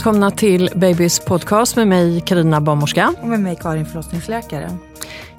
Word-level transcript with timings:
Välkomna 0.00 0.30
till 0.30 0.70
Babys 0.74 1.20
podcast 1.20 1.76
med 1.76 1.88
mig 1.88 2.20
Karina 2.20 2.60
barnmorska. 2.60 3.14
Och 3.20 3.28
med 3.28 3.40
mig 3.40 3.56
Karin 3.60 3.86
förlossningsläkare. 3.86 4.70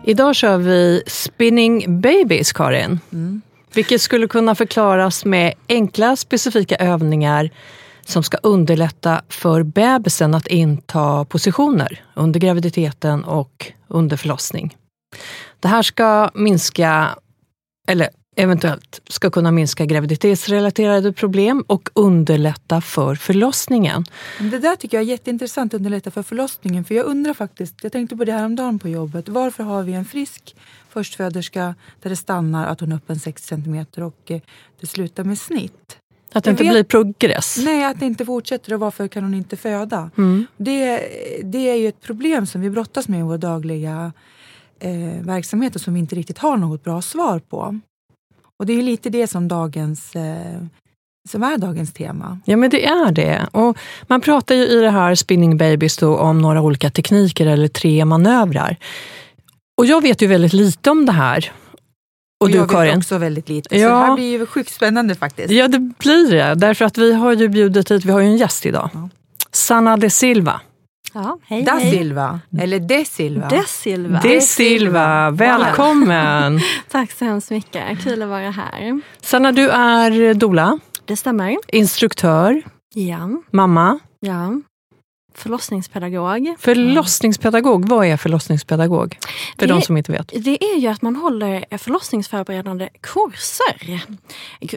Idag 0.06 0.36
kör 0.36 0.58
vi 0.58 1.04
Spinning 1.08 2.02
Babies, 2.02 2.54
Karin. 2.54 3.00
Mm. 3.14 3.42
Vilket 3.74 4.02
skulle 4.02 4.28
kunna 4.28 4.56
förklaras 4.56 5.26
med 5.26 5.54
enkla 5.70 6.16
specifika 6.16 6.76
övningar 6.76 7.50
som 8.12 8.24
ska 8.24 8.38
underlätta 8.38 9.22
för 9.30 9.64
bebisen 9.64 10.34
att 10.34 10.48
inta 10.48 11.26
positioner 11.26 12.04
under 12.14 12.40
graviditeten 12.40 13.24
och 13.24 13.72
under 13.88 14.18
förlossning. 14.18 14.78
Det 15.60 15.68
här 15.68 15.82
ska 15.82 16.32
minska, 16.34 17.10
eller 17.88 18.10
eventuellt 18.36 19.02
ska 19.08 19.30
kunna 19.30 19.52
minska 19.52 19.86
graviditetsrelaterade 19.86 21.14
problem 21.14 21.64
och 21.68 21.90
underlätta 21.94 22.82
för 22.82 23.16
förlossningen. 23.16 24.06
Det 24.40 24.60
där 24.60 24.76
tycker 24.76 24.98
jag 24.98 25.04
är 25.04 25.08
jätteintressant, 25.08 25.74
underlätta 25.74 26.12
för 26.12 26.24
förlossningen. 26.24 26.86
För 26.86 26.96
jag 26.96 27.06
undrar 27.06 27.34
faktiskt, 27.34 27.76
jag 27.84 27.92
tänkte 27.92 28.18
på 28.18 28.26
det 28.26 28.32
här 28.32 28.46
om 28.46 28.56
dagen 28.56 28.80
på 28.80 28.90
jobbet. 28.90 29.30
Varför 29.30 29.64
har 29.64 29.84
vi 29.84 29.94
en 29.94 30.06
frisk 30.06 30.56
förstföderska 30.90 31.76
där 32.02 32.10
det 32.10 32.16
stannar 32.16 32.68
att 32.68 32.80
hon 32.80 32.92
är 32.92 32.96
öppen 32.96 33.20
6 33.20 33.46
cm 33.46 33.86
och 33.96 34.32
eh, 34.32 34.42
det 34.80 34.88
slutar 34.88 35.24
med 35.24 35.38
snitt? 35.38 35.98
Att 36.34 36.44
det 36.44 36.50
inte 36.50 36.64
vet, 36.64 36.74
blir 36.74 36.84
progress? 36.84 37.58
Nej, 37.66 37.86
att 37.86 38.00
det 38.00 38.06
inte 38.06 38.26
fortsätter 38.26 38.74
och 38.74 38.80
varför 38.80 39.08
kan 39.08 39.24
hon 39.24 39.34
inte 39.34 39.56
föda? 39.58 40.10
Mm. 40.18 40.46
Det, 40.58 41.00
det 41.44 41.70
är 41.70 41.76
ju 41.76 41.88
ett 41.88 42.02
problem 42.02 42.46
som 42.46 42.62
vi 42.62 42.70
brottas 42.70 43.08
med 43.08 43.20
i 43.20 43.24
vår 43.24 43.38
dagliga 43.38 44.12
eh, 44.80 45.26
verksamhet 45.26 45.76
och 45.76 45.82
som 45.82 45.94
vi 45.94 46.00
inte 46.00 46.16
riktigt 46.16 46.38
har 46.38 46.58
något 46.58 46.84
bra 46.84 47.02
svar 47.02 47.40
på. 47.40 47.80
Och 48.58 48.66
det 48.66 48.74
är 48.74 48.82
lite 48.82 49.10
det 49.10 49.28
som 49.28 49.48
dagens 49.48 50.16
eh, 50.16 50.64
som 51.30 51.44
är 51.44 51.58
dagens 51.58 51.94
tema. 51.94 52.40
Ja, 52.46 52.58
men 52.58 52.70
det 52.70 52.86
är 52.86 53.12
det. 53.12 53.48
Och 53.52 53.78
man 54.08 54.22
pratar 54.22 54.56
ju 54.56 54.68
i 54.68 54.76
det 54.82 54.90
här 54.90 55.16
Spinning 55.16 55.58
Babies 55.58 55.98
då 55.98 56.18
om 56.18 56.42
några 56.42 56.62
olika 56.62 56.90
tekniker 56.90 57.48
eller 57.48 57.68
tre 57.68 58.06
manövrar. 58.06 58.78
Och 59.78 59.86
jag 59.86 60.02
vet 60.02 60.22
ju 60.22 60.28
väldigt 60.28 60.54
lite 60.54 60.90
om 60.90 61.06
det 61.06 61.12
här. 61.12 61.52
Och, 62.42 62.46
och 62.46 62.52
du, 62.52 62.58
jag 62.58 62.64
vet 62.64 62.72
Karin? 62.72 62.98
också 62.98 63.18
väldigt 63.18 63.50
lite. 63.50 63.78
Ja. 63.78 63.90
Så 63.90 63.96
det 63.96 64.06
här 64.06 64.16
blir 64.16 64.40
ju 64.40 64.46
sjukt 64.46 64.74
spännande 64.74 65.16
faktiskt. 65.16 65.52
Ja, 65.52 65.68
det 65.68 65.80
blir 65.80 66.32
det. 66.32 66.56
Därför 66.56 66.86
att 66.86 66.98
vi 66.98 67.14
har 67.14 67.34
ju 67.34 67.48
bjudit 67.48 67.92
hit, 67.92 68.06
vi 68.06 68.12
har 68.12 68.20
ju 68.20 68.26
en 68.26 68.38
gäst 68.38 68.66
idag. 68.66 68.90
Ja. 68.94 69.10
Sanna 69.52 69.98
de 69.98 70.10
Silva. 70.10 70.62
Ja, 71.14 71.38
hej, 71.44 71.64
da 71.64 71.72
hej. 71.72 71.92
Silva, 71.92 72.40
eller 72.60 72.80
De 72.80 73.06
Silva. 73.06 73.48
De 73.50 73.64
Silva. 73.68 74.20
De 74.24 74.42
Silva, 74.42 75.32
välkommen! 75.32 76.60
Tack 76.92 77.12
så 77.12 77.26
hemskt 77.26 77.52
mycket, 77.52 78.04
kul 78.04 78.22
att 78.22 78.30
vara 78.30 78.50
här. 78.52 79.02
Sanna, 79.22 79.52
du 79.52 79.70
är 79.70 80.34
dola. 80.34 80.80
Det 81.06 81.16
stämmer. 81.18 81.58
Instruktör. 81.68 82.62
Ja. 82.94 83.30
Mamma. 83.52 84.00
Ja. 84.20 84.62
Förlossningspedagog. 85.34 86.56
Förlossningspedagog, 86.60 87.90
vad 87.90 88.06
är 88.06 88.18
förlossningspedagog? 88.18 89.18
För 89.58 89.68
det, 89.68 89.74
de 89.74 89.82
som 89.82 89.98
inte 89.98 90.12
vet. 90.12 90.28
Det 90.28 90.64
är 90.64 90.78
ju 90.78 90.88
att 90.88 91.02
man 91.02 91.16
håller 91.16 91.78
förlossningsförberedande 91.78 92.90
kurser. 93.02 94.02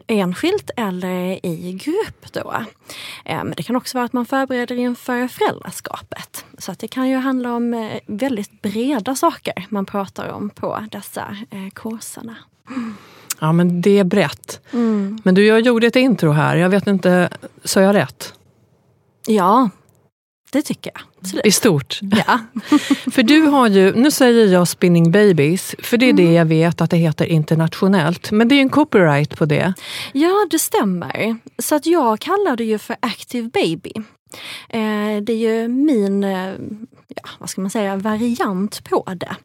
Enskilt 0.06 0.70
eller 0.76 1.47
i 1.47 1.72
grupp. 1.72 2.32
Då. 2.32 2.54
Men 3.25 3.54
det 3.56 3.62
kan 3.62 3.76
också 3.76 3.98
vara 3.98 4.04
att 4.04 4.12
man 4.12 4.26
förbereder 4.26 4.76
inför 4.76 5.28
föräldraskapet. 5.28 6.44
Så 6.59 6.72
att 6.72 6.78
det 6.78 6.88
kan 6.88 7.09
ju 7.09 7.16
handla 7.16 7.53
om 7.53 7.75
eh, 7.75 7.98
väldigt 8.06 8.62
breda 8.62 9.15
saker 9.15 9.66
man 9.69 9.86
pratar 9.86 10.28
om 10.28 10.50
på 10.50 10.84
dessa 10.91 11.36
eh, 11.50 11.71
kurserna. 11.75 12.36
Ja 13.41 13.53
men 13.53 13.81
det 13.82 13.98
är 13.98 14.04
brett. 14.04 14.60
Mm. 14.72 15.21
Men 15.25 15.34
du, 15.34 15.47
jag 15.47 15.60
gjorde 15.60 15.86
ett 15.86 15.97
intro 15.97 16.31
här. 16.31 16.56
Jag 16.56 16.69
vet 16.69 16.86
inte, 16.86 17.28
sa 17.65 17.81
jag 17.81 17.94
rätt? 17.94 18.34
Ja, 19.26 19.71
det 20.54 20.62
tycker 20.62 20.91
jag. 20.94 21.03
Absolut. 21.20 21.47
I 21.47 21.53
stort? 21.53 22.00
Ja. 22.03 22.38
för 23.12 23.22
du 23.22 23.41
har 23.41 23.69
ju, 23.69 23.92
nu 23.92 24.10
säger 24.10 24.47
jag 24.47 24.69
Spinning 24.69 25.10
Babies, 25.10 25.75
för 25.78 25.97
det 25.97 26.06
är 26.06 26.10
mm. 26.10 26.26
det 26.26 26.32
jag 26.32 26.44
vet 26.44 26.81
att 26.81 26.91
det 26.91 26.97
heter 26.97 27.25
internationellt. 27.25 28.31
Men 28.31 28.48
det 28.48 28.54
är 28.54 28.60
en 28.60 28.69
copyright 28.69 29.38
på 29.38 29.44
det. 29.44 29.75
Ja, 30.12 30.47
det 30.50 30.59
stämmer. 30.59 31.36
Så 31.59 31.74
att 31.74 31.86
jag 31.86 32.21
kallar 32.21 32.56
det 32.56 32.65
ju 32.65 32.78
för 32.78 32.97
Active 33.01 33.48
Baby. 33.48 33.92
Eh, 34.68 35.22
det 35.22 35.33
är 35.33 35.62
ju 35.62 35.68
min 35.68 36.24
eh, 36.24 36.53
ja, 37.09 37.30
vad 37.39 37.51
ska 37.51 37.60
man 37.60 37.71
säga, 37.71 37.97
variant 37.97 38.84
på 38.84 39.04
det. 39.16 39.36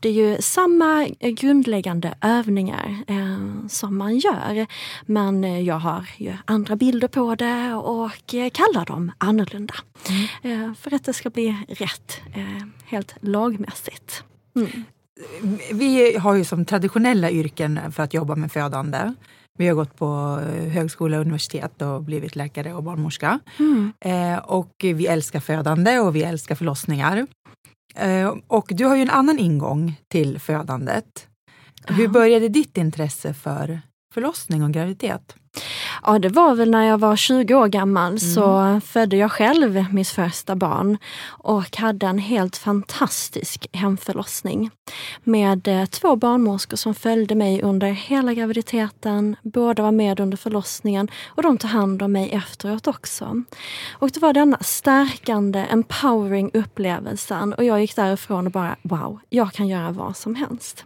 Det 0.00 0.08
är 0.08 0.12
ju 0.12 0.36
samma 0.40 1.08
grundläggande 1.20 2.14
övningar 2.20 2.96
eh, 3.06 3.66
som 3.68 3.98
man 3.98 4.18
gör. 4.18 4.66
Men 5.06 5.44
eh, 5.44 5.60
jag 5.60 5.78
har 5.78 6.04
ju 6.16 6.36
andra 6.44 6.76
bilder 6.76 7.08
på 7.08 7.34
det 7.34 7.74
och 7.74 8.34
eh, 8.34 8.50
kallar 8.50 8.86
dem 8.86 9.12
annorlunda. 9.18 9.74
Mm. 10.08 10.64
Eh, 10.68 10.74
för 10.74 10.94
att 10.94 11.04
det 11.04 11.12
ska 11.12 11.30
bli 11.30 11.56
rätt, 11.68 12.20
eh, 12.34 12.66
helt 12.84 13.14
lagmässigt. 13.20 14.22
Mm. 14.56 14.84
Vi 15.72 16.16
har 16.16 16.34
ju 16.34 16.44
som 16.44 16.64
traditionella 16.64 17.30
yrken 17.30 17.92
för 17.92 18.02
att 18.02 18.14
jobba 18.14 18.36
med 18.36 18.52
födande. 18.52 19.14
Vi 19.58 19.68
har 19.68 19.74
gått 19.74 19.96
på 19.96 20.40
eh, 20.42 20.68
högskola 20.68 21.16
och 21.16 21.20
universitet 21.20 21.82
och 21.82 22.02
blivit 22.02 22.36
läkare 22.36 22.74
och 22.74 22.82
barnmorska. 22.82 23.40
Mm. 23.58 23.92
Eh, 24.00 24.38
och 24.38 24.72
vi 24.80 25.06
älskar 25.06 25.40
födande 25.40 25.98
och 25.98 26.16
vi 26.16 26.22
älskar 26.22 26.54
förlossningar. 26.54 27.26
Eh, 27.94 28.34
och 28.46 28.66
du 28.68 28.84
har 28.84 28.96
ju 28.96 29.02
en 29.02 29.10
annan 29.10 29.38
ingång 29.38 30.00
till 30.08 30.38
födandet. 30.38 31.26
Hur 31.86 32.08
började 32.08 32.48
ditt 32.48 32.76
intresse 32.76 33.34
för 33.34 33.80
förlossning 34.14 34.62
och 34.62 34.70
graviditet? 34.70 35.36
Ja, 36.02 36.18
det 36.18 36.28
var 36.28 36.54
väl 36.54 36.70
när 36.70 36.84
jag 36.84 36.98
var 36.98 37.16
20 37.16 37.54
år 37.54 37.68
gammal 37.68 38.08
mm. 38.08 38.18
så 38.18 38.80
födde 38.86 39.16
jag 39.16 39.32
själv 39.32 39.84
mitt 39.92 40.08
första 40.08 40.56
barn 40.56 40.98
och 41.26 41.76
hade 41.76 42.06
en 42.06 42.18
helt 42.18 42.56
fantastisk 42.56 43.66
hemförlossning 43.72 44.70
med 45.24 45.68
eh, 45.68 45.84
två 45.84 46.16
barnmorskor 46.16 46.76
som 46.76 46.94
följde 46.94 47.34
mig 47.34 47.62
under 47.62 47.88
hela 47.88 48.34
graviditeten. 48.34 49.36
Båda 49.42 49.82
var 49.82 49.92
med 49.92 50.20
under 50.20 50.36
förlossningen 50.36 51.08
och 51.28 51.42
de 51.42 51.58
tog 51.58 51.70
hand 51.70 52.02
om 52.02 52.12
mig 52.12 52.30
efteråt 52.30 52.86
också. 52.86 53.42
Och 53.92 54.10
det 54.10 54.20
var 54.20 54.32
denna 54.32 54.58
stärkande, 54.60 55.66
empowering 55.70 56.50
upplevelsen 56.54 57.54
och 57.54 57.64
jag 57.64 57.80
gick 57.80 57.96
därifrån 57.96 58.46
och 58.46 58.52
bara 58.52 58.76
wow, 58.82 59.20
jag 59.28 59.52
kan 59.52 59.68
göra 59.68 59.90
vad 59.90 60.16
som 60.16 60.34
helst. 60.34 60.84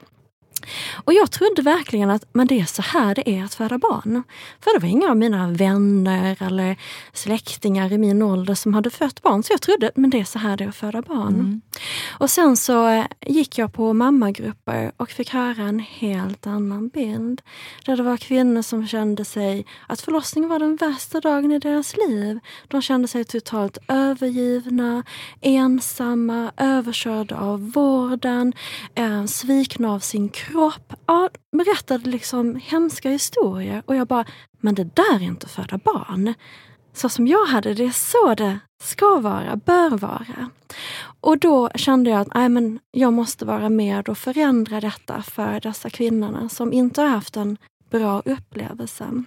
Och 1.05 1.13
jag 1.13 1.31
trodde 1.31 1.63
verkligen 1.63 2.11
att 2.11 2.25
men 2.33 2.47
det 2.47 2.61
är 2.61 2.65
så 2.65 2.83
här 2.83 3.15
det 3.15 3.31
är 3.31 3.45
att 3.45 3.55
föda 3.55 3.79
barn. 3.79 4.23
För 4.61 4.75
det 4.75 4.83
var 4.83 4.89
inga 4.89 5.11
av 5.11 5.17
mina 5.17 5.49
vänner 5.49 6.37
eller 6.41 6.77
släktingar 7.13 7.93
i 7.93 7.99
min 7.99 8.23
ålder 8.23 8.55
som 8.55 8.75
hade 8.75 8.91
fött 8.91 9.23
barn. 9.23 9.43
Så 9.43 9.53
jag 9.53 9.61
trodde 9.61 9.91
men 9.95 10.11
det 10.11 10.21
är 10.21 10.25
så 10.25 10.39
här 10.39 10.57
det 10.57 10.65
är 10.65 10.69
att 10.69 10.77
föda 10.77 11.03
barn. 11.03 11.35
Mm. 11.35 11.61
Och 12.11 12.31
sen 12.31 12.57
så 12.57 12.89
eh, 12.89 13.05
gick 13.27 13.59
jag 13.59 13.73
på 13.73 13.93
mammagrupper 13.93 14.93
och 14.97 15.11
fick 15.11 15.31
höra 15.31 15.63
en 15.63 15.79
helt 15.79 16.47
annan 16.47 16.89
bild. 16.89 17.43
Där 17.87 17.97
det 17.97 18.03
var 18.03 18.17
kvinnor 18.17 18.63
som 18.63 18.87
kände 18.87 19.25
sig 19.25 19.67
att 19.87 20.01
förlossningen 20.01 20.51
var 20.51 20.59
den 20.59 20.77
värsta 20.77 21.21
dagen 21.21 21.53
i 21.53 21.59
deras 21.59 21.97
liv. 21.97 22.39
De 22.69 22.83
kände 22.83 23.09
sig 23.09 23.25
totalt 23.25 23.79
övergivna, 23.89 25.03
ensamma, 25.41 26.53
överkörda 26.57 27.37
av 27.37 27.73
vården, 27.73 28.53
eh, 28.95 29.25
svikna 29.25 29.93
av 29.93 30.01
sin 30.01 30.29
kropp 30.29 30.52
kropp 30.53 30.95
ja, 31.07 31.31
berättade 31.57 32.11
liksom 32.11 32.61
hemska 32.65 33.11
historier 33.11 33.83
och 33.87 33.97
jag 33.97 34.07
bara, 34.07 34.25
men 34.61 34.75
det 34.75 34.97
där 34.97 35.17
är 35.17 35.23
inte 35.23 35.47
att 35.47 35.53
föda 35.53 35.79
barn. 35.79 36.35
Så 36.93 37.09
som 37.09 37.27
jag 37.27 37.47
hade 37.47 37.75
det, 37.75 37.85
är 37.85 37.91
så 37.91 38.35
det 38.35 38.59
ska 38.83 39.19
vara, 39.21 39.57
bör 39.57 39.91
vara. 39.91 40.51
Och 41.21 41.39
då 41.39 41.69
kände 41.75 42.11
jag 42.11 42.21
att 42.21 42.35
nej, 42.35 42.49
men 42.49 42.79
jag 42.91 43.13
måste 43.13 43.45
vara 43.45 43.69
med 43.69 44.09
och 44.09 44.19
förändra 44.19 44.81
detta 44.81 45.23
för 45.23 45.61
dessa 45.61 45.91
kvinnorna 45.91 46.49
som 46.49 46.73
inte 46.73 47.01
har 47.01 47.09
haft 47.09 47.37
en 47.37 47.57
bra 47.91 48.23
upplevelse. 48.25 49.25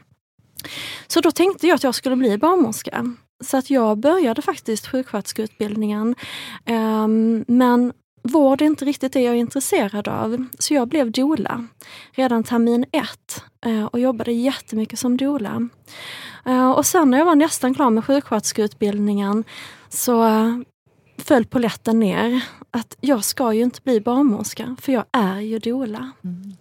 Så 1.08 1.22
då 1.22 1.32
tänkte 1.32 1.68
jag 1.68 1.76
att 1.76 1.84
jag 1.84 1.96
skulle 1.96 2.16
bli 2.16 2.38
barnmorska. 2.38 3.16
Så 3.44 3.58
att 3.58 3.70
jag 3.70 3.98
började 3.98 4.42
faktiskt 4.42 4.88
sjuksköterskeutbildningen. 4.88 6.16
Um, 6.66 7.46
men 7.48 7.94
vård 8.26 8.62
är 8.62 8.66
inte 8.66 8.86
riktigt 8.86 9.14
det 9.14 9.22
jag 9.22 9.36
är 9.36 9.40
intresserad 9.40 10.08
av. 10.08 10.46
Så 10.60 10.74
jag 10.74 10.88
blev 10.88 11.12
doula 11.12 11.68
redan 12.12 12.44
termin 12.44 12.86
ett 12.92 13.44
eh, 13.66 13.86
och 13.86 14.00
jobbade 14.00 14.32
jättemycket 14.32 15.00
som 15.00 15.18
doula. 15.18 15.70
Eh, 16.46 16.72
och 16.72 16.86
sen 16.86 17.12
när 17.12 17.18
jag 17.18 17.26
var 17.26 17.36
nästan 17.36 17.74
klar 17.74 17.90
med 17.90 18.06
sjuksköterskeutbildningen 18.06 19.44
så 19.90 20.26
föll 21.18 21.46
poletten 21.46 22.00
ner. 22.00 22.42
Att 22.72 22.98
jag 23.02 23.24
ska 23.24 23.54
ju 23.54 23.62
inte 23.62 23.80
bli 23.84 24.02
barnmorska, 24.02 24.76
för 24.82 24.92
jag 24.92 25.04
är 25.12 25.40
ju 25.40 25.60
doula. 25.60 26.12
Mm. 26.24 26.56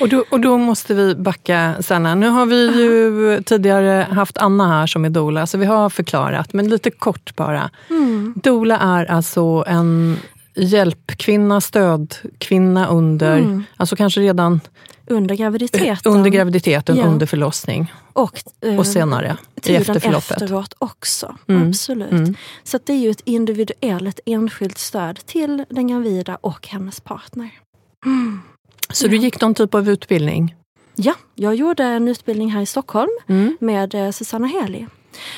Och 0.00 0.08
då, 0.08 0.24
och 0.30 0.40
då 0.40 0.58
måste 0.58 0.94
vi 0.94 1.14
backa 1.14 1.74
Sanna. 1.80 2.14
Nu 2.14 2.28
har 2.28 2.46
vi 2.46 2.66
ju 2.66 3.42
tidigare 3.42 4.06
haft 4.10 4.38
Anna 4.38 4.68
här 4.68 4.86
som 4.86 5.04
är 5.04 5.10
doula, 5.10 5.46
så 5.46 5.58
vi 5.58 5.66
har 5.66 5.90
förklarat, 5.90 6.52
men 6.52 6.68
lite 6.68 6.90
kort 6.90 7.36
bara. 7.36 7.70
Mm. 7.90 8.34
Doula 8.36 8.78
är 8.78 9.10
alltså 9.10 9.64
en 9.66 10.16
hjälpkvinna, 10.54 11.60
stödkvinna 11.60 12.88
under, 12.88 13.38
mm. 13.38 13.64
alltså 13.76 13.96
kanske 13.96 14.20
redan 14.20 14.60
under 15.06 15.34
graviditeten. 15.34 16.12
Under 16.12 16.30
graviditeten, 16.30 16.96
ja. 16.96 17.04
under 17.04 17.26
förlossning. 17.26 17.92
Och, 18.12 18.42
eh, 18.60 18.78
och 18.78 18.86
senare, 18.86 19.36
i 19.64 19.74
efterförloppet. 19.74 20.30
efteråt 20.42 20.74
också. 20.78 21.36
Mm. 21.48 21.68
Absolut. 21.68 22.10
Mm. 22.10 22.34
Så 22.64 22.78
det 22.84 22.92
är 22.92 22.96
ju 22.96 23.10
ett 23.10 23.22
individuellt 23.24 24.20
enskilt 24.26 24.78
stöd 24.78 25.20
till 25.26 25.64
den 25.68 25.88
gravida 25.88 26.36
och 26.36 26.68
hennes 26.68 27.00
partner. 27.00 27.50
Mm. 28.06 28.40
Så 28.90 29.06
ja. 29.06 29.10
du 29.10 29.16
gick 29.16 29.40
någon 29.40 29.54
typ 29.54 29.74
av 29.74 29.88
utbildning? 29.88 30.54
Ja, 30.94 31.14
jag 31.34 31.54
gjorde 31.54 31.84
en 31.84 32.08
utbildning 32.08 32.50
här 32.50 32.60
i 32.60 32.66
Stockholm 32.66 33.10
mm. 33.26 33.56
med 33.60 33.94
eh, 33.94 34.10
Susanna 34.10 34.46
Heli. 34.46 34.86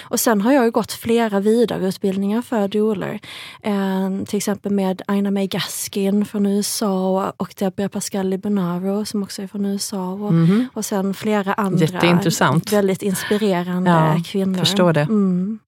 Och 0.03 0.21
sen 0.21 0.41
har 0.41 0.53
jag 0.53 0.73
gått 0.73 0.93
flera 0.93 1.41
vidareutbildningar 1.41 2.43
för 2.43 2.69
doulor. 2.69 3.19
Eh, 3.63 4.25
till 4.27 4.37
exempel 4.37 4.73
med 4.73 5.03
Aina 5.07 5.31
May 5.31 5.47
Gaskin 5.47 6.25
från 6.25 6.47
USA 6.47 7.33
och 7.37 7.55
Deborah 7.59 7.89
Pascali 7.89 8.39
Bonaro 8.39 9.05
som 9.05 9.23
också 9.23 9.43
är 9.43 9.47
från 9.47 9.67
USA. 9.67 10.13
Och, 10.13 10.31
mm 10.31 10.47
-hmm. 10.47 10.67
och 10.75 10.85
sen 10.85 11.15
flera 11.15 11.55
andra 11.55 11.87
Jätteintressant. 11.87 12.73
väldigt 12.73 13.03
inspirerande 13.03 13.91
ja, 13.91 14.23
kvinnor. 14.27 14.59
Förstår 14.59 14.93
det. 14.93 15.01
Mm. 15.01 15.59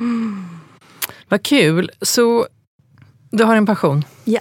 Mm. 0.00 0.44
Vad 1.28 1.42
kul! 1.42 1.90
Så 2.02 2.46
du 3.30 3.44
har 3.44 3.56
en 3.56 3.66
passion? 3.66 4.04
Ja. 4.24 4.40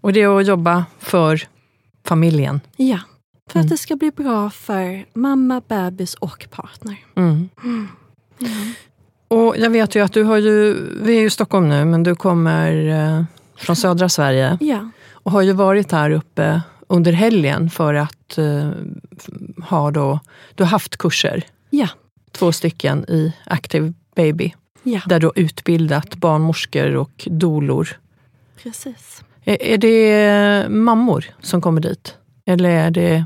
Och 0.00 0.12
det 0.12 0.22
är 0.22 0.40
att 0.40 0.46
jobba 0.46 0.84
för 0.98 1.42
familjen? 2.04 2.60
Ja, 2.76 2.98
för 3.50 3.58
att 3.58 3.64
mm. 3.64 3.68
det 3.68 3.78
ska 3.78 3.96
bli 3.96 4.10
bra 4.10 4.50
för 4.50 5.04
mamma, 5.12 5.62
bebis 5.68 6.14
och 6.14 6.46
partner. 6.50 6.96
Mm. 7.16 7.48
Mm. 8.40 8.72
Och 9.28 9.54
jag 9.58 9.70
vet 9.70 9.94
ju 9.94 10.04
att 10.04 10.12
du 10.12 10.24
har 10.24 10.36
ju, 10.36 10.74
vi 11.02 11.16
är 11.16 11.20
ju 11.20 11.26
i 11.26 11.30
Stockholm 11.30 11.68
nu, 11.68 11.84
men 11.84 12.02
du 12.02 12.14
kommer 12.14 12.88
eh, 12.88 13.24
från 13.56 13.76
södra 13.76 14.08
Sverige. 14.08 14.58
Ja. 14.60 14.90
Och 15.12 15.32
har 15.32 15.42
ju 15.42 15.52
varit 15.52 15.92
här 15.92 16.10
uppe 16.10 16.62
under 16.86 17.12
helgen 17.12 17.70
för 17.70 17.94
att 17.94 18.38
eh, 18.38 18.70
ha 19.64 19.90
då, 19.90 20.20
du 20.54 20.62
har 20.62 20.70
haft 20.70 20.96
kurser. 20.96 21.44
Ja. 21.70 21.88
Två 22.32 22.52
stycken 22.52 23.04
i 23.08 23.32
Active 23.46 23.92
Baby. 24.14 24.54
Ja. 24.82 25.00
Där 25.06 25.20
du 25.20 25.26
har 25.26 25.38
utbildat 25.38 26.14
barnmorskor 26.14 26.96
och 26.96 27.28
dolor. 27.30 27.88
Precis. 28.62 29.24
Är, 29.44 29.62
är 29.62 29.78
det 29.78 30.68
mammor 30.68 31.24
som 31.40 31.60
kommer 31.60 31.80
dit? 31.80 32.14
Eller 32.46 32.70
är 32.70 32.90
det 32.90 33.24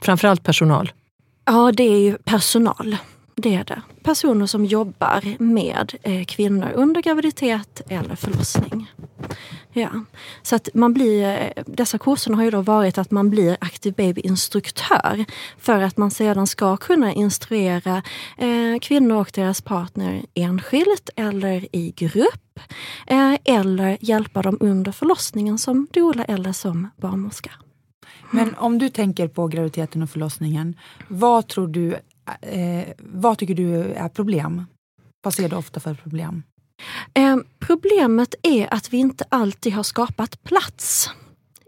framförallt 0.00 0.42
personal? 0.42 0.92
Ja, 1.44 1.72
det 1.72 1.82
är 1.82 1.98
ju 1.98 2.14
personal. 2.14 2.96
Det 3.42 3.54
är 3.54 3.64
det. 3.64 3.82
Personer 4.02 4.46
som 4.46 4.64
jobbar 4.64 5.42
med 5.42 5.94
eh, 6.02 6.24
kvinnor 6.24 6.72
under 6.74 7.02
graviditet 7.02 7.82
eller 7.88 8.14
förlossning. 8.14 8.92
Ja. 9.72 9.90
Så 10.42 10.56
att 10.56 10.68
man 10.74 10.94
blir, 10.94 11.24
eh, 11.24 11.62
dessa 11.66 11.98
kurserna 11.98 12.36
har 12.36 12.44
ju 12.44 12.50
då 12.50 12.60
varit 12.60 12.98
att 12.98 13.10
man 13.10 13.30
blir 13.30 13.56
aktiv 13.60 13.94
babyinstruktör 13.94 15.24
för 15.58 15.82
att 15.82 15.96
man 15.96 16.10
sedan 16.10 16.46
ska 16.46 16.76
kunna 16.76 17.12
instruera 17.12 18.02
eh, 18.38 18.78
kvinnor 18.80 19.16
och 19.16 19.30
deras 19.34 19.60
partner 19.60 20.24
enskilt 20.34 21.10
eller 21.16 21.76
i 21.76 21.92
grupp. 21.96 22.60
Eh, 23.06 23.34
eller 23.44 23.96
hjälpa 24.00 24.42
dem 24.42 24.56
under 24.60 24.92
förlossningen 24.92 25.58
som 25.58 25.86
doula 25.92 26.24
eller 26.24 26.52
som 26.52 26.88
barnmorska. 26.96 27.50
Men 28.30 28.54
om 28.54 28.78
du 28.78 28.88
tänker 28.88 29.28
på 29.28 29.46
graviditeten 29.46 30.02
och 30.02 30.10
förlossningen, 30.10 30.76
vad 31.08 31.48
tror 31.48 31.68
du 31.68 31.96
eh, 32.42 32.88
vad 32.98 33.38
tycker 33.38 33.54
du 33.54 33.92
är 33.92 34.08
problem? 34.08 34.66
Vad 35.22 35.34
ser 35.34 35.48
du 35.48 35.56
ofta 35.56 35.80
för 35.80 35.94
problem? 35.94 36.42
Eh, 37.14 37.36
problemet 37.58 38.34
är 38.42 38.74
att 38.74 38.92
vi 38.92 38.96
inte 38.96 39.24
alltid 39.28 39.72
har 39.72 39.82
skapat 39.82 40.42
plats 40.42 41.10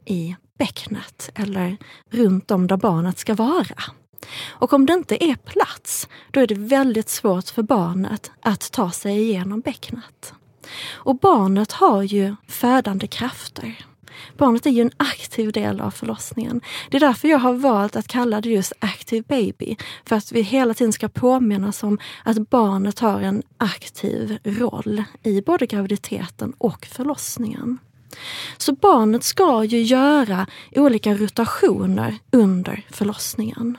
i 0.04 0.36
bäcknet 0.58 1.30
eller 1.34 1.76
runt 2.10 2.50
om 2.50 2.66
där 2.66 2.76
barnet 2.76 3.18
ska 3.18 3.34
vara. 3.34 3.82
Och 4.48 4.72
om 4.72 4.86
det 4.86 4.92
inte 4.92 5.24
är 5.24 5.34
plats, 5.34 6.08
då 6.30 6.40
är 6.40 6.46
det 6.46 6.54
väldigt 6.54 7.08
svårt 7.08 7.48
för 7.48 7.62
barnet 7.62 8.30
att 8.42 8.72
ta 8.72 8.90
sig 8.90 9.20
igenom 9.20 9.60
bäcknet. 9.60 10.34
Och 10.92 11.18
barnet 11.18 11.72
har 11.72 12.02
ju 12.02 12.36
födande 12.48 13.06
krafter. 13.06 13.86
Barnet 14.36 14.66
är 14.66 14.70
ju 14.70 14.82
en 14.82 14.90
aktiv 14.96 15.52
del 15.52 15.80
av 15.80 15.90
förlossningen. 15.90 16.60
Det 16.90 16.96
är 16.96 17.00
därför 17.00 17.28
jag 17.28 17.38
har 17.38 17.54
valt 17.54 17.96
att 17.96 18.08
kalla 18.08 18.40
det 18.40 18.48
just 18.48 18.72
Active 18.78 19.24
Baby. 19.28 19.76
För 20.04 20.16
att 20.16 20.32
vi 20.32 20.42
hela 20.42 20.74
tiden 20.74 20.92
ska 20.92 21.08
påminnas 21.08 21.82
om 21.82 21.98
att 22.24 22.50
barnet 22.50 22.98
har 22.98 23.20
en 23.20 23.42
aktiv 23.56 24.38
roll 24.44 25.02
i 25.22 25.40
både 25.40 25.66
graviditeten 25.66 26.52
och 26.58 26.86
förlossningen. 26.86 27.78
Så 28.56 28.72
barnet 28.72 29.24
ska 29.24 29.64
ju 29.64 29.82
göra 29.82 30.46
olika 30.70 31.14
rotationer 31.14 32.18
under 32.30 32.86
förlossningen. 32.90 33.78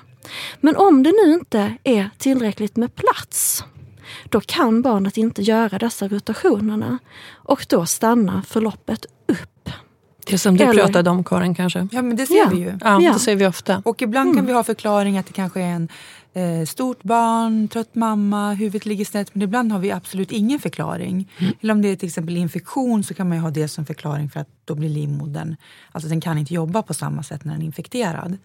Men 0.62 0.75
om 0.75 1.04
det 1.04 1.12
nu 1.25 1.34
inte 1.34 1.74
är 1.84 2.10
tillräckligt 2.18 2.75
med 2.75 2.96
plats 2.96 3.63
då 4.30 4.42
kan 4.42 4.82
barnet 4.82 5.18
inte 5.18 5.42
göra 5.42 5.78
dessa 5.78 6.08
rotationerna 6.08 7.00
och 7.32 7.66
då 7.70 7.86
stannar 7.86 8.42
förloppet 8.42 9.06
upp. 9.28 9.70
Det 10.25 10.38
som 10.38 10.58
du 10.58 10.63
Eller... 10.63 10.84
pratade 10.84 11.10
om 11.10 11.24
Karin 11.24 11.56
kanske? 11.56 11.88
Ja 11.92 12.01
men 12.01 12.15
det 12.15 12.25
ser 12.25 12.36
ja. 12.36 12.50
vi 12.51 12.58
ju. 12.58 12.77
Ja, 12.82 13.01
ja, 13.01 13.13
det 13.13 13.20
ser 13.20 13.36
vi 13.36 13.48
ofta. 13.48 13.82
Och 13.86 14.01
ibland 14.01 14.27
mm. 14.27 14.36
kan 14.36 14.46
vi 14.46 14.53
ha 14.53 14.63
förklaring 14.63 15.18
att 15.18 15.25
det 15.25 15.34
kanske 15.34 15.62
är 15.62 15.65
en 15.65 15.89
eh, 16.34 16.65
stort 16.65 17.03
barn, 17.03 17.68
trött 17.68 17.96
mamma, 17.96 18.53
huvudet 18.53 18.86
ligger 18.86 19.06
snett. 19.06 19.36
Men 19.36 19.42
ibland 19.42 19.72
har 19.72 19.80
vi 19.80 19.92
absolut 19.92 20.32
ingen 20.32 20.60
förklaring. 20.60 21.32
Mm. 21.38 21.53
Eller 21.62 21.74
om 21.74 21.82
det 21.82 21.88
är 21.88 21.96
till 21.96 22.08
exempel 22.08 22.38
infektion 22.38 23.03
så 23.03 23.13
kan 23.13 23.30
man 23.30 23.38
ha 23.38 23.50
det 23.50 23.68
som 23.68 23.86
förklaring 23.86 24.30
för 24.30 24.39
att 24.39 24.50
då 24.65 24.75
blir 24.75 24.89
livmodern, 24.89 25.56
alltså 25.92 26.10
den 26.10 26.22
kan 26.22 26.38
inte 26.38 26.53
jobba 26.53 26.82
på 26.82 26.94
samma 26.94 27.24
sätt 27.24 27.46
när 27.46 27.53
den 27.53 27.62
är 27.62 27.65
infekterad. 27.65 28.38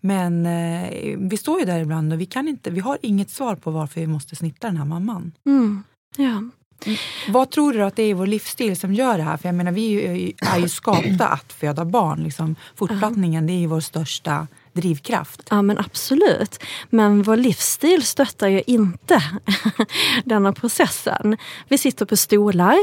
Men 0.00 0.46
eh, 0.46 1.18
vi 1.18 1.36
står 1.36 1.60
ju 1.60 1.66
där 1.66 1.80
ibland 1.80 2.12
och 2.12 2.20
vi, 2.20 2.26
kan 2.26 2.48
inte, 2.48 2.70
vi 2.70 2.80
har 2.80 2.98
inget 3.02 3.30
svar 3.30 3.56
på 3.56 3.70
varför 3.70 4.00
vi 4.00 4.06
måste 4.06 4.36
snitta 4.36 4.66
den 4.66 4.76
här 4.76 4.84
mamman. 4.84 5.32
Mm. 5.46 5.82
Ja. 6.16 6.42
Mm. 6.86 6.98
Vad 7.28 7.50
tror 7.50 7.72
du 7.72 7.82
att 7.82 7.96
det 7.96 8.02
är 8.02 8.08
i 8.08 8.12
vår 8.12 8.26
livsstil 8.26 8.76
som 8.76 8.94
gör 8.94 9.16
det 9.16 9.22
här? 9.22 9.36
För 9.36 9.48
jag 9.48 9.54
menar, 9.54 9.72
vi 9.72 10.06
är 10.06 10.14
ju, 10.14 10.32
är 10.40 10.58
ju 10.58 10.68
skapta 10.68 11.26
att 11.26 11.52
föda 11.52 11.84
barn. 11.84 12.22
Liksom. 12.22 12.56
Fortplattningen, 12.76 13.46
det 13.46 13.52
är 13.52 13.58
ju 13.58 13.66
vår 13.66 13.80
största 13.80 14.46
drivkraft. 14.72 15.48
Ja 15.50 15.62
men 15.62 15.78
absolut. 15.78 16.62
Men 16.90 17.22
vår 17.22 17.36
livsstil 17.36 18.02
stöttar 18.02 18.48
ju 18.48 18.62
inte 18.66 19.22
denna 20.24 20.52
processen. 20.52 21.36
Vi 21.68 21.78
sitter 21.78 22.06
på 22.06 22.16
stolar 22.16 22.78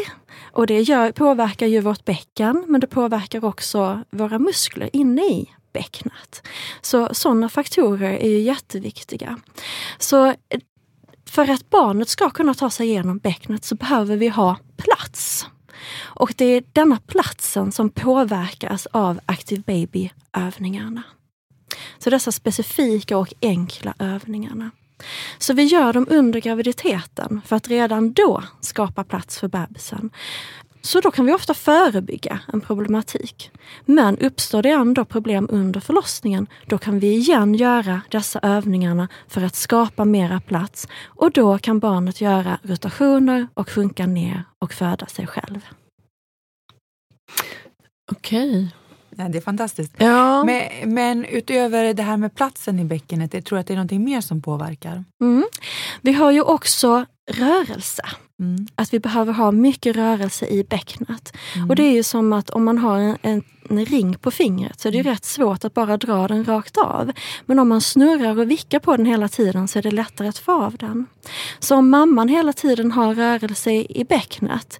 och 0.51 0.67
det 0.67 0.81
gör, 0.81 1.11
påverkar 1.11 1.67
ju 1.67 1.81
vårt 1.81 2.05
bäcken 2.05 2.65
men 2.67 2.81
det 2.81 2.87
påverkar 2.87 3.45
också 3.45 4.03
våra 4.11 4.39
muskler 4.39 4.89
inne 4.93 5.21
i 5.21 5.49
bäcknet. 5.73 6.47
Så 6.81 7.09
sådana 7.11 7.49
faktorer 7.49 8.17
är 8.17 8.29
ju 8.29 8.39
jätteviktiga. 8.39 9.39
Så 9.97 10.33
för 11.29 11.49
att 11.49 11.69
barnet 11.69 12.09
ska 12.09 12.29
kunna 12.29 12.53
ta 12.53 12.69
sig 12.69 12.87
igenom 12.87 13.17
bäcknet 13.17 13.65
så 13.65 13.75
behöver 13.75 14.17
vi 14.17 14.27
ha 14.27 14.57
plats. 14.77 15.47
Och 16.01 16.33
det 16.37 16.45
är 16.45 16.63
denna 16.73 16.99
platsen 17.07 17.71
som 17.71 17.89
påverkas 17.89 18.85
av 18.85 19.19
Active 19.25 19.63
Baby-övningarna. 19.65 21.03
Så 21.97 22.09
dessa 22.09 22.31
specifika 22.31 23.17
och 23.17 23.33
enkla 23.41 23.93
övningarna. 23.99 24.71
Så 25.37 25.53
vi 25.53 25.63
gör 25.63 25.93
dem 25.93 26.07
under 26.09 26.39
graviditeten 26.39 27.41
för 27.45 27.55
att 27.55 27.67
redan 27.67 28.13
då 28.13 28.43
skapa 28.61 29.03
plats 29.03 29.39
för 29.39 29.47
bebisen. 29.47 30.09
Så 30.81 30.99
då 31.01 31.11
kan 31.11 31.25
vi 31.25 31.33
ofta 31.33 31.53
förebygga 31.53 32.39
en 32.53 32.61
problematik. 32.61 33.51
Men 33.85 34.17
uppstår 34.17 34.61
det 34.61 34.69
ändå 34.69 35.05
problem 35.05 35.47
under 35.51 35.79
förlossningen, 35.79 36.47
då 36.67 36.77
kan 36.77 36.99
vi 36.99 37.13
igen 37.13 37.55
göra 37.55 38.01
dessa 38.11 38.39
övningarna 38.39 39.07
för 39.27 39.41
att 39.41 39.55
skapa 39.55 40.05
mera 40.05 40.39
plats 40.39 40.87
och 41.05 41.31
då 41.31 41.57
kan 41.57 41.79
barnet 41.79 42.21
göra 42.21 42.59
rotationer 42.63 43.47
och 43.53 43.69
sjunka 43.69 44.05
ner 44.05 44.43
och 44.59 44.73
föda 44.73 45.05
sig 45.05 45.27
själv. 45.27 45.65
Okej. 48.11 48.67
Ja, 49.19 49.29
det 49.29 49.37
är 49.37 49.41
fantastiskt. 49.41 49.93
Ja. 49.97 50.43
Men, 50.43 50.93
men 50.93 51.25
utöver 51.25 51.93
det 51.93 52.03
här 52.03 52.17
med 52.17 52.35
platsen 52.35 52.79
i 52.79 52.85
bäckenet, 52.85 53.33
jag 53.33 53.45
tror 53.45 53.59
att 53.59 53.67
det 53.67 53.73
är 53.73 53.77
något 53.77 53.91
mer 53.91 54.21
som 54.21 54.41
påverkar. 54.41 55.03
Mm. 55.21 55.45
Vi 56.01 56.13
har 56.13 56.31
ju 56.31 56.41
också 56.41 57.05
rörelse. 57.31 58.03
Mm. 58.39 58.67
Att 58.75 58.93
vi 58.93 58.99
behöver 58.99 59.33
ha 59.33 59.51
mycket 59.51 59.95
rörelse 59.95 60.45
i 60.47 60.63
bäcknet. 60.63 61.33
Mm. 61.55 61.69
Och 61.69 61.75
det 61.75 61.83
är 61.83 61.91
ju 61.91 62.03
som 62.03 62.33
att 62.33 62.49
om 62.49 62.63
man 62.63 62.77
har 62.77 62.97
en, 62.97 63.17
en, 63.21 63.43
en 63.69 63.85
ring 63.85 64.15
på 64.15 64.31
fingret 64.31 64.79
så 64.79 64.87
är 64.87 64.91
det 64.91 64.99
Mm. 64.99 65.13
rätt 65.13 65.25
svårt 65.25 65.65
att 65.65 65.73
bara 65.73 65.97
dra 65.97 66.27
den 66.27 66.45
rakt 66.45 66.77
av. 66.77 67.11
Men 67.45 67.59
om 67.59 67.69
man 67.69 67.81
snurrar 67.81 68.39
och 68.39 68.51
vickar 68.51 68.79
på 68.79 68.97
den 68.97 69.05
hela 69.05 69.27
tiden 69.27 69.67
så 69.67 69.79
är 69.79 69.83
det 69.83 69.91
lättare 69.91 70.27
att 70.27 70.37
få 70.37 70.63
av 70.63 70.77
den. 70.77 71.05
Så 71.59 71.75
om 71.75 71.89
mamman 71.89 72.27
hela 72.27 72.53
tiden 72.53 72.91
har 72.91 73.15
rörelse 73.15 73.71
i 73.71 74.05
bäcknet 74.09 74.79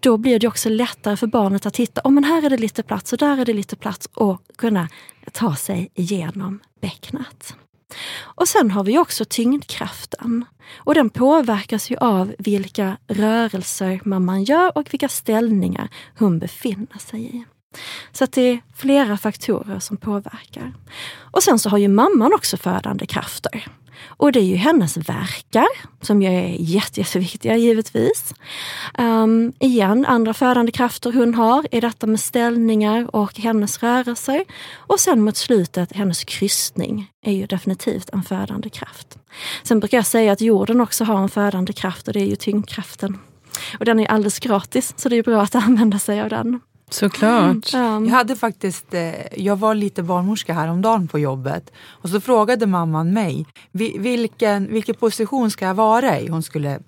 då 0.00 0.16
blir 0.16 0.38
det 0.38 0.48
också 0.48 0.68
lättare 0.68 1.16
för 1.16 1.26
barnet 1.26 1.66
att 1.66 1.76
hitta 1.76 2.00
oh, 2.04 2.10
men 2.10 2.24
här 2.24 2.42
är 2.42 2.50
det 2.50 2.56
lite 2.56 2.82
plats 2.82 3.12
och 3.12 3.18
där 3.18 3.38
är 3.38 3.44
det 3.44 3.52
lite 3.52 3.76
plats 3.76 4.08
och 4.14 4.42
kunna 4.56 4.88
ta 5.32 5.56
sig 5.56 5.90
igenom 5.94 6.60
bäcknet. 6.80 7.54
Och 8.20 8.48
sen 8.48 8.70
har 8.70 8.84
vi 8.84 8.98
också 8.98 9.24
tyngdkraften. 9.24 10.44
Och 10.76 10.94
den 10.94 11.10
påverkas 11.10 11.90
ju 11.90 11.96
av 11.96 12.34
vilka 12.38 12.96
rörelser 13.08 14.00
mamman 14.04 14.44
gör 14.44 14.78
och 14.78 14.92
vilka 14.92 15.08
ställningar 15.08 15.88
hon 16.18 16.38
befinner 16.38 16.98
sig 16.98 17.36
i. 17.36 17.44
Så 18.12 18.24
att 18.24 18.32
det 18.32 18.42
är 18.42 18.60
flera 18.76 19.16
faktorer 19.16 19.78
som 19.78 19.96
påverkar. 19.96 20.72
Och 21.20 21.42
sen 21.42 21.58
så 21.58 21.70
har 21.70 21.78
ju 21.78 21.88
mamman 21.88 22.34
också 22.34 22.56
födande 22.56 23.06
krafter. 23.06 23.66
Och 24.06 24.32
det 24.32 24.40
är 24.40 24.44
ju 24.44 24.56
hennes 24.56 24.96
verkar 24.96 25.66
som 26.00 26.22
ju 26.22 26.28
är 26.28 26.56
jätte, 26.58 27.00
jätteviktiga 27.00 27.56
givetvis. 27.56 28.34
Um, 28.98 29.52
igen, 29.60 30.06
andra 30.06 30.34
födande 30.34 30.72
krafter 30.72 31.12
hon 31.12 31.34
har 31.34 31.66
är 31.70 31.80
detta 31.80 32.06
med 32.06 32.20
ställningar 32.20 33.16
och 33.16 33.38
hennes 33.38 33.82
rörelser. 33.82 34.44
Och 34.76 35.00
sen 35.00 35.20
mot 35.20 35.36
slutet, 35.36 35.92
hennes 35.92 36.24
kryssning 36.24 37.10
är 37.22 37.32
ju 37.32 37.46
definitivt 37.46 38.10
en 38.10 38.22
födande 38.22 38.68
kraft. 38.68 39.18
Sen 39.62 39.80
brukar 39.80 39.98
jag 39.98 40.06
säga 40.06 40.32
att 40.32 40.40
jorden 40.40 40.80
också 40.80 41.04
har 41.04 41.18
en 41.18 41.28
födande 41.28 41.72
kraft 41.72 42.08
och 42.08 42.14
det 42.14 42.20
är 42.20 42.26
ju 42.26 42.36
tyngdkraften. 42.36 43.18
Och 43.78 43.84
den 43.84 44.00
är 44.00 44.06
alldeles 44.06 44.38
gratis, 44.38 44.94
så 44.96 45.08
det 45.08 45.16
är 45.16 45.22
bra 45.22 45.42
att 45.42 45.54
använda 45.64 45.98
sig 45.98 46.20
av 46.20 46.28
den. 46.28 46.60
Såklart. 46.90 47.74
Um, 47.74 48.04
Jag 48.06 48.12
hade 48.14 48.36
faktiskt, 48.36 48.94
eh, 48.94 49.12
jag 49.44 49.56
var 49.56 49.74
lite 49.74 50.02
barnmorska 50.02 50.54
häromdagen 50.54 51.08
på 51.08 51.18
jobbet 51.18 51.72
och 51.88 52.08
så 52.08 52.20
frågade 52.20 52.66
mamman 52.66 53.12
mig 53.12 53.46
"Vi- 53.72 53.98
vilken, 53.98 54.72
vilken 54.72 54.94
position 54.94 55.50
ska 55.50 55.64
jag 55.66 55.74
vara 55.74 56.20
i? 56.20 56.28
Hon 56.28 56.42
skulle 56.42 56.78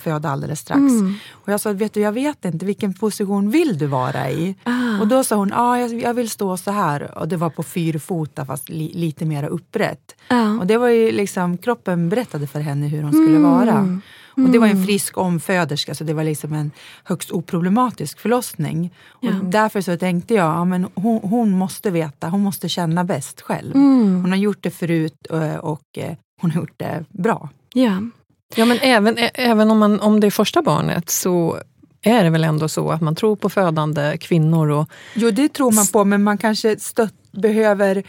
föda 0.00 0.28
alldeles 0.30 0.60
strax. 0.60 0.78
Mm. 0.78 1.14
Och 1.30 1.52
jag 1.52 1.60
sa, 1.60 1.72
vet 1.72 1.94
du 1.94 2.00
jag 2.00 2.12
vet 2.12 2.44
inte, 2.44 2.66
vilken 2.66 2.94
position 2.94 3.50
vill 3.50 3.78
du 3.78 3.86
vara 3.86 4.30
i? 4.30 4.54
Ah. 4.64 5.00
Och 5.00 5.08
då 5.08 5.24
sa 5.24 5.36
hon, 5.36 5.52
ah, 5.52 5.78
jag, 5.78 6.00
jag 6.02 6.14
vill 6.14 6.30
stå 6.30 6.56
så 6.56 6.70
här. 6.70 7.18
Och 7.18 7.28
det 7.28 7.36
var 7.36 7.50
på 7.50 7.62
fyrfota 7.62 8.46
fast 8.46 8.68
li, 8.68 8.92
lite 8.94 9.24
mer 9.24 9.44
upprätt. 9.44 10.16
ja. 10.28 10.58
Och 10.58 10.66
det 10.66 10.76
var 10.78 10.88
ju 10.88 11.12
liksom, 11.12 11.58
kroppen 11.58 12.08
berättade 12.08 12.46
för 12.46 12.60
henne 12.60 12.86
hur 12.88 13.02
hon 13.02 13.12
skulle 13.12 13.36
Mm. 13.36 13.42
vara. 13.42 14.00
Och 14.36 14.50
det 14.50 14.58
var 14.58 14.66
en 14.66 14.86
frisk 14.86 15.18
omföderska 15.18 15.94
så 15.94 16.04
det 16.04 16.14
var 16.14 16.24
liksom 16.24 16.52
en 16.52 16.70
högst 17.04 17.30
oproblematisk 17.30 18.20
förlossning. 18.20 18.94
Ja. 19.20 19.28
Och 19.28 19.44
därför 19.44 19.80
så 19.80 19.96
tänkte 19.96 20.34
jag, 20.34 20.46
ja, 20.46 20.64
men 20.64 20.86
hon, 20.94 21.20
hon 21.22 21.50
måste 21.50 21.90
veta, 21.90 22.28
hon 22.28 22.40
måste 22.40 22.68
känna 22.68 23.04
bäst 23.04 23.40
själv. 23.40 23.74
Mm. 23.74 24.20
Hon 24.20 24.30
har 24.30 24.38
gjort 24.38 24.62
det 24.62 24.70
förut 24.70 25.26
eh, 25.30 25.54
och 25.54 25.82
eh, 25.96 26.16
hon 26.40 26.50
har 26.50 26.60
gjort 26.60 26.78
det 26.78 27.04
bra. 27.08 27.48
ja. 27.74 28.02
Ja, 28.56 28.64
men 28.64 28.78
även, 28.80 29.18
även 29.34 29.70
om, 29.70 29.78
man, 29.78 30.00
om 30.00 30.20
det 30.20 30.26
är 30.26 30.30
första 30.30 30.62
barnet 30.62 31.10
så 31.10 31.58
är 32.02 32.24
det 32.24 32.30
väl 32.30 32.44
ändå 32.44 32.68
så 32.68 32.90
att 32.90 33.00
man 33.00 33.14
tror 33.14 33.36
på 33.36 33.48
födande 33.48 34.18
kvinnor. 34.18 34.70
Och, 34.70 34.90
Jo, 35.14 35.30
det 35.30 35.48
tror 35.48 35.72
man 35.72 35.86
på, 35.86 36.04
men 36.04 36.22
man 36.22 36.38
kanske 36.38 36.80
stött, 36.80 37.14
behöver 37.32 38.02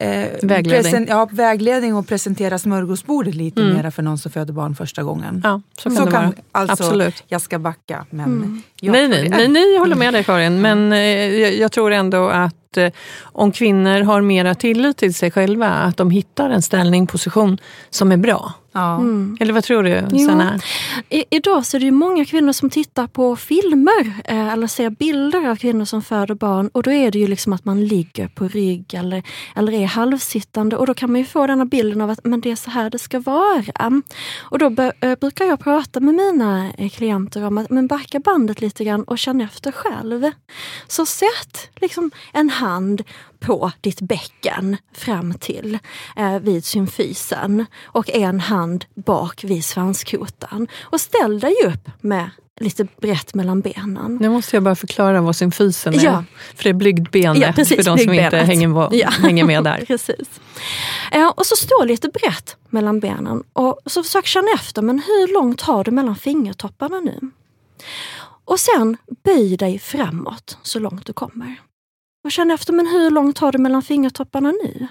eh, 0.00 0.26
Vägledning. 0.42 1.06
ja, 1.08 1.28
vägledning 1.32 1.94
och 1.94 2.08
presentera 2.08 2.58
smörgåsbordet 2.58 3.34
lite 3.34 3.60
Mm. 3.62 3.74
mera 3.76 3.90
för 3.90 4.02
någon 4.02 4.18
som 4.18 4.30
föder 4.32 4.52
barn 4.52 4.74
första 4.74 5.02
gången. 5.02 5.40
ja, 5.44 5.60
så 5.78 5.82
kan 5.90 5.96
Så 5.96 6.04
det 6.04 6.10
kan, 6.10 6.24
vara. 6.24 6.34
alltså, 6.52 6.84
Absolut. 6.84 7.24
jag 7.28 7.40
ska 7.40 7.58
backa, 7.58 8.06
men 8.10 8.24
Mm. 8.24 8.62
jag 8.80 8.92
nej, 8.92 9.08
tror 9.08 9.18
nej, 9.18 9.28
nej, 9.28 9.48
nej, 9.48 9.72
jag 9.74 9.80
håller 9.80 9.96
med 9.96 10.14
dig 10.14 10.24
Karin. 10.24 10.60
Men 10.60 10.92
eh, 10.92 10.98
jag, 10.98 11.54
jag 11.54 11.72
tror 11.72 11.92
ändå 11.92 12.28
att 12.28 12.76
eh, 12.76 12.88
om 13.22 13.52
kvinnor 13.52 14.00
har 14.02 14.20
mera 14.20 14.54
tillit 14.54 14.96
till 14.96 15.14
sig 15.14 15.30
själva, 15.30 15.68
att 15.68 15.96
de 15.96 16.10
hittar 16.10 16.50
en 16.50 16.62
ställning, 16.62 17.06
position 17.06 17.58
som 17.90 18.12
är 18.12 18.16
bra. 18.16 18.52
Ja. 18.72 18.94
Mm. 18.96 19.36
Eller 19.40 19.52
vad 19.52 19.64
tror 19.64 19.82
du. 19.82 20.18
Sanna? 20.26 20.60
I, 21.08 21.24
idag 21.30 21.66
så 21.66 21.76
är 21.76 21.78
det 21.80 21.84
ju 21.86 21.92
många 21.92 22.24
kvinnor 22.24 22.52
som 22.52 22.70
tittar 22.70 23.06
på 23.06 23.36
filmer 23.36 24.12
eh, 24.24 24.52
eller 24.52 24.66
ser 24.66 24.90
bilder 24.90 25.48
av 25.50 25.56
kvinnor 25.56 25.84
som 25.84 26.02
föder 26.02 26.34
barn 26.34 26.68
och 26.72 26.82
då 26.82 26.92
är 26.92 27.10
det 27.10 27.18
ju 27.18 27.26
liksom 27.26 27.52
att 27.52 27.64
man 27.64 27.84
ligger 27.86 28.28
på 28.28 28.48
rygg 28.48 28.63
eller, 28.92 29.22
eller 29.56 29.72
är 29.72 29.86
halvsittande 29.86 30.76
och 30.76 30.86
då 30.86 30.94
kan 30.94 31.12
man 31.12 31.20
ju 31.20 31.26
få 31.26 31.46
den 31.46 31.58
här 31.58 31.64
bilden 31.64 32.00
av 32.00 32.10
att 32.10 32.24
men 32.24 32.40
det 32.40 32.50
är 32.50 32.56
så 32.56 32.70
här 32.70 32.90
det 32.90 32.98
ska 32.98 33.20
vara. 33.20 34.02
Och 34.40 34.58
då 34.58 34.66
eh, 35.00 35.18
brukar 35.20 35.44
jag 35.44 35.60
prata 35.60 36.00
med 36.00 36.14
mina 36.14 36.72
eh, 36.78 36.90
klienter 36.90 37.44
om 37.44 37.58
att 37.58 37.70
men 37.70 37.86
backa 37.86 38.20
bandet 38.20 38.60
lite 38.60 38.84
grann 38.84 39.04
och 39.04 39.18
känn 39.18 39.40
efter 39.40 39.72
själv. 39.72 40.30
Så 40.88 41.06
sätt 41.06 41.70
liksom 41.76 42.10
en 42.32 42.50
hand 42.50 43.02
på 43.40 43.72
ditt 43.80 44.00
bäcken 44.00 44.76
fram 44.92 45.34
till 45.34 45.78
eh, 46.16 46.38
vid 46.38 46.64
symfysen 46.64 47.66
och 47.84 48.10
en 48.10 48.40
hand 48.40 48.84
bak 48.94 49.44
vid 49.44 49.64
svanskotan. 49.64 50.68
Och 50.82 51.00
ställ 51.00 51.40
dig 51.40 51.54
upp 51.66 51.90
med 52.00 52.30
lite 52.60 52.84
brett 53.00 53.34
mellan 53.34 53.60
benen. 53.60 54.18
Nu 54.20 54.28
måste 54.28 54.56
jag 54.56 54.62
bara 54.62 54.74
förklara 54.74 55.20
vad 55.20 55.36
symfysen 55.36 55.94
är. 55.94 56.04
Ja. 56.04 56.24
För 56.56 56.62
det 56.64 56.68
är 56.68 56.74
blygdbenet, 56.74 57.42
Ja, 57.42 57.52
precis, 57.52 57.76
för 57.76 57.84
de 57.84 57.98
som 57.98 58.14
inte 58.14 58.36
hänger, 58.36 58.94
Ja. 58.94 59.08
hänger 59.10 59.44
med 59.44 59.64
där. 59.64 59.84
Precis. 59.86 60.40
Och 61.36 61.46
så 61.46 61.56
stå 61.56 61.84
lite 61.84 62.08
brett 62.08 62.56
mellan 62.70 63.00
benen 63.00 63.42
och 63.52 63.78
så 63.86 64.02
försök 64.02 64.26
känna 64.26 64.48
efter, 64.54 64.82
men 64.82 64.98
hur 64.98 65.34
långt 65.34 65.60
har 65.60 65.84
du 65.84 65.90
mellan 65.90 66.16
fingertopparna 66.16 67.00
nu? 67.00 67.30
Och 68.44 68.60
sen 68.60 68.96
böj 69.24 69.56
dig 69.56 69.78
framåt 69.78 70.58
så 70.62 70.78
långt 70.78 71.06
du 71.06 71.12
kommer. 71.12 71.54
Och 72.24 72.32
känn 72.32 72.50
efter, 72.50 72.72
men 72.72 72.86
hur 72.86 73.10
långt 73.10 73.38
har 73.38 73.52
du 73.52 73.58
mellan 73.58 73.82
fingertopparna 73.82 74.52
nu? 74.64 74.86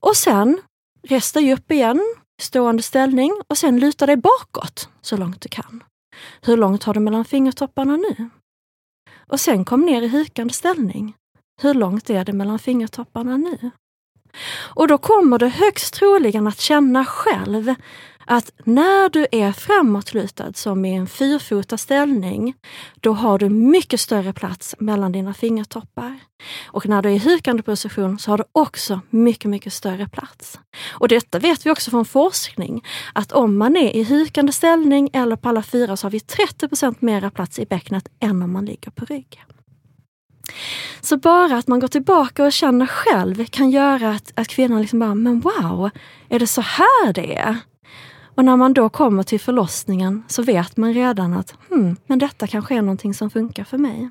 Och 0.00 0.16
sen 0.16 0.60
res 1.08 1.32
dig 1.32 1.52
upp 1.52 1.70
igen, 1.70 2.14
stående 2.42 2.82
ställning 2.82 3.32
och 3.48 3.58
sen 3.58 3.78
luta 3.80 4.06
dig 4.06 4.16
bakåt 4.16 4.88
så 5.02 5.16
långt 5.16 5.40
du 5.40 5.48
kan. 5.48 5.82
Hur 6.42 6.56
långt 6.56 6.84
har 6.84 6.94
du 6.94 7.00
mellan 7.00 7.24
fingertopparna 7.24 7.96
nu? 7.96 8.30
Och 9.26 9.40
sen 9.40 9.64
kom 9.64 9.80
ner 9.80 10.02
i 10.02 10.08
hukande 10.08 10.54
ställning. 10.54 11.14
Hur 11.62 11.74
långt 11.74 12.10
är 12.10 12.24
det 12.24 12.32
mellan 12.32 12.58
fingertopparna 12.58 13.36
nu? 13.36 13.70
Och 14.74 14.88
då 14.88 14.98
kommer 14.98 15.38
du 15.38 15.48
högst 15.48 15.94
troligen 15.94 16.46
att 16.46 16.60
känna 16.60 17.04
själv 17.04 17.74
att 18.26 18.50
när 18.64 19.08
du 19.08 19.26
är 19.32 19.52
framåtlutad 19.52 20.52
som 20.52 20.84
i 20.84 20.94
en 20.94 21.06
fyrfota 21.06 21.78
ställning, 21.78 22.54
då 23.00 23.12
har 23.12 23.38
du 23.38 23.48
mycket 23.48 24.00
större 24.00 24.32
plats 24.32 24.74
mellan 24.78 25.12
dina 25.12 25.34
fingertoppar. 25.34 26.18
Och 26.66 26.88
när 26.88 27.02
du 27.02 27.08
är 27.08 27.14
i 27.14 27.18
hukande 27.18 27.62
position 27.62 28.18
så 28.18 28.30
har 28.30 28.38
du 28.38 28.44
också 28.52 29.00
mycket, 29.10 29.50
mycket 29.50 29.72
större 29.72 30.08
plats. 30.08 30.58
Och 30.90 31.08
detta 31.08 31.38
vet 31.38 31.66
vi 31.66 31.70
också 31.70 31.90
från 31.90 32.04
forskning, 32.04 32.84
att 33.12 33.32
om 33.32 33.58
man 33.58 33.76
är 33.76 33.96
i 33.96 34.04
hukande 34.04 34.52
ställning 34.52 35.10
eller 35.12 35.36
på 35.36 35.48
alla 35.48 35.62
fyra 35.62 35.96
så 35.96 36.06
har 36.06 36.10
vi 36.10 36.18
30% 36.18 36.96
mera 36.98 37.30
plats 37.30 37.58
i 37.58 37.66
bäcknet 37.66 38.08
än 38.20 38.42
om 38.42 38.52
man 38.52 38.64
ligger 38.64 38.90
på 38.90 39.04
rygg. 39.04 39.44
Så 41.00 41.16
bara 41.16 41.56
att 41.56 41.68
man 41.68 41.80
går 41.80 41.88
tillbaka 41.88 42.44
och 42.44 42.52
känner 42.52 42.86
själv 42.86 43.46
kan 43.46 43.70
göra 43.70 44.10
att, 44.10 44.32
att 44.34 44.48
kvinnan 44.48 44.80
liksom 44.80 44.98
bara, 44.98 45.14
men 45.14 45.40
wow, 45.40 45.90
är 46.28 46.38
det 46.38 46.46
så 46.46 46.60
här 46.60 47.12
det 47.12 47.36
är? 47.36 47.56
Och 48.34 48.44
när 48.44 48.56
man 48.56 48.74
då 48.74 48.88
kommer 48.88 49.22
till 49.22 49.40
förlossningen 49.40 50.22
så 50.28 50.42
vet 50.42 50.76
man 50.76 50.94
redan 50.94 51.32
att 51.32 51.54
hmm, 51.70 51.96
men 52.06 52.18
detta 52.18 52.46
kanske 52.46 52.74
är 52.74 52.82
någonting 52.82 53.14
som 53.14 53.30
funkar 53.30 53.64
för 53.64 53.78
mig. 53.78 54.10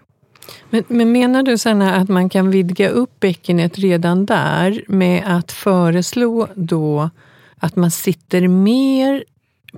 Men, 0.69 0.83
men 0.87 1.11
menar 1.11 1.43
du 1.43 1.57
Sanna 1.57 1.95
att 1.95 2.09
man 2.09 2.29
kan 2.29 2.51
vidga 2.51 2.89
upp 2.89 3.19
bäckenet 3.19 3.77
redan 3.79 4.25
där 4.25 4.83
med 4.87 5.23
att 5.25 5.51
föreslå 5.51 6.47
då 6.55 7.09
att 7.57 7.75
man 7.75 7.91
sitter 7.91 8.47
mer 8.47 9.23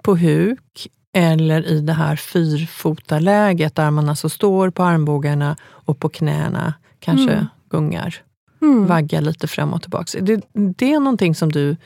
på 0.02 0.16
huk 0.16 0.88
eller 1.14 1.68
i 1.68 1.82
det 1.82 1.94
här 1.94 2.16
fyrfotaläget 2.16 3.76
där 3.76 3.92
man 3.92 4.10
alltså 4.10 4.30
står 4.30 4.70
på 4.70 4.84
armbågarna 4.84 5.58
och 5.64 6.00
på 6.00 6.10
knäna, 6.10 6.74
kanske 7.00 7.34
mm. 7.34 7.46
gungar, 7.70 8.16
mm. 8.62 8.86
vaggar 8.86 9.22
lite 9.22 9.48
fram 9.48 9.74
och 9.74 9.82
tillbaka. 9.82 10.20
Det, 10.22 10.42
det 10.54 10.94
är 10.94 11.00
någonting 11.00 11.36
som 11.36 11.52
du 11.52 11.78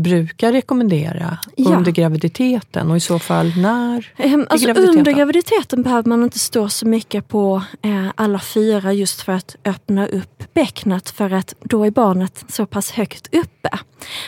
brukar 0.00 0.52
rekommendera 0.52 1.38
ja. 1.56 1.76
under 1.76 1.92
graviditeten 1.92 2.90
och 2.90 2.96
i 2.96 3.00
så 3.00 3.18
fall 3.18 3.52
när? 3.56 4.12
Um, 4.18 4.46
alltså 4.50 4.66
graviditeten? 4.66 4.98
Under 4.98 5.12
graviditeten 5.12 5.82
behöver 5.82 6.08
man 6.08 6.22
inte 6.22 6.38
stå 6.38 6.68
så 6.68 6.86
mycket 6.86 7.28
på 7.28 7.62
eh, 7.82 8.06
alla 8.14 8.38
fyra 8.38 8.92
just 8.92 9.20
för 9.20 9.32
att 9.32 9.56
öppna 9.64 10.06
upp 10.06 10.44
bäcknet 10.54 11.10
för 11.10 11.32
att 11.32 11.54
då 11.60 11.84
är 11.84 11.90
barnet 11.90 12.44
så 12.48 12.66
pass 12.66 12.90
högt 12.90 13.34
uppe. 13.34 13.78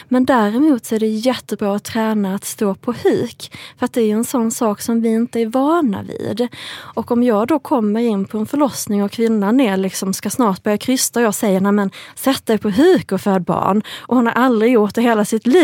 Men 0.09 0.25
däremot 0.25 0.85
så 0.85 0.95
är 0.95 1.01
det 1.01 1.07
jättebra 1.07 1.77
att 1.77 1.85
träna 1.85 2.35
att 2.35 2.45
stå 2.45 2.75
på 2.75 2.93
huk. 2.93 3.53
För 3.79 3.85
att 3.85 3.93
det 3.93 4.03
är 4.03 4.15
en 4.15 4.25
sån 4.25 4.51
sak 4.51 4.81
som 4.81 5.01
vi 5.01 5.09
inte 5.09 5.41
är 5.41 5.47
vana 5.47 6.03
vid. 6.03 6.49
Och 6.73 7.11
om 7.11 7.23
jag 7.23 7.49
då 7.49 7.59
kommer 7.59 8.01
in 8.01 8.25
på 8.25 8.39
en 8.39 8.47
förlossning 8.47 9.03
och 9.03 9.11
kvinnan 9.11 9.61
är 9.61 9.77
liksom, 9.77 10.15
ska 10.15 10.31
snart 10.31 10.63
börja 10.63 10.79
krysta 10.79 11.21
och 11.21 11.27
jag 11.27 11.35
säger 11.35 11.61
nej 11.61 11.73
men 11.73 11.91
sätt 12.15 12.47
dig 12.47 12.59
på 12.59 12.71
huk 12.71 13.13
och 13.13 13.21
föd 13.21 13.43
barn. 13.43 13.83
Och 13.99 14.17
hon 14.17 14.27
har 14.27 14.35
aldrig 14.35 14.73
gjort 14.73 14.95
det 14.95 15.03
hela 15.03 15.25
sitt 15.25 15.47
liv. 15.47 15.62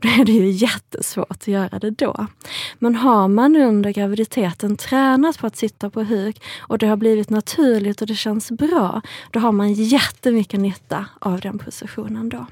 Då 0.00 0.08
är 0.08 0.24
det 0.24 0.32
ju 0.32 0.50
jättesvårt 0.50 1.30
att 1.30 1.48
göra 1.48 1.78
det 1.78 1.90
då. 1.90 2.26
Men 2.78 2.94
har 2.94 3.28
man 3.28 3.56
under 3.56 3.90
graviditeten 3.90 4.76
tränat 4.76 5.38
på 5.38 5.46
att 5.46 5.56
sitta 5.56 5.90
på 5.90 6.02
huk 6.02 6.42
och 6.58 6.78
det 6.78 6.86
har 6.86 6.96
blivit 6.96 7.30
naturligt 7.30 8.00
och 8.00 8.06
det 8.06 8.14
känns 8.14 8.50
bra. 8.50 9.00
Då 9.30 9.40
har 9.40 9.52
man 9.52 9.72
jättemycket 9.72 10.60
nytta 10.60 11.06
av 11.18 11.40
den 11.40 11.58
positionen 11.58 12.28
då. 12.28 12.46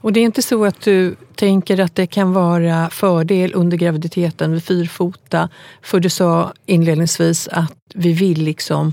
Och 0.00 0.12
det 0.12 0.20
är 0.20 0.24
inte 0.24 0.42
så 0.42 0.64
att 0.64 0.80
du 0.80 1.16
tänker 1.34 1.80
att 1.80 1.94
det 1.94 2.06
kan 2.06 2.32
vara 2.32 2.90
fördel 2.90 3.52
under 3.54 3.76
graviditeten 3.76 4.52
vid 4.52 4.62
fyrfota? 4.62 5.48
För 5.82 6.00
du 6.00 6.08
sa 6.08 6.52
inledningsvis 6.66 7.48
att 7.48 7.74
vi 7.94 8.12
vill 8.12 8.42
liksom 8.44 8.92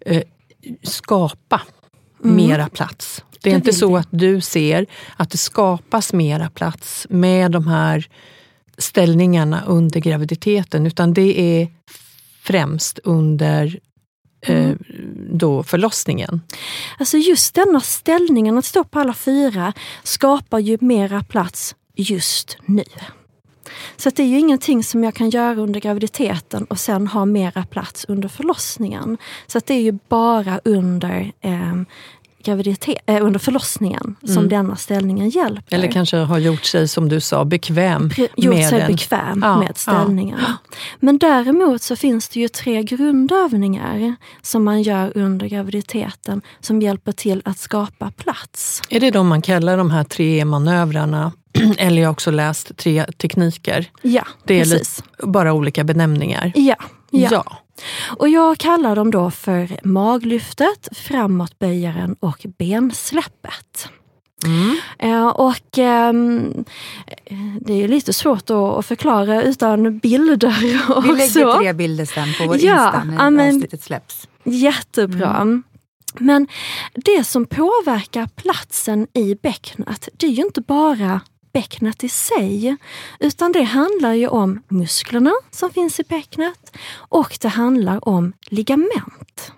eh, 0.00 0.22
skapa 0.82 1.60
mm. 2.24 2.36
mera 2.36 2.68
plats. 2.68 3.24
Det 3.40 3.50
är 3.50 3.52
det 3.52 3.56
inte 3.56 3.72
så 3.72 3.88
vi. 3.88 3.94
att 3.96 4.08
du 4.10 4.40
ser 4.40 4.86
att 5.16 5.30
det 5.30 5.38
skapas 5.38 6.12
mera 6.12 6.50
plats 6.50 7.06
med 7.10 7.50
de 7.50 7.66
här 7.66 8.08
ställningarna 8.78 9.62
under 9.66 10.00
graviditeten, 10.00 10.86
utan 10.86 11.14
det 11.14 11.40
är 11.40 11.68
främst 12.42 12.98
under 13.04 13.78
eh, 14.40 14.72
då 15.30 15.62
förlossningen? 15.62 16.40
Alltså 16.98 17.16
just 17.16 17.54
denna 17.54 17.80
ställningen, 17.80 18.58
att 18.58 18.64
stå 18.64 18.84
på 18.84 19.00
alla 19.00 19.14
fyra, 19.14 19.72
skapar 20.02 20.58
ju 20.58 20.78
mera 20.80 21.22
plats 21.22 21.74
just 21.94 22.56
nu. 22.66 22.84
Så 23.96 24.10
det 24.10 24.22
är 24.22 24.26
ju 24.26 24.38
ingenting 24.38 24.84
som 24.84 25.04
jag 25.04 25.14
kan 25.14 25.30
göra 25.30 25.60
under 25.60 25.80
graviditeten 25.80 26.64
och 26.64 26.78
sen 26.78 27.06
ha 27.06 27.24
mera 27.24 27.64
plats 27.64 28.06
under 28.08 28.28
förlossningen. 28.28 29.18
Så 29.46 29.60
det 29.66 29.74
är 29.74 29.80
ju 29.80 29.98
bara 30.08 30.60
under 30.64 31.32
eh, 31.40 31.74
graviditet, 32.46 32.98
under 33.20 33.38
förlossningen 33.38 34.16
som 34.22 34.36
mm. 34.36 34.48
denna 34.48 34.76
ställningen 34.76 35.28
hjälper. 35.28 35.76
Eller 35.76 35.92
kanske 35.92 36.16
har 36.16 36.38
gjort 36.38 36.64
sig, 36.64 36.88
som 36.88 37.08
du 37.08 37.20
sa, 37.20 37.44
bekväm 37.44 38.10
Pre 38.10 38.28
gjort 38.36 38.54
med 38.54 38.68
sig 38.68 38.78
den. 38.78 38.92
bekväm 38.92 39.40
ja, 39.42 39.58
med 39.58 39.78
ställningen. 39.78 40.38
Ja. 40.40 40.52
Men 41.00 41.18
däremot 41.18 41.82
så 41.82 41.96
finns 41.96 42.28
det 42.28 42.40
ju 42.40 42.48
tre 42.48 42.82
grundövningar 42.82 44.16
som 44.42 44.64
man 44.64 44.82
gör 44.82 45.12
under 45.14 45.46
graviditeten 45.46 46.42
som 46.60 46.82
hjälper 46.82 47.12
till 47.12 47.42
att 47.44 47.58
skapa 47.58 48.10
plats. 48.10 48.82
Är 48.90 49.00
det 49.00 49.10
de 49.10 49.28
man 49.28 49.42
kallar 49.42 49.76
de 49.76 49.90
här 49.90 50.04
tre 50.04 50.44
manövrarna? 50.44 51.32
Eller 51.78 52.02
jag 52.02 52.08
har 52.08 52.12
också 52.12 52.30
läst 52.30 52.76
tre 52.76 53.04
tekniker. 53.04 53.90
Ja, 54.02 54.26
det 54.44 54.54
är 54.54 54.64
precis. 54.64 55.02
bara 55.18 55.52
olika 55.52 55.84
benämningar. 55.84 56.52
Ja. 56.54 56.76
ja. 57.10 57.28
ja. 57.30 57.58
Och 58.16 58.28
jag 58.28 58.58
kallar 58.58 58.96
dem 58.96 59.10
då 59.10 59.30
för 59.30 59.86
maglyftet, 59.86 60.88
framåtböjaren 60.92 62.16
och 62.20 62.46
bensläppet. 62.58 63.88
Mm. 64.44 64.78
Eh, 64.98 65.26
och 65.26 65.78
eh, 65.78 66.12
det 67.60 67.82
är 67.84 67.88
lite 67.88 68.12
svårt 68.12 68.50
att 68.50 68.86
förklara 68.86 69.42
utan 69.42 69.98
bilder. 69.98 70.82
Och 70.88 71.04
Vi 71.04 71.08
lägger 71.08 71.58
tre 71.58 71.72
bilder 71.72 72.04
sen 72.04 72.28
på 72.38 72.46
vår 72.46 72.56
ja, 72.56 72.84
Insta 72.84 73.04
när 73.04 73.26
amen, 73.26 73.54
avsnittet 73.54 73.82
släpps. 73.82 74.28
Jättebra. 74.44 75.36
Mm. 75.36 75.62
Men 76.18 76.48
det 76.94 77.24
som 77.24 77.46
påverkar 77.46 78.26
platsen 78.26 79.06
i 79.14 79.34
bäcknet, 79.34 80.08
det 80.12 80.26
är 80.26 80.30
ju 80.30 80.42
inte 80.42 80.60
bara 80.60 81.20
bäcknet 81.56 82.04
i 82.04 82.08
sig. 82.08 82.76
Utan 83.20 83.52
det 83.52 83.62
handlar 83.62 84.12
ju 84.12 84.28
om 84.28 84.62
musklerna 84.68 85.32
som 85.50 85.70
finns 85.70 86.00
i 86.00 86.02
bäcknet 86.02 86.76
och 86.94 87.38
det 87.40 87.48
handlar 87.48 88.08
om 88.08 88.32
ligament. 88.46 89.52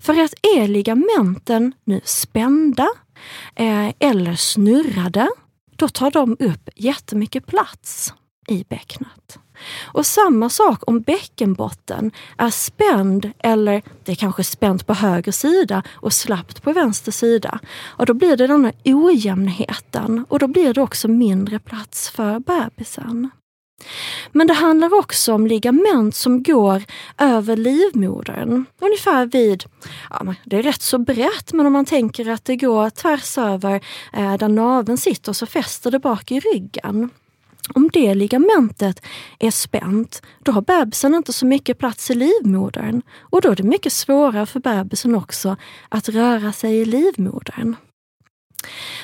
För 0.00 0.20
att 0.20 0.34
är 0.42 0.68
ligamenten 0.68 1.72
nu 1.84 2.00
spända 2.04 2.88
eh, 3.54 3.88
eller 3.98 4.34
snurrade, 4.34 5.30
då 5.76 5.88
tar 5.88 6.10
de 6.10 6.36
upp 6.40 6.68
jättemycket 6.76 7.46
plats 7.46 8.14
i 8.48 8.64
bäcknet. 8.68 9.38
Och 9.82 10.06
samma 10.06 10.48
sak 10.48 10.82
om 10.86 11.00
bäckenbotten 11.00 12.10
är 12.38 12.50
spänd 12.50 13.32
eller 13.38 13.82
det 14.04 14.12
är 14.12 14.16
kanske 14.16 14.44
spänt 14.44 14.86
på 14.86 14.94
höger 14.94 15.32
sida 15.32 15.82
och 15.92 16.12
slappt 16.12 16.62
på 16.62 16.72
vänster 16.72 17.12
sida. 17.12 17.58
Och 17.84 18.06
då 18.06 18.14
blir 18.14 18.36
det 18.36 18.46
den 18.46 18.64
här 18.64 18.74
ojämnheten 18.84 20.24
och 20.28 20.38
då 20.38 20.46
blir 20.46 20.74
det 20.74 20.82
också 20.82 21.08
mindre 21.08 21.58
plats 21.58 22.10
för 22.10 22.38
bebisen. 22.38 23.30
Men 24.32 24.46
det 24.46 24.54
handlar 24.54 24.94
också 24.94 25.34
om 25.34 25.46
ligament 25.46 26.14
som 26.14 26.42
går 26.42 26.82
över 27.18 27.56
livmodern. 27.56 28.64
Ungefär 28.80 29.26
vid, 29.26 29.64
ja, 30.10 30.34
det 30.44 30.56
är 30.56 30.62
rätt 30.62 30.82
så 30.82 30.98
brett, 30.98 31.52
men 31.52 31.66
om 31.66 31.72
man 31.72 31.84
tänker 31.84 32.28
att 32.28 32.44
det 32.44 32.56
går 32.56 32.90
tvärs 32.90 33.38
över 33.38 33.80
eh, 34.12 34.34
där 34.34 34.48
naveln 34.48 34.98
sitter 34.98 35.32
så 35.32 35.46
fäster 35.46 35.90
det 35.90 35.98
bak 35.98 36.30
i 36.30 36.40
ryggen. 36.40 37.10
Om 37.74 37.90
det 37.92 38.14
ligamentet 38.14 39.02
är 39.38 39.50
spänt, 39.50 40.22
då 40.42 40.52
har 40.52 40.62
bebisen 40.62 41.14
inte 41.14 41.32
så 41.32 41.46
mycket 41.46 41.78
plats 41.78 42.10
i 42.10 42.14
livmodern 42.14 43.02
och 43.20 43.40
då 43.40 43.50
är 43.50 43.56
det 43.56 43.62
mycket 43.62 43.92
svårare 43.92 44.46
för 44.46 44.60
bebisen 44.60 45.14
också 45.14 45.56
att 45.88 46.08
röra 46.08 46.52
sig 46.52 46.76
i 46.76 46.84
livmodern. 46.84 47.76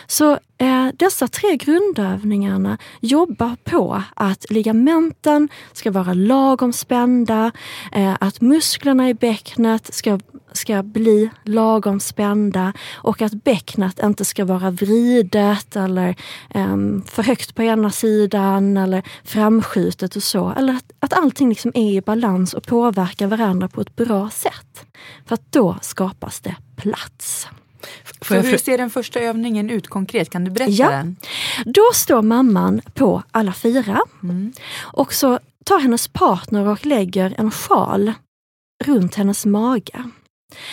Så 0.07 0.33
eh, 0.59 0.89
dessa 0.95 1.29
tre 1.29 1.57
grundövningarna 1.57 2.79
jobbar 3.01 3.57
på 3.65 4.03
att 4.15 4.51
ligamenten 4.51 5.49
ska 5.73 5.91
vara 5.91 6.15
lagom 6.15 6.73
spända, 6.73 7.53
eh, 7.93 8.17
att 8.21 8.41
musklerna 8.41 9.09
i 9.09 9.15
bäcknet 9.15 9.95
ska 9.95 10.19
ska 10.53 10.83
bli 10.83 11.31
lagom 11.45 12.01
spända 12.01 12.73
och 12.93 13.23
att 13.23 13.33
bäcknet 13.33 14.03
inte 14.03 14.25
ska 14.25 14.45
vara 14.45 14.71
vridet 14.71 15.77
eller 15.77 16.17
eh, 16.51 16.77
för 17.07 17.23
högt 17.23 17.55
på 17.55 17.63
ena 17.63 17.91
sidan 17.91 18.77
eller 18.77 19.03
framskjutet 19.25 20.17
och 20.17 20.23
så. 20.23 20.53
Eller 20.57 20.73
att, 20.73 20.93
att 20.99 21.13
allting 21.13 21.49
liksom 21.49 21.73
är 21.75 21.93
i 21.93 22.01
balans 22.01 22.55
och 22.55 22.67
påverkar 22.67 23.27
varandra 23.27 23.69
på 23.69 23.81
ett 23.81 23.97
bra 23.97 24.31
sätt. 24.31 24.87
För 25.27 25.35
att 25.35 25.53
då 25.53 25.77
skapas 25.83 26.41
det 26.41 26.57
plats. 26.77 27.49
Så 28.23 28.35
hur 28.35 28.59
ser 28.59 28.79
den 28.79 28.91
första 28.91 29.21
övningen 29.21 29.71
ut 29.71 29.89
konkret? 29.89 30.31
Kan 30.31 30.45
du 30.45 30.51
berätta 30.51 30.73
ja. 30.73 30.91
den? 30.91 31.17
Då 31.65 31.83
står 31.95 32.23
mamman 32.23 32.81
på 32.95 33.23
alla 33.31 33.53
fyra 33.53 34.01
mm. 34.23 34.53
och 34.81 35.13
så 35.13 35.39
tar 35.65 35.79
hennes 35.79 36.09
partner 36.09 36.67
och 36.69 36.87
lägger 36.87 37.35
en 37.39 37.51
sjal 37.51 38.13
runt 38.85 39.15
hennes 39.15 39.47
mage. 39.47 40.05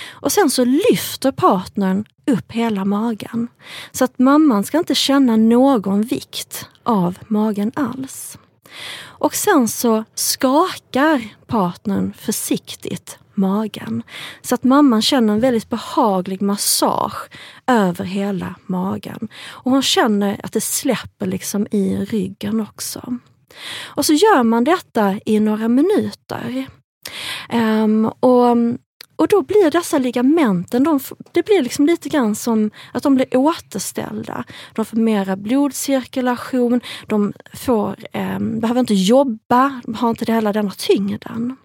Och 0.10 0.32
sen 0.32 0.50
så 0.50 0.66
lyfter 0.66 1.32
partnern 1.32 2.06
upp 2.32 2.52
hela 2.52 2.86
magen. 2.86 3.48
Så 3.92 4.04
att 4.04 4.20
mamman 4.20 4.64
ska 4.64 4.78
inte 4.78 4.96
känna 4.96 5.38
någon 5.38 6.02
vikt 6.02 6.70
av 6.84 7.18
magen 7.28 7.72
alls. 7.76 8.38
Och 9.00 9.36
sen 9.36 9.68
så 9.68 10.04
skakar 10.16 11.28
partnern 11.48 12.14
försiktigt 12.18 13.20
magen. 13.38 14.04
Så 14.42 14.56
att 14.56 14.64
mamman 14.64 15.02
känner 15.02 15.34
en 15.34 15.40
väldigt 15.40 15.70
behaglig 15.70 16.42
massage 16.42 17.30
över 17.68 18.06
hela 18.06 18.56
magen. 18.66 19.28
Och 19.46 19.72
hon 19.72 19.82
känner 19.82 20.40
att 20.44 20.54
det 20.54 20.62
släpper 20.62 21.26
liksom 21.26 21.68
i 21.72 22.06
ryggen 22.06 22.62
också. 22.62 23.18
Och 23.86 24.06
så 24.06 24.14
gör 24.14 24.44
man 24.44 24.64
detta 24.64 25.20
i 25.26 25.40
några 25.40 25.68
minuter. 25.68 26.68
Um, 27.54 28.06
och 28.06 28.58
och 29.18 29.28
då 29.28 29.42
blir 29.42 29.72
dessa 29.72 29.98
ligamenten, 29.98 30.84
de, 30.84 31.00
det 31.32 31.46
blir 31.46 31.62
liksom 31.62 31.86
lite 31.86 32.10
grann 32.10 32.36
som 32.36 32.72
att 32.92 33.04
de 33.04 33.16
blir 33.16 33.38
återställda. 33.38 34.44
De 34.74 34.86
får 34.86 34.98
mera 34.98 35.36
blodcirkulation, 35.36 36.82
de 37.08 37.34
får, 37.54 37.96
eh, 38.12 38.40
behöver 38.40 38.80
inte 38.80 38.94
jobba, 38.94 39.82
de 39.84 39.96
har 39.96 40.10
inte 40.10 40.34
hela 40.34 40.54
denna 40.54 40.72
tyngden. 40.72 41.58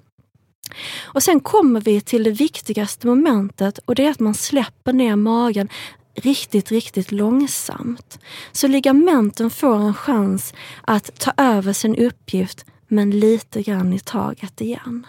Och 1.03 1.23
sen 1.23 1.41
kommer 1.41 1.81
vi 1.81 2.01
till 2.01 2.23
det 2.23 2.31
viktigaste 2.31 3.07
momentet 3.07 3.79
och 3.85 3.95
det 3.95 4.07
är 4.07 4.11
att 4.11 4.21
man 4.21 4.35
släpper 4.35 4.93
ner 4.93 5.17
magen 5.17 5.69
riktigt, 6.15 6.71
riktigt 6.71 7.13
långsamt. 7.13 8.19
Så 8.53 8.69
ligamenten 8.69 9.51
får 9.51 9.77
en 9.77 9.95
chans 9.95 10.55
att 10.83 11.19
ta 11.19 11.33
över 11.37 11.73
sin 11.73 11.97
uppgift 11.97 12.65
men 12.89 13.11
lite 13.11 13.63
grann 13.63 13.93
i 13.93 13.99
taget 13.99 14.61
igen. 14.61 15.07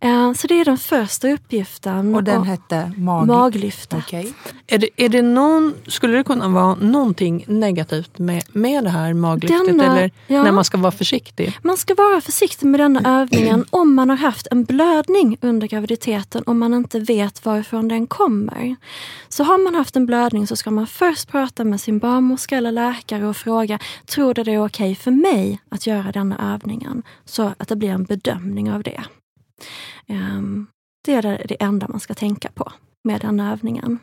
Eh, 0.00 0.32
så 0.32 0.46
det 0.46 0.60
är 0.60 0.64
den 0.64 0.78
första 0.78 1.28
uppgiften. 1.28 2.14
Och 2.14 2.24
den 2.24 2.40
och 2.40 2.46
hette 2.46 2.92
mag 2.96 3.26
maglyftet. 3.26 3.98
Okay. 3.98 4.32
Är 4.66 4.78
det, 4.78 4.88
är 4.96 5.08
det 5.08 5.22
någon, 5.22 5.74
skulle 5.86 6.16
det 6.16 6.24
kunna 6.24 6.48
vara 6.48 6.74
någonting 6.74 7.44
negativt 7.48 8.18
med, 8.18 8.42
med 8.52 8.84
det 8.84 8.90
här 8.90 9.14
maglyftet? 9.14 9.66
Denna, 9.66 9.84
eller 9.84 10.10
ja, 10.26 10.42
när 10.42 10.52
man 10.52 10.64
ska 10.64 10.78
vara 10.78 10.92
försiktig? 10.92 11.58
Man 11.62 11.76
ska 11.76 11.94
vara 11.94 12.20
försiktig 12.20 12.66
med 12.66 12.80
denna 12.80 13.20
övningen 13.20 13.64
om 13.70 13.94
man 13.94 14.10
har 14.10 14.16
haft 14.16 14.46
en 14.50 14.64
blödning 14.64 15.36
under 15.40 15.66
graviditeten 15.66 16.42
och 16.42 16.56
man 16.56 16.74
inte 16.74 17.00
vet 17.00 17.44
varifrån 17.44 17.88
den 17.88 18.06
kommer. 18.06 18.76
Så 19.28 19.44
har 19.44 19.58
man 19.58 19.74
haft 19.74 19.96
en 19.96 20.06
blödning 20.06 20.46
så 20.46 20.56
ska 20.56 20.70
man 20.70 20.86
först 20.86 21.28
prata 21.28 21.64
med 21.64 21.80
sin 21.80 21.98
barnmorska 21.98 22.56
eller 22.56 22.72
läkare 22.72 23.26
och 23.26 23.36
fråga, 23.36 23.78
tror 24.06 24.34
du 24.34 24.42
det 24.42 24.52
är 24.52 24.64
okej 24.64 24.92
okay 24.92 24.94
för 24.94 25.10
mig 25.10 25.60
att 25.68 25.86
göra 25.86 26.12
denna 26.12 26.54
övningen? 26.54 27.02
Så 27.24 27.52
att 27.58 27.68
det 27.68 27.76
blir 27.76 27.90
en 27.90 28.04
bedömning 28.04 28.72
av 28.72 28.82
det. 28.82 29.02
Ehm, 30.06 30.66
det 31.04 31.14
är 31.14 31.22
det 31.22 31.62
enda 31.62 31.88
man 31.88 32.00
ska 32.00 32.14
tänka 32.14 32.50
på 32.54 32.72
med 33.04 33.20
den 33.20 33.40
övningen. 33.40 33.98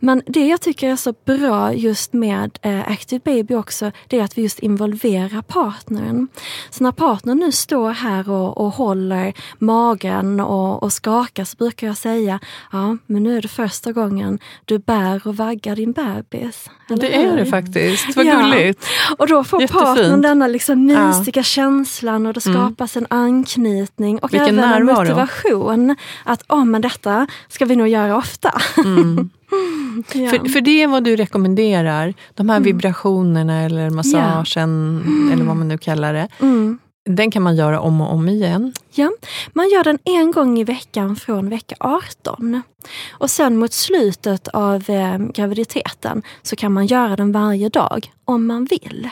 Men 0.00 0.22
det 0.26 0.46
jag 0.46 0.60
tycker 0.60 0.88
är 0.88 0.96
så 0.96 1.14
bra 1.24 1.74
just 1.74 2.12
med 2.12 2.58
eh, 2.62 2.90
Active 2.90 3.20
Baby 3.24 3.54
också, 3.54 3.92
det 4.08 4.18
är 4.18 4.24
att 4.24 4.38
vi 4.38 4.42
just 4.42 4.58
involverar 4.58 5.42
partnern. 5.42 6.28
Så 6.70 6.84
när 6.84 6.92
partnern 6.92 7.38
nu 7.38 7.52
står 7.52 7.90
här 7.90 8.30
och, 8.30 8.58
och 8.58 8.72
håller 8.72 9.32
magen 9.58 10.40
och, 10.40 10.82
och 10.82 10.92
skakar 10.92 11.44
så 11.44 11.56
brukar 11.56 11.86
jag 11.86 11.96
säga, 11.96 12.40
ja 12.72 12.96
men 13.06 13.22
nu 13.22 13.36
är 13.36 13.42
det 13.42 13.48
första 13.48 13.92
gången 13.92 14.38
du 14.64 14.78
bär 14.78 15.26
och 15.26 15.36
vaggar 15.36 15.76
din 15.76 15.92
bebis. 15.92 16.70
det 16.88 17.16
är 17.24 17.36
det 17.36 17.46
faktiskt, 17.46 18.16
vad 18.16 18.26
ja. 18.26 18.40
gulligt! 18.40 18.86
Och 19.18 19.26
då 19.26 19.44
får 19.44 19.60
Jättefint. 19.60 19.84
partnern 19.84 20.22
denna 20.22 20.46
liksom 20.46 20.86
mysiga 20.86 21.32
ja. 21.34 21.42
känslan 21.42 22.26
och 22.26 22.32
det 22.34 22.46
mm. 22.46 22.60
skapas 22.60 22.96
mm. 22.96 23.06
en 23.10 23.18
anknytning 23.18 24.18
och 24.18 24.34
Vilken 24.34 24.58
även 24.58 24.72
en 24.72 24.86
motivation. 24.86 25.96
Att 26.24 26.44
oh, 26.48 26.64
men 26.64 26.82
detta 26.82 27.26
ska 27.48 27.64
vi 27.64 27.76
nog 27.76 27.88
göra 27.88 28.16
ofta. 28.22 28.60
Mm. 28.84 29.30
ja. 30.14 30.30
för, 30.30 30.48
för 30.48 30.60
det 30.60 30.82
är 30.82 30.88
vad 30.88 31.04
du 31.04 31.16
rekommenderar, 31.16 32.14
de 32.34 32.48
här 32.48 32.56
mm. 32.56 32.64
vibrationerna 32.64 33.62
eller 33.62 33.90
massagen 33.90 35.02
yeah. 35.06 35.32
eller 35.32 35.44
vad 35.44 35.56
man 35.56 35.68
nu 35.68 35.78
kallar 35.78 36.14
det. 36.14 36.28
Mm. 36.40 36.78
Den 37.04 37.30
kan 37.30 37.42
man 37.42 37.56
göra 37.56 37.80
om 37.80 38.00
och 38.00 38.12
om 38.12 38.28
igen? 38.28 38.72
Ja, 38.94 39.10
man 39.52 39.68
gör 39.70 39.84
den 39.84 39.98
en 40.04 40.32
gång 40.32 40.58
i 40.58 40.64
veckan 40.64 41.16
från 41.16 41.48
vecka 41.48 41.76
18. 41.80 42.62
Och 43.10 43.30
sen 43.30 43.56
mot 43.56 43.72
slutet 43.72 44.48
av 44.48 44.90
eh, 44.90 45.18
graviditeten 45.18 46.22
så 46.42 46.56
kan 46.56 46.72
man 46.72 46.86
göra 46.86 47.16
den 47.16 47.32
varje 47.32 47.68
dag 47.68 48.12
om 48.24 48.46
man 48.46 48.64
vill. 48.64 49.08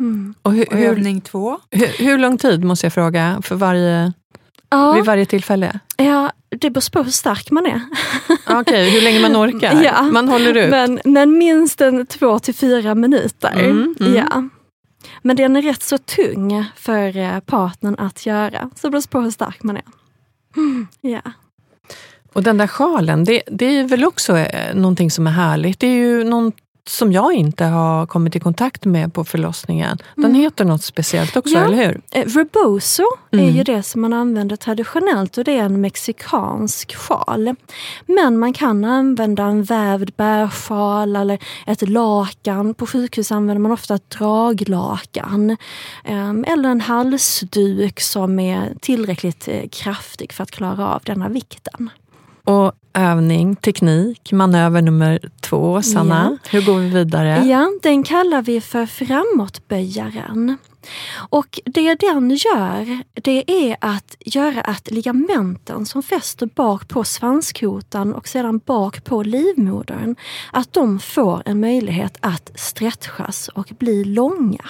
Mm. 0.00 0.34
Och, 0.42 0.52
hur, 0.52 0.72
och 0.72 0.78
övning 0.78 1.20
två? 1.20 1.58
Hur, 1.70 2.04
hur 2.04 2.18
lång 2.18 2.38
tid, 2.38 2.64
måste 2.64 2.86
jag 2.86 2.92
fråga, 2.92 3.40
för 3.42 3.54
varje, 3.54 4.12
ja. 4.70 4.92
vid 4.92 5.04
varje 5.04 5.26
tillfälle? 5.26 5.80
Ja, 5.96 6.32
det 6.56 6.70
beror 6.70 6.90
på 6.90 7.02
hur 7.02 7.10
stark 7.10 7.50
man 7.50 7.66
är. 7.66 7.80
Okej, 8.46 8.56
okay, 8.60 8.90
hur 8.90 9.00
länge 9.00 9.20
man 9.20 9.36
orkar? 9.36 9.82
Ja, 9.84 10.02
man 10.02 10.28
håller 10.28 10.56
ut? 10.56 10.70
Men, 10.70 11.00
men 11.04 11.38
minst 11.38 11.80
en 11.80 12.06
två 12.06 12.38
till 12.38 12.54
fyra 12.54 12.94
minuter. 12.94 13.52
Mm, 13.52 13.94
mm. 14.00 14.14
Ja. 14.14 14.48
Men 15.22 15.36
den 15.36 15.56
är 15.56 15.62
rätt 15.62 15.82
så 15.82 15.98
tung 15.98 16.64
för 16.76 17.16
eh, 17.16 17.40
partnern 17.40 17.96
att 17.98 18.26
göra. 18.26 18.70
Så 18.74 18.86
det 18.86 18.90
beror 18.90 19.08
på 19.08 19.20
hur 19.20 19.30
stark 19.30 19.62
man 19.62 19.76
är. 19.76 19.82
Mm, 20.56 20.86
ja. 21.00 21.20
Och 22.32 22.42
den 22.42 22.58
där 22.58 22.66
sjalen, 22.66 23.24
det, 23.24 23.42
det 23.46 23.66
är 23.66 23.84
väl 23.84 24.04
också 24.04 24.38
eh, 24.38 24.74
någonting 24.74 25.10
som 25.10 25.26
är 25.26 25.30
härligt. 25.30 25.80
Det 25.80 25.86
är 25.86 25.96
ju 25.96 26.24
någon, 26.24 26.52
som 26.86 27.12
jag 27.12 27.32
inte 27.32 27.64
har 27.64 28.06
kommit 28.06 28.36
i 28.36 28.40
kontakt 28.40 28.84
med 28.84 29.14
på 29.14 29.24
förlossningen. 29.24 29.98
Den 30.16 30.24
mm. 30.24 30.40
heter 30.40 30.64
något 30.64 30.82
speciellt 30.82 31.36
också, 31.36 31.54
ja. 31.54 31.64
eller 31.64 31.76
hur? 31.76 32.00
Eh, 32.10 32.26
rebozo 32.26 33.02
mm. 33.32 33.46
är 33.46 33.50
ju 33.50 33.62
det 33.62 33.82
som 33.82 34.00
man 34.00 34.12
använder 34.12 34.56
traditionellt 34.56 35.38
och 35.38 35.44
det 35.44 35.58
är 35.58 35.62
en 35.62 35.80
mexikansk 35.80 36.94
sjal. 36.94 37.54
Men 38.06 38.38
man 38.38 38.52
kan 38.52 38.84
använda 38.84 39.44
en 39.44 39.62
vävd 39.62 40.10
bärsjal 40.16 41.16
eller 41.16 41.38
ett 41.66 41.88
lakan. 41.88 42.74
På 42.74 42.86
sjukhus 42.86 43.32
använder 43.32 43.60
man 43.60 43.72
ofta 43.72 43.94
ett 43.94 44.10
draglakan. 44.10 45.50
Eh, 46.04 46.30
eller 46.46 46.68
en 46.68 46.80
halsduk 46.80 48.00
som 48.00 48.38
är 48.38 48.74
tillräckligt 48.80 49.48
eh, 49.48 49.68
kraftig 49.68 50.32
för 50.32 50.42
att 50.42 50.50
klara 50.50 50.94
av 50.94 51.02
denna 51.04 51.28
vikten. 51.28 51.90
Och 52.44 52.72
övning, 52.94 53.56
teknik, 53.56 54.32
manöver 54.32 54.82
nummer 54.82 55.20
två, 55.40 55.82
Sanna. 55.82 56.38
Ja. 56.42 56.50
Hur 56.50 56.66
går 56.66 56.78
vi 56.78 56.88
vidare? 56.88 57.44
Ja, 57.46 57.70
den 57.82 58.02
kallar 58.02 58.42
vi 58.42 58.60
för 58.60 58.86
framåtböjaren. 58.86 60.56
Och 61.14 61.60
det 61.64 61.94
den 61.94 62.30
gör, 62.30 63.02
det 63.14 63.50
är 63.50 63.76
att 63.80 64.16
göra 64.20 64.60
att 64.60 64.90
ligamenten 64.90 65.86
som 65.86 66.02
fäster 66.02 66.46
bak 66.46 66.88
på 66.88 67.04
svanskotan 67.04 68.14
och 68.14 68.28
sedan 68.28 68.58
bak 68.58 69.04
på 69.04 69.22
livmodern, 69.22 70.16
att 70.52 70.72
de 70.72 70.98
får 70.98 71.42
en 71.44 71.60
möjlighet 71.60 72.16
att 72.20 72.50
stretchas 72.54 73.48
och 73.48 73.72
bli 73.78 74.04
långa. 74.04 74.64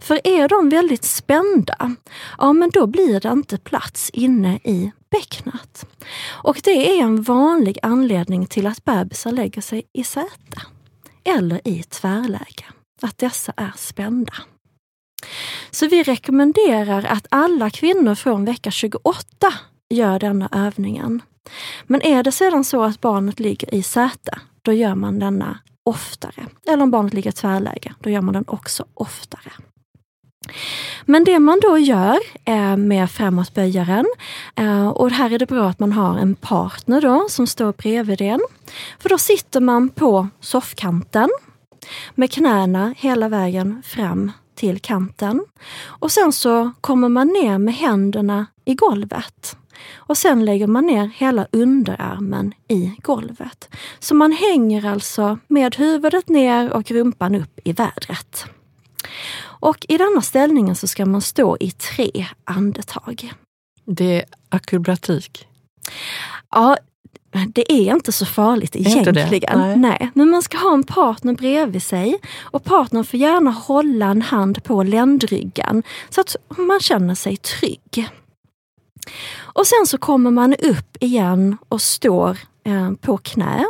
För 0.00 0.20
är 0.24 0.48
de 0.48 0.68
väldigt 0.68 1.04
spända, 1.04 1.94
ja 2.38 2.52
men 2.52 2.70
då 2.70 2.86
blir 2.86 3.20
det 3.20 3.28
inte 3.28 3.58
plats 3.58 4.10
inne 4.10 4.56
i 4.56 4.92
bäcknet. 5.10 5.86
Och 6.28 6.60
det 6.64 6.98
är 6.98 7.02
en 7.02 7.22
vanlig 7.22 7.78
anledning 7.82 8.46
till 8.46 8.66
att 8.66 8.84
bebisar 8.84 9.32
lägger 9.32 9.60
sig 9.60 9.82
i 9.92 10.04
säte 10.04 10.62
eller 11.24 11.68
i 11.68 11.82
tvärläge, 11.82 12.64
att 13.02 13.18
dessa 13.18 13.52
är 13.56 13.72
spända. 13.76 14.34
Så 15.70 15.86
vi 15.86 16.02
rekommenderar 16.02 17.04
att 17.04 17.26
alla 17.30 17.70
kvinnor 17.70 18.14
från 18.14 18.44
vecka 18.44 18.70
28 18.70 19.14
gör 19.90 20.18
denna 20.18 20.48
övningen. 20.52 21.22
Men 21.86 22.02
är 22.02 22.22
det 22.22 22.32
sedan 22.32 22.64
så 22.64 22.82
att 22.82 23.00
barnet 23.00 23.40
ligger 23.40 23.74
i 23.74 23.82
säte, 23.82 24.38
då 24.62 24.72
gör 24.72 24.94
man 24.94 25.18
denna 25.18 25.58
oftare. 25.84 26.46
Eller 26.66 26.82
om 26.82 26.90
barnet 26.90 27.14
ligger 27.14 27.30
i 27.30 27.32
tvärläge, 27.32 27.94
då 28.00 28.10
gör 28.10 28.20
man 28.20 28.34
den 28.34 28.44
också 28.46 28.84
oftare. 28.94 29.52
Men 31.04 31.24
det 31.24 31.38
man 31.38 31.60
då 31.62 31.78
gör 31.78 32.18
eh, 32.44 32.76
med 32.76 33.10
framåtböjaren, 33.10 34.06
eh, 34.56 34.88
och 34.88 35.10
här 35.10 35.32
är 35.32 35.38
det 35.38 35.46
bra 35.46 35.68
att 35.68 35.78
man 35.78 35.92
har 35.92 36.18
en 36.18 36.34
partner 36.34 37.00
då 37.00 37.26
som 37.28 37.46
står 37.46 37.72
bredvid 37.72 38.20
en. 38.20 38.40
För 38.98 39.08
då 39.08 39.18
sitter 39.18 39.60
man 39.60 39.88
på 39.88 40.28
soffkanten 40.40 41.28
med 42.14 42.32
knäna 42.32 42.94
hela 42.98 43.28
vägen 43.28 43.82
fram 43.86 44.32
till 44.54 44.80
kanten. 44.80 45.44
Och 45.84 46.12
sen 46.12 46.32
så 46.32 46.72
kommer 46.80 47.08
man 47.08 47.28
ner 47.28 47.58
med 47.58 47.74
händerna 47.74 48.46
i 48.64 48.74
golvet. 48.74 49.56
Och 49.94 50.18
sen 50.18 50.44
lägger 50.44 50.66
man 50.66 50.86
ner 50.86 51.10
hela 51.14 51.46
underarmen 51.52 52.54
i 52.68 52.92
golvet. 53.02 53.68
Så 53.98 54.14
man 54.14 54.32
hänger 54.32 54.86
alltså 54.86 55.38
med 55.48 55.76
huvudet 55.76 56.28
ner 56.28 56.72
och 56.72 56.90
rumpan 56.90 57.34
upp 57.34 57.60
i 57.64 57.72
vädret. 57.72 58.44
Och 59.42 59.86
i 59.88 59.98
denna 59.98 60.22
ställningen 60.22 60.76
så 60.76 60.86
ska 60.88 61.06
man 61.06 61.20
stå 61.20 61.56
i 61.60 61.70
tre 61.70 62.26
andetag. 62.44 63.32
Det 63.84 64.20
är 64.20 64.24
akrobatik? 64.48 65.46
Ja, 66.50 66.76
det 67.48 67.72
är 67.72 67.94
inte 67.94 68.12
så 68.12 68.26
farligt 68.26 68.76
egentligen. 68.76 69.58
Nej. 69.58 69.76
Nej. 69.76 70.10
Men 70.14 70.30
man 70.30 70.42
ska 70.42 70.58
ha 70.58 70.74
en 70.74 70.84
partner 70.84 71.32
bredvid 71.32 71.82
sig 71.82 72.18
och 72.40 72.64
partnern 72.64 73.04
får 73.04 73.20
gärna 73.20 73.50
hålla 73.50 74.06
en 74.06 74.22
hand 74.22 74.64
på 74.64 74.82
ländryggen 74.82 75.82
så 76.08 76.20
att 76.20 76.36
man 76.48 76.80
känner 76.80 77.14
sig 77.14 77.36
trygg. 77.36 78.08
Och 79.52 79.66
sen 79.66 79.86
så 79.86 79.98
kommer 79.98 80.30
man 80.30 80.54
upp 80.54 80.96
igen 81.00 81.56
och 81.68 81.82
står 81.82 82.38
eh, 82.64 82.92
på 82.92 83.18
knä 83.18 83.64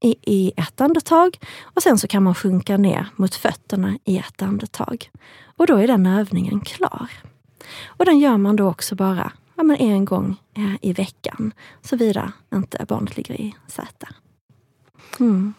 i, 0.00 0.16
i 0.22 0.52
ett 0.56 0.80
andetag 0.80 1.38
och 1.62 1.82
sen 1.82 1.98
så 1.98 2.08
kan 2.08 2.22
man 2.22 2.34
sjunka 2.34 2.76
ner 2.76 3.08
mot 3.16 3.34
fötterna 3.34 3.98
i 4.04 4.18
ett 4.18 4.42
andetag. 4.42 5.10
Och 5.56 5.66
då 5.66 5.76
är 5.76 5.86
den 5.86 6.06
övningen 6.06 6.60
klar. 6.60 7.10
Och 7.86 8.04
den 8.04 8.18
gör 8.18 8.36
man 8.36 8.56
då 8.56 8.68
också 8.68 8.94
bara 8.94 9.32
ja, 9.56 9.62
men 9.62 9.76
en 9.76 10.04
gång 10.04 10.36
eh, 10.54 10.74
i 10.82 10.92
veckan, 10.92 11.52
såvida 11.82 12.32
inte 12.54 12.84
barnet 12.88 13.16
ligger 13.16 13.40
i 13.40 13.54
säte. 13.66 14.08
Mm. 15.20 15.54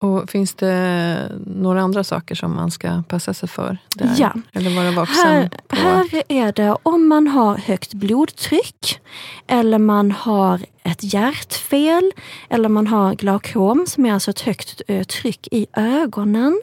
Och 0.00 0.30
Finns 0.30 0.54
det 0.54 1.32
några 1.46 1.80
andra 1.80 2.04
saker 2.04 2.34
som 2.34 2.54
man 2.54 2.70
ska 2.70 3.02
passa 3.08 3.34
sig 3.34 3.48
för? 3.48 3.78
Där? 3.94 4.14
Ja. 4.18 4.32
Eller 4.52 4.76
vara 4.76 4.90
vaksam 4.90 5.26
här, 5.26 5.50
på? 5.68 5.76
här 5.76 6.22
är 6.28 6.52
det 6.52 6.76
om 6.82 7.08
man 7.08 7.26
har 7.26 7.56
högt 7.56 7.94
blodtryck 7.94 9.00
eller 9.46 9.78
man 9.78 10.12
har 10.12 10.60
ett 10.82 11.12
hjärtfel 11.14 12.12
eller 12.48 12.68
man 12.68 12.86
har 12.86 13.14
glaukom 13.14 13.86
som 13.86 14.06
är 14.06 14.12
alltså 14.12 14.30
ett 14.30 14.40
högt 14.40 14.82
eh, 14.88 15.04
tryck 15.04 15.48
i 15.50 15.66
ögonen. 15.72 16.60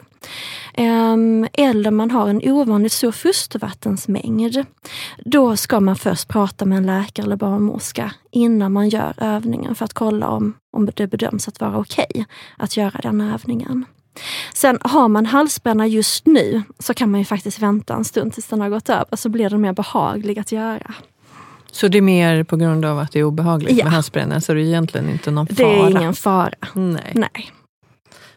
Ehm, 0.74 1.46
eller 1.52 1.90
man 1.90 2.10
har 2.10 2.28
en 2.28 2.40
ovanligt 2.44 2.92
stor 2.92 3.12
fostervattensmängd. 3.12 4.64
Då 5.24 5.56
ska 5.56 5.80
man 5.80 5.96
först 5.96 6.28
prata 6.28 6.64
med 6.64 6.78
en 6.78 6.86
läkare 6.86 7.26
eller 7.26 7.36
barnmorska 7.36 8.12
innan 8.30 8.72
man 8.72 8.88
gör 8.88 9.14
övningen 9.16 9.74
för 9.74 9.84
att 9.84 9.92
kolla 9.94 10.28
om, 10.28 10.54
om 10.72 10.90
det 10.96 11.06
bedöms 11.06 11.48
att 11.48 11.60
vara 11.60 11.78
okej 11.78 12.06
okay 12.14 12.24
att 12.58 12.76
göra 12.76 13.00
den 13.02 13.20
övningen. 13.20 13.84
Sen 14.54 14.78
har 14.82 15.08
man 15.08 15.26
halsbränna 15.26 15.86
just 15.86 16.26
nu 16.26 16.62
så 16.78 16.94
kan 16.94 17.10
man 17.10 17.20
ju 17.20 17.24
faktiskt 17.24 17.58
vänta 17.58 17.94
en 17.94 18.04
stund 18.04 18.32
tills 18.34 18.46
den 18.46 18.60
har 18.60 18.68
gått 18.68 18.88
över 18.88 19.16
så 19.16 19.28
blir 19.28 19.50
den 19.50 19.60
mer 19.60 19.72
behaglig 19.72 20.38
att 20.38 20.52
göra. 20.52 20.94
Så 21.72 21.88
det 21.88 21.98
är 21.98 22.02
mer 22.02 22.44
på 22.44 22.56
grund 22.56 22.84
av 22.84 22.98
att 22.98 23.12
det 23.12 23.18
är 23.18 23.24
obehagligt 23.24 23.78
Ja. 23.78 23.84
med 23.84 23.92
halsbränna, 23.92 24.40
så 24.40 24.54
det 24.54 24.60
är 24.60 24.64
egentligen 24.64 25.10
inte 25.10 25.30
någon 25.30 25.46
Det 25.46 25.54
fara? 25.54 25.68
är 25.86 25.90
ingen 25.90 26.14
fara. 26.14 26.54
Nej. 26.74 27.12
Nej, 27.14 27.50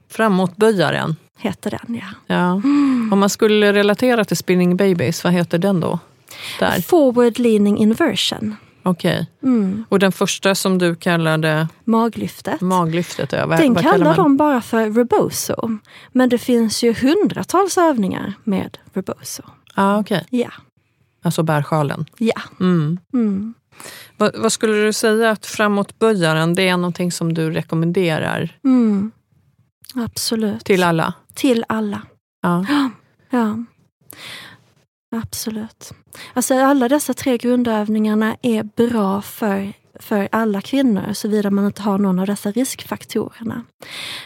Framåtböjaren. 0.09 1.15
Heter 1.39 1.71
den 1.71 1.95
ja. 1.95 2.35
Ja. 2.35 2.51
Om 3.11 3.19
man 3.19 3.29
skulle 3.29 3.73
relatera 3.73 4.25
till 4.25 4.37
Spinning 4.37 4.77
Babies, 4.77 5.23
vad 5.23 5.33
heter 5.33 5.57
den 5.57 5.79
då? 5.79 5.99
Där. 6.59 6.81
Forward 6.81 7.39
leaning 7.39 7.77
inversion. 7.77 8.55
Okej. 8.83 9.27
Mm. 9.43 9.85
Och 9.89 9.99
den 9.99 10.11
första 10.11 10.55
som 10.55 10.77
du 10.77 10.95
kallade 10.95 11.67
Maglyftet. 11.83 12.61
maglyftet, 12.61 13.31
ja, 13.31 13.45
vad, 13.45 13.57
Den 13.59 13.73
vad 13.73 13.83
kallar 13.83 14.15
de 14.15 14.37
bara 14.37 14.61
för 14.61 14.89
rebozo. 14.89 15.77
Men 16.11 16.29
det 16.29 16.37
finns 16.37 16.83
ju 16.83 16.93
hundratals 16.93 17.77
övningar 17.77 18.33
med 18.43 18.77
rebozo. 18.93 19.43
Ah, 19.75 19.99
okej. 19.99 20.25
Ja, 20.29 20.49
Alltså 21.21 21.43
bärsjalen. 21.43 22.05
ja. 22.17 22.41
Mm. 22.59 22.99
Mm. 23.13 23.53
Vad, 24.17 24.35
vad 24.37 24.51
skulle 24.51 24.73
du 24.85 24.93
säga 24.93 25.31
att 25.31 25.45
framåtböjaren, 25.45 26.53
det 26.55 26.67
är 26.67 26.77
någonting 26.77 27.11
som 27.11 27.33
du 27.33 27.51
rekommenderar 27.51 28.57
Mm. 28.63 29.11
Absolut. 29.95 30.65
till 30.65 30.83
alla? 30.83 31.13
Till 31.33 31.65
alla. 31.67 32.01
Ja. 32.41 32.65
Ja. 33.31 33.65
Absolut. 35.15 35.93
Alltså 36.33 36.53
alla 36.53 36.89
dessa 36.89 37.13
tre 37.13 37.37
grundövningarna 37.37 38.35
är 38.41 38.63
bra 38.63 39.21
för, 39.21 39.73
för 39.99 40.29
alla 40.31 40.61
kvinnor 40.61 41.13
såvida 41.13 41.49
man 41.49 41.65
inte 41.65 41.81
har 41.81 41.97
någon 41.97 42.19
av 42.19 42.25
dessa 42.25 42.51
riskfaktorerna. 42.51 43.63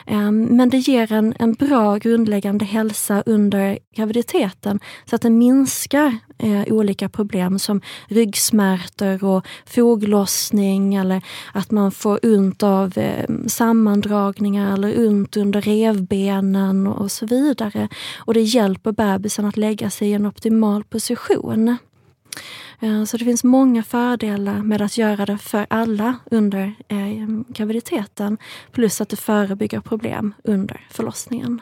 Ehm, 0.05 0.43
men 0.43 0.69
det 0.69 0.77
ger 0.77 1.11
en, 1.11 1.33
en 1.39 1.53
bra 1.53 1.97
grundläggande 1.97 2.65
hälsa 2.65 3.23
under 3.25 3.79
graviditeten 3.95 4.79
så 5.05 5.15
att 5.15 5.21
det 5.21 5.29
minskar 5.29 6.17
eh, 6.37 6.63
olika 6.73 7.09
problem 7.09 7.59
som 7.59 7.81
ryggsmärtor 8.07 9.23
och 9.23 9.47
foglossning 9.65 10.95
eller 10.95 11.21
att 11.53 11.71
man 11.71 11.91
får 11.91 12.19
ont 12.23 12.63
av 12.63 12.93
ehm, 12.95 13.49
sammandragningar 13.49 14.73
eller 14.73 15.07
ont 15.07 15.37
under 15.37 15.61
revbenen 15.61 16.87
och 16.87 17.11
så 17.11 17.25
vidare. 17.25 17.89
Och 18.17 18.33
det 18.33 18.41
hjälper 18.41 18.91
bebisen 18.91 19.45
att 19.45 19.57
lägga 19.57 19.89
sig 19.89 20.09
i 20.09 20.13
en 20.13 20.25
optimal 20.25 20.83
position. 20.83 21.77
Eh, 22.83 23.03
så 23.03 23.17
det 23.17 23.25
finns 23.25 23.43
många 23.43 23.83
fördelar 23.83 24.59
med 24.59 24.81
att 24.81 24.97
göra 24.97 25.25
det 25.25 25.37
för 25.37 25.65
alla 25.69 26.15
under 26.31 26.75
eh, 26.87 26.97
graviditeten. 27.47 28.37
Plus 28.71 29.01
att 29.01 29.09
det 29.09 29.15
förebygger 29.15 29.79
problem 29.79 30.33
under 30.43 30.87
förlossningen. 30.89 31.61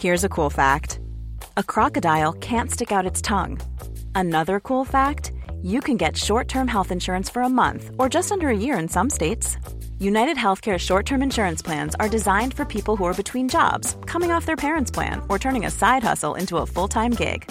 Here's 0.00 0.26
a 0.26 0.28
cool 0.30 0.50
fact 0.50 0.98
a 1.54 1.62
crocodile 1.62 2.32
can't 2.32 2.68
stick 2.70 2.92
out 2.92 3.12
its 3.12 3.22
tongue. 3.22 3.60
Another 4.14 4.60
cool 4.60 4.86
fact 4.86 5.32
you 5.62 5.80
can 5.80 5.96
get 5.96 6.16
short 6.16 6.48
term 6.48 6.68
health 6.68 6.92
insurance 6.92 7.32
for 7.32 7.42
a 7.42 7.48
month 7.48 7.90
or 7.98 8.14
just 8.14 8.32
under 8.32 8.48
a 8.48 8.56
year 8.56 8.82
in 8.82 8.88
some 8.88 9.10
states. 9.10 9.58
United 10.00 10.36
Healthcare 10.36 10.78
short 10.78 11.06
term 11.06 11.22
insurance 11.22 11.62
plans 11.62 11.94
are 11.94 12.08
designed 12.08 12.54
for 12.54 12.64
people 12.64 12.96
who 12.96 13.04
are 13.04 13.14
between 13.14 13.48
jobs, 13.48 13.96
coming 14.06 14.32
off 14.32 14.46
their 14.46 14.56
parents' 14.56 14.90
plan, 14.94 15.20
or 15.28 15.38
turning 15.38 15.66
a 15.66 15.70
side 15.70 16.02
hustle 16.02 16.38
into 16.38 16.56
a 16.56 16.66
full 16.66 16.88
time 16.88 17.12
gig. 17.12 17.50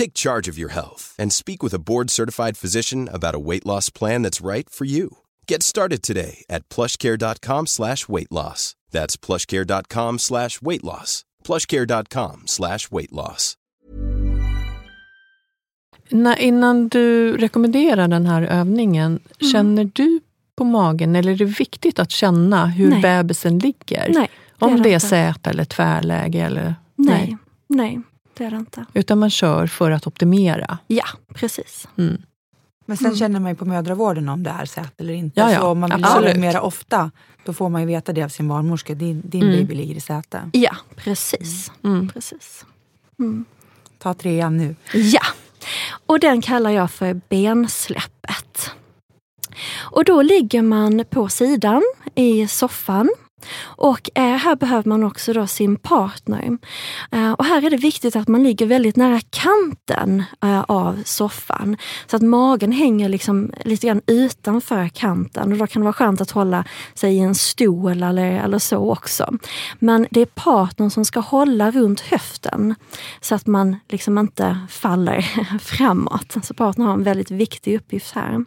Take 0.00 0.14
charge 0.14 0.48
of 0.52 0.56
your 0.58 0.70
health 0.70 1.14
and 1.18 1.30
speak 1.32 1.62
with 1.62 1.74
a 1.74 1.78
board-certified 1.78 2.56
physician 2.56 3.08
about 3.12 3.34
a 3.34 3.38
weight 3.38 3.66
loss 3.66 3.90
plan 3.90 4.22
that's 4.22 4.40
right 4.40 4.70
for 4.70 4.86
you. 4.86 5.08
Get 5.48 5.62
started 5.62 6.02
today 6.02 6.44
at 6.48 6.62
plushcare.com 6.74 7.66
slash 7.66 8.08
weight 8.08 8.32
loss. 8.32 8.74
That's 8.92 9.18
plushcare.com 9.26 10.18
slash 10.18 10.62
weight 10.62 10.82
loss. 10.84 11.24
plushcare.com 11.44 12.42
slash 12.46 12.90
weight 12.90 13.12
loss. 13.12 13.56
Innan 16.38 16.88
du 16.88 17.36
rekommenderar 17.36 18.08
den 18.08 18.26
här 18.26 18.42
övningen, 18.42 19.20
Mm. 19.40 19.52
känner 19.52 19.90
du 19.94 20.20
på 20.56 20.64
magen 20.64 21.16
eller 21.16 21.32
är 21.32 21.36
det 21.36 21.44
viktigt 21.44 21.98
att 21.98 22.10
känna 22.10 22.66
hur 22.66 22.90
Nej. 22.90 23.02
bebisen 23.02 23.58
ligger? 23.58 24.10
Nej, 24.14 24.30
det 24.58 24.64
Om 24.66 24.82
det 24.82 24.94
är 24.94 24.98
säte 24.98 25.50
eller 25.50 25.64
tvärläge? 25.64 26.40
Eller, 26.42 26.74
Nej, 26.96 27.36
nej, 27.66 27.94
det 27.96 28.09
det 28.48 28.56
inte. 28.56 28.84
Utan 28.94 29.18
man 29.18 29.30
kör 29.30 29.66
för 29.66 29.90
att 29.90 30.06
optimera. 30.06 30.78
Ja, 30.86 31.04
precis. 31.34 31.88
Mm. 31.98 32.22
Men 32.86 32.96
sen 32.96 33.16
känner 33.16 33.40
man 33.40 33.50
ju 33.50 33.56
på 33.56 33.64
mödravården 33.64 34.28
om 34.28 34.42
det 34.42 34.50
är 34.50 34.64
säte 34.64 34.90
eller 34.98 35.14
inte. 35.14 35.40
Ja, 35.40 35.52
ja, 35.52 35.60
så 35.60 35.66
om 35.66 35.80
man 35.80 36.04
vill 36.22 36.40
mera 36.40 36.60
ofta, 36.60 37.10
då 37.44 37.52
får 37.52 37.68
man 37.68 37.80
ju 37.80 37.86
veta 37.86 38.12
det 38.12 38.22
av 38.22 38.28
sin 38.28 38.48
barnmorska. 38.48 38.94
Din, 38.94 39.22
din 39.24 39.42
Mm. 39.42 39.56
baby 39.56 39.74
ligger 39.74 39.94
i 39.94 40.00
säte. 40.00 40.50
Ja, 40.52 40.76
precis. 40.96 41.72
Mm. 41.84 42.08
precis. 42.08 42.64
Mm. 43.18 43.44
Ta 43.98 44.14
trean 44.14 44.56
nu. 44.56 44.76
Ja, 44.92 45.22
och 46.06 46.20
den 46.20 46.42
kallar 46.42 46.70
jag 46.70 46.90
för 46.90 47.20
bensläppet. 47.28 48.70
Och 49.78 50.04
då 50.04 50.22
ligger 50.22 50.62
man 50.62 51.04
på 51.10 51.28
sidan 51.28 51.82
i 52.14 52.48
soffan. 52.48 53.10
Och 53.62 54.10
eh, 54.14 54.36
här 54.36 54.56
behöver 54.56 54.88
man 54.88 55.04
också 55.04 55.32
då 55.32 55.46
sin 55.46 55.76
partner. 55.76 56.58
Eh, 57.10 57.32
och 57.32 57.44
här 57.44 57.64
är 57.66 57.70
det 57.70 57.76
viktigt 57.76 58.16
att 58.16 58.28
man 58.28 58.42
ligger 58.42 58.66
väldigt 58.66 58.96
nära 58.96 59.20
kanten 59.30 60.24
eh, 60.42 60.60
av 60.60 61.02
soffan. 61.04 61.76
Så 62.06 62.16
att 62.16 62.22
magen 62.22 62.72
hänger 62.72 63.08
liksom 63.08 63.52
lite 63.64 63.86
grann 63.86 64.02
utanför 64.06 64.88
kanten. 64.88 65.52
Och 65.52 65.58
då 65.58 65.66
kan 65.66 65.82
det 65.82 65.84
vara 65.84 65.92
skönt 65.92 66.20
att 66.20 66.30
hålla 66.30 66.64
sig 66.94 67.14
i 67.14 67.18
en 67.18 67.34
stol 67.34 68.02
eller, 68.02 68.44
eller 68.44 68.58
så 68.58 68.92
också. 68.92 69.34
Men 69.78 70.06
det 70.10 70.20
är 70.20 70.26
partnern 70.26 70.90
som 70.90 71.04
ska 71.04 71.20
hålla 71.20 71.70
runt 71.70 72.00
höften. 72.00 72.74
Så 73.20 73.34
att 73.34 73.46
man 73.46 73.76
liksom 73.88 74.18
inte 74.18 74.58
faller 74.70 75.20
framåt. 75.58 76.36
Så 76.42 76.54
partnern 76.54 76.86
har 76.86 76.94
en 76.94 77.04
väldigt 77.04 77.30
viktig 77.30 77.76
uppgift 77.76 78.14
här. 78.14 78.44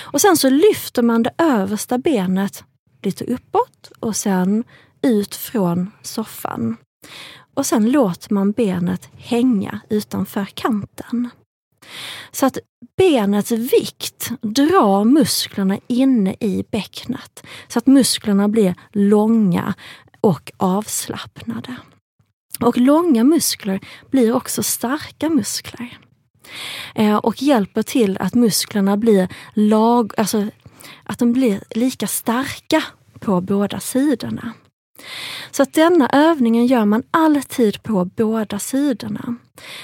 Och 0.00 0.20
sen 0.20 0.36
så 0.36 0.50
lyfter 0.50 1.02
man 1.02 1.22
det 1.22 1.30
översta 1.38 1.98
benet 1.98 2.64
lite 3.02 3.24
uppåt 3.24 3.92
och 4.00 4.16
sen 4.16 4.64
ut 5.02 5.34
från 5.34 5.90
soffan. 6.02 6.76
Och 7.54 7.66
sen 7.66 7.90
låter 7.90 8.34
man 8.34 8.52
benet 8.52 9.08
hänga 9.16 9.80
utanför 9.90 10.44
kanten. 10.44 11.30
Så 12.30 12.46
att 12.46 12.58
benets 12.96 13.50
vikt 13.50 14.30
drar 14.40 15.04
musklerna 15.04 15.78
inne 15.86 16.34
i 16.40 16.64
bäcknet. 16.70 17.46
Så 17.68 17.78
att 17.78 17.86
musklerna 17.86 18.48
blir 18.48 18.74
långa 18.92 19.74
och 20.20 20.52
avslappnade. 20.56 21.76
Och 22.60 22.78
långa 22.78 23.24
muskler 23.24 23.80
blir 24.10 24.32
också 24.32 24.62
starka 24.62 25.28
muskler. 25.28 25.98
Eh, 26.94 27.16
och 27.16 27.42
hjälper 27.42 27.82
till 27.82 28.18
att 28.18 28.34
musklerna 28.34 28.96
blir 28.96 29.28
lag, 29.54 30.12
alltså 30.16 30.46
att 31.02 31.18
de 31.18 31.32
blir 31.32 31.60
lika 31.70 32.06
starka 32.06 32.82
på 33.20 33.40
båda 33.40 33.80
sidorna. 33.80 34.52
Så 35.50 35.62
att 35.62 35.72
denna 35.72 36.08
övningen 36.12 36.66
gör 36.66 36.84
man 36.84 37.02
alltid 37.10 37.82
på 37.82 38.04
båda 38.04 38.58
sidorna. 38.58 39.36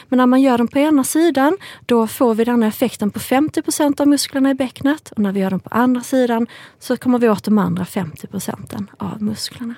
Men 0.09 0.17
när 0.17 0.27
man 0.27 0.43
gör 0.43 0.59
den 0.59 0.69
på 0.69 0.79
ena 0.79 1.05
sidan, 1.05 1.57
då 1.87 2.07
får 2.07 2.35
vi 2.35 2.45
den 2.45 2.63
effekten 2.63 3.11
på 3.11 3.19
50% 3.19 4.01
av 4.01 4.09
musklerna 4.09 4.51
i 4.51 4.55
bäcknet. 4.55 5.13
Och 5.13 5.19
när 5.19 5.33
vi 5.33 5.41
gör 5.41 5.51
den 5.51 5.61
på 5.61 5.69
andra 5.71 6.01
sidan 6.01 6.47
så 6.79 6.97
kommer 6.97 7.19
vi 7.19 7.29
åt 7.29 7.45
de 7.45 7.59
andra 7.59 7.85
50 7.85 8.27
procenten 8.27 8.91
av 8.99 9.23
musklerna. 9.23 9.75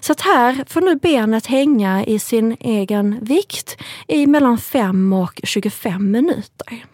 Så 0.00 0.12
att 0.12 0.20
här 0.20 0.64
får 0.66 0.80
nu 0.80 0.96
benet 0.96 1.46
hänga 1.46 2.04
i 2.04 2.18
sin 2.18 2.56
egen 2.60 3.18
vikt 3.24 3.76
i 4.08 4.26
mellan 4.26 4.58
5 4.58 5.12
och 5.12 5.40
25 5.44 6.10
minuter. 6.10 6.84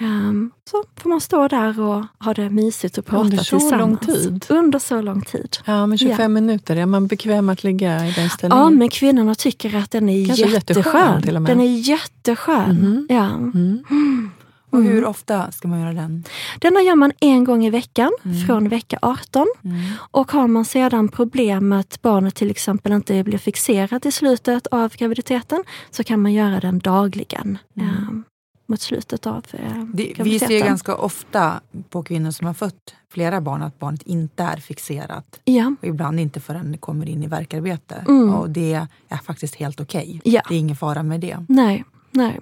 Um, 0.00 0.50
så 0.70 0.84
får 0.96 1.08
man 1.10 1.20
stå 1.20 1.48
där 1.48 1.80
och 1.80 2.04
ha 2.24 2.34
det 2.34 2.50
mysigt 2.50 2.98
och 2.98 3.06
prata 3.06 3.22
Under 3.24 3.36
så 3.38 3.58
tillsammans. 3.58 4.06
lång 4.06 4.16
tid? 4.16 4.46
Under 4.48 4.78
så 4.78 5.02
lång 5.02 5.22
tid. 5.22 5.56
Ja, 5.64 5.86
men 5.86 5.98
25 5.98 6.16
Ja. 6.20 6.28
minuter, 6.28 6.76
är 6.76 6.86
man 6.86 7.06
bekväm 7.06 7.48
att 7.48 7.64
ligga 7.64 8.06
i 8.08 8.12
den 8.12 8.30
ställningen? 8.30 8.64
Ja, 8.64 8.70
men 8.70 8.88
kvinnorna 8.88 9.34
tycker 9.34 9.76
att 9.76 9.90
den 9.90 10.08
är 10.08 10.26
Kanske 10.26 10.46
jätteskön 10.48 10.84
jätteskön. 11.14 11.42
med. 11.42 11.50
Den 11.56 11.60
är 11.60 11.78
jätteskön. 11.88 12.76
Mhm. 12.76 13.06
Ja. 13.10 13.24
Mm. 13.34 14.30
Och 14.70 14.82
hur 14.82 15.04
ofta 15.04 15.52
ska 15.52 15.68
man 15.68 15.80
göra 15.80 15.92
den? 15.92 16.24
Denna 16.58 16.80
gör 16.82 16.94
man 16.96 17.12
en 17.20 17.44
gång 17.44 17.66
i 17.66 17.70
veckan 17.70 18.10
Mm. 18.24 18.46
från 18.46 18.68
vecka 18.68 18.98
18. 19.02 19.46
Och 20.10 20.32
har 20.32 20.46
man 20.46 20.64
sedan 20.64 21.08
problemet 21.08 22.02
barnet 22.02 22.34
till 22.34 22.50
exempel 22.50 22.92
inte 22.92 23.24
blir 23.24 23.38
fixerat 23.38 24.06
i 24.06 24.12
slutet 24.12 24.66
av 24.66 24.92
graviditeten 24.96 25.64
så 25.90 26.04
kan 26.04 26.20
man 26.22 26.32
göra 26.32 26.60
den 26.60 26.78
dagligen 26.78 27.58
eh, 27.80 27.84
mot 28.68 28.80
slutet 28.80 29.26
av 29.26 29.44
eh, 29.52 29.72
Mm. 29.72 29.90
Det, 29.94 30.02
vi 30.02 30.12
graviditeten. 30.12 30.48
ser 30.48 30.58
ju 30.58 30.64
ganska 30.64 30.94
ofta 30.96 31.60
på 31.90 32.02
kvinnor 32.02 32.30
som 32.30 32.46
har 32.46 32.54
fött 32.54 32.94
flera 33.10 33.40
barn 33.40 33.62
att 33.62 33.78
barnet 33.78 34.02
inte 34.02 34.42
är 34.42 34.56
fixerat. 34.56 35.40
Ja, 35.44 35.74
Och 35.82 35.88
ibland 35.88 36.20
inte 36.20 36.40
förrän 36.40 36.72
det 36.72 36.78
kommer 36.78 37.08
in 37.08 37.22
i 37.22 37.26
verkarbete. 37.26 38.04
Mm. 38.08 38.34
Och 38.34 38.50
det 38.50 38.86
är 39.08 39.16
faktiskt 39.16 39.54
helt 39.54 39.80
okej. 39.80 40.20
Ja. 40.24 40.42
Det 40.48 40.54
är 40.54 40.58
ingen 40.58 40.76
fara 40.76 41.02
med 41.02 41.20
det. 41.20 41.44
nej, 41.48 41.84
nej. 42.10 42.38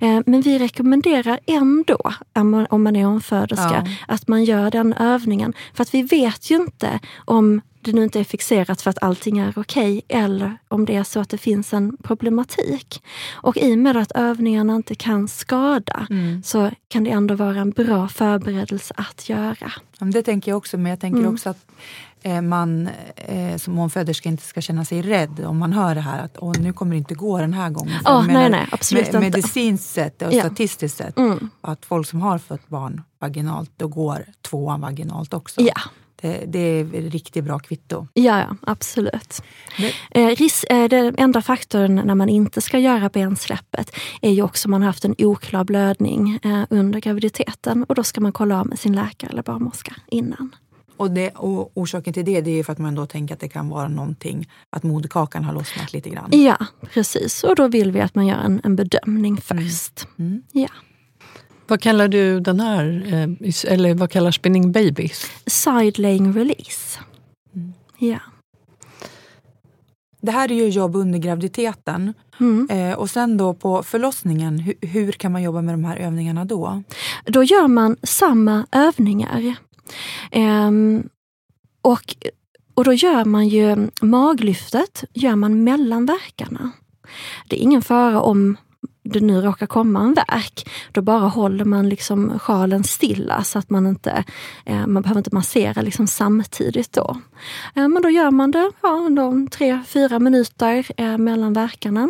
Eh, 0.00 0.20
Men 0.26 0.40
vi 0.40 0.58
rekommenderar 0.58 1.38
ändå, 1.46 1.98
om 2.70 2.82
man- 2.82 2.96
är 2.96 3.06
omföderska, 3.06 3.82
Ja. 3.86 3.92
att 4.08 4.28
man 4.28 4.44
gör 4.44 4.70
den 4.70 4.92
övningen. 4.92 5.52
För 5.74 5.82
att 5.82 5.94
vi 5.94 6.02
vet 6.02 6.50
ju 6.50 6.56
inte 6.56 7.00
om 7.24 7.60
det 7.80 7.92
nu 7.92 8.02
inte 8.04 8.20
är 8.20 8.24
fixerat 8.24 8.82
för 8.82 8.90
att 8.90 9.02
allting 9.02 9.38
är 9.38 9.52
okej 9.56 10.02
eller 10.08 10.58
om 10.68 10.84
det 10.84 10.96
är 10.96 11.04
så 11.04 11.20
att 11.20 11.28
det 11.28 11.38
finns 11.38 11.72
en 11.72 11.96
problematik. 12.02 13.02
Och 13.32 13.56
i 13.56 13.74
och 13.74 13.78
med 13.78 13.96
att 13.96 14.12
övningarna 14.12 14.76
inte 14.76 14.94
kan 14.94 15.28
skada 15.28 16.06
Mm. 16.10 16.42
så 16.42 16.70
kan 16.88 17.04
det 17.04 17.10
ändå 17.10 17.34
vara 17.34 17.58
en 17.60 17.70
bra 17.70 18.08
förberedelse 18.08 18.94
att 18.96 19.28
göra. 19.28 19.72
Det 19.98 20.22
tänker 20.22 20.50
jag 20.50 20.58
också, 20.58 20.78
men 20.78 20.90
jag 20.90 21.00
tänker 21.00 21.18
Mm. 21.20 21.32
också 21.34 21.50
att 21.50 21.66
man 22.42 22.88
eh, 23.16 23.56
som 23.56 23.78
omföderska 23.78 24.28
inte 24.28 24.42
ska 24.42 24.60
känna 24.60 24.84
sig 24.84 25.02
rädd 25.02 25.44
om 25.44 25.58
man 25.58 25.72
hör 25.72 25.94
det 25.94 26.00
här 26.00 26.24
att 26.24 26.36
Åh, 26.38 26.52
nu 26.60 26.72
kommer 26.72 26.92
det 26.92 26.98
inte 26.98 27.14
gå 27.14 27.38
den 27.38 27.52
här 27.54 27.70
gången. 27.70 27.94
Jag 28.04 28.26
nej, 28.26 28.34
menar, 28.36 28.48
nej, 28.48 28.68
absolut 28.72 29.12
med. 29.12 29.20
Medicinskt 29.22 29.90
sett 29.90 30.22
och 30.22 30.32
Ja. 30.32 30.40
statistiskt 30.40 30.96
sett, 30.98 31.18
Mm. 31.18 31.50
att 31.60 31.86
folk 31.86 32.06
som 32.08 32.20
har 32.20 32.38
fött 32.38 32.68
barn 32.68 33.02
vaginalt, 33.18 33.70
då 33.76 33.88
går 33.88 34.24
tvåan 34.42 34.80
vaginalt 34.80 35.34
också. 35.34 35.60
Ja. 35.60 35.74
Det, 36.20 36.44
det 36.46 36.58
är 36.58 36.84
riktigt 37.10 37.44
bra 37.44 37.58
kvitto. 37.58 38.06
Ja, 38.14 38.38
ja 38.40 38.56
absolut. 38.66 39.42
Det- 39.78 39.92
Eh, 40.10 40.36
ris- 40.36 40.64
eh, 40.70 40.88
den 40.88 41.14
enda 41.18 41.42
faktorn 41.42 41.94
när 42.04 42.14
man 42.14 42.28
inte 42.28 42.60
ska 42.60 42.78
göra 42.78 43.08
bensläppet 43.08 43.90
är 44.22 44.30
ju 44.30 44.42
också 44.42 44.66
om 44.68 44.70
man 44.70 44.82
har 44.82 44.86
haft 44.86 45.04
en 45.04 45.14
oklar 45.18 45.64
blödning 45.64 46.38
eh, 46.42 46.62
under 46.70 47.00
graviditeten 47.00 47.84
och 47.88 47.94
då 47.94 48.04
ska 48.04 48.20
man 48.20 48.32
kolla 48.32 48.60
av 48.60 48.66
med 48.66 48.78
sin 48.78 48.96
läkare 48.96 49.30
eller 49.30 49.42
barnmorska 49.42 49.94
innan. 50.06 50.54
Och, 50.98 51.10
det, 51.10 51.30
och 51.30 51.70
orsaken 51.74 52.14
till 52.14 52.24
det, 52.24 52.40
det 52.40 52.50
är 52.50 52.64
för 52.64 52.72
att 52.72 52.78
man 52.78 52.94
då 52.94 53.06
tänker 53.06 53.34
att 53.34 53.40
det 53.40 53.48
kan 53.48 53.68
vara 53.68 53.88
någonting, 53.88 54.48
att 54.70 54.82
moderkakan 54.82 55.44
har 55.44 55.52
lossnat 55.52 55.92
lite 55.92 56.10
grann. 56.10 56.30
Ja, 56.32 56.56
precis. 56.92 57.44
Och 57.44 57.56
då 57.56 57.68
vill 57.68 57.92
vi 57.92 58.00
att 58.00 58.14
man 58.14 58.26
gör 58.26 58.36
en, 58.36 58.60
en 58.64 58.76
bedömning 58.76 59.36
först. 59.36 60.08
Mm. 60.18 60.42
Ja. 60.52 60.68
Vad 61.66 61.80
kallar 61.80 62.08
du 62.08 62.40
den 62.40 62.60
här, 62.60 63.02
eh, 63.06 63.72
eller 63.72 63.94
vad 63.94 64.10
kallar 64.10 64.30
spinning 64.30 64.72
babies? 64.72 65.30
Side 65.46 65.98
laying 65.98 66.32
release. 66.32 66.98
Mm. 67.54 67.72
Ja. 67.98 68.18
Det 70.20 70.30
här 70.30 70.52
är 70.52 70.54
ju 70.54 70.68
jobb 70.68 70.96
under 70.96 71.18
graviditeten. 71.18 72.14
Mm. 72.40 72.68
Eh, 72.70 72.98
och 72.98 73.10
sen 73.10 73.36
då 73.36 73.54
på 73.54 73.82
förlossningen, 73.82 74.58
hur, 74.58 74.74
hur 74.80 75.12
kan 75.12 75.32
man 75.32 75.42
jobba 75.42 75.62
med 75.62 75.74
de 75.74 75.84
här 75.84 75.96
övningarna 75.96 76.44
då? 76.44 76.82
Då 77.24 77.44
gör 77.44 77.68
man 77.68 77.96
samma 78.02 78.66
övningar. 78.72 79.56
Ehm, 80.30 81.08
och, 81.82 82.16
och 82.74 82.84
då 82.84 82.92
gör 82.92 83.24
man 83.24 83.48
ju 83.48 83.88
maglyftet 84.00 85.04
gör 85.14 85.36
man 85.36 85.64
mellan 85.64 86.06
verkarna. 86.06 86.70
Det 87.48 87.56
är 87.56 87.60
ingen 87.60 87.82
fara 87.82 88.20
om 88.20 88.56
det 89.12 89.20
nu 89.20 89.40
råkar 89.40 89.66
komma 89.66 90.00
en 90.00 90.14
verk. 90.14 90.68
Då 90.92 91.02
bara 91.02 91.28
håller 91.28 91.64
man 91.64 91.88
liksom 91.88 92.38
sjalen 92.38 92.84
stilla 92.84 93.42
så 93.42 93.58
att 93.58 93.70
man 93.70 93.86
inte 93.86 94.24
eh, 94.64 94.86
man 94.86 95.02
behöver 95.02 95.18
inte 95.18 95.34
massera 95.34 95.82
liksom 95.82 96.06
samtidigt. 96.06 96.92
då. 96.92 97.16
Eh, 97.74 97.88
men 97.88 98.02
då 98.02 98.10
gör 98.10 98.30
man 98.30 98.50
det 98.50 98.70
ja, 98.82 99.08
de 99.16 99.48
tre, 99.48 99.80
fyra 99.86 100.18
minuter 100.18 100.86
eh, 100.96 101.18
mellan 101.18 101.52
verkarna. 101.52 102.08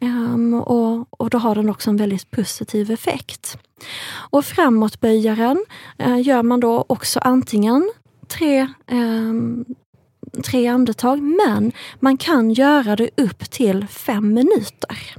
Ehm, 0.00 0.54
och, 0.54 1.06
och 1.10 1.30
då 1.30 1.38
har 1.38 1.54
den 1.54 1.70
också 1.70 1.90
en 1.90 1.96
väldigt 1.96 2.30
positiv 2.30 2.90
effekt. 2.90 3.58
Och 4.30 4.44
framåtböjaren 4.44 5.64
eh, 5.98 6.20
gör 6.20 6.42
man 6.42 6.60
då 6.60 6.84
också 6.88 7.20
antingen 7.20 7.90
tre, 8.28 8.66
ehm, 8.86 9.64
tre 10.44 10.66
andetag, 10.66 11.22
men 11.22 11.72
man 12.00 12.16
kan 12.16 12.50
göra 12.50 12.96
det 12.96 13.10
upp 13.16 13.50
till 13.50 13.86
fem 13.86 14.34
minuter. 14.34 15.16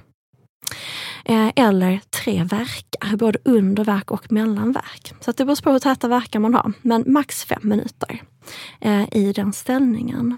Eh, 1.30 1.50
eller 1.56 2.02
tre 2.24 2.44
verkar, 2.44 3.16
både 3.16 3.40
underverk 3.46 4.12
och 4.12 4.32
mellanverk. 4.32 5.14
Så 5.20 5.30
att 5.30 5.38
det 5.38 5.46
beror 5.46 5.62
på 5.62 5.72
hur 5.72 5.80
täta 5.80 6.08
verkar 6.08 6.40
man 6.40 6.54
har, 6.54 6.74
men 6.82 7.04
max 7.08 7.46
fem 7.46 7.60
minuter 7.64 8.22
eh, 8.82 9.04
i 9.12 9.34
den 9.34 9.54
ställningen. 9.54 10.38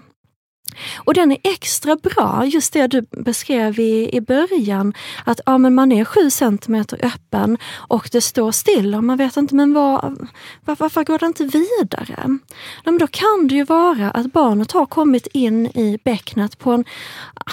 Och 0.96 1.14
den 1.14 1.32
är 1.32 1.38
extra 1.42 1.96
bra, 1.96 2.44
just 2.46 2.72
det 2.72 2.86
du 2.86 3.06
beskrev 3.10 3.80
i, 3.80 4.16
i 4.16 4.20
början, 4.20 4.94
att 5.24 5.40
ja, 5.46 5.58
men 5.58 5.74
man 5.74 5.92
är 5.92 6.04
sju 6.04 6.30
centimeter 6.30 7.04
öppen 7.04 7.58
och 7.72 8.08
det 8.12 8.20
står 8.20 8.52
still 8.52 8.94
och 8.94 9.04
man 9.04 9.16
vet 9.16 9.36
inte, 9.36 9.54
men 9.54 9.74
var, 9.74 10.16
var, 10.64 10.76
varför 10.78 11.04
går 11.04 11.18
det 11.18 11.26
inte 11.26 11.44
vidare? 11.44 12.38
Ja, 12.84 12.90
men 12.90 12.98
då 12.98 13.06
kan 13.06 13.48
det 13.48 13.54
ju 13.54 13.64
vara 13.64 14.10
att 14.10 14.32
barnet 14.32 14.72
har 14.72 14.86
kommit 14.86 15.26
in 15.26 15.66
i 15.66 15.98
bäcknet 16.04 16.58
på 16.58 16.72
en 16.72 16.84
ah, 17.34 17.52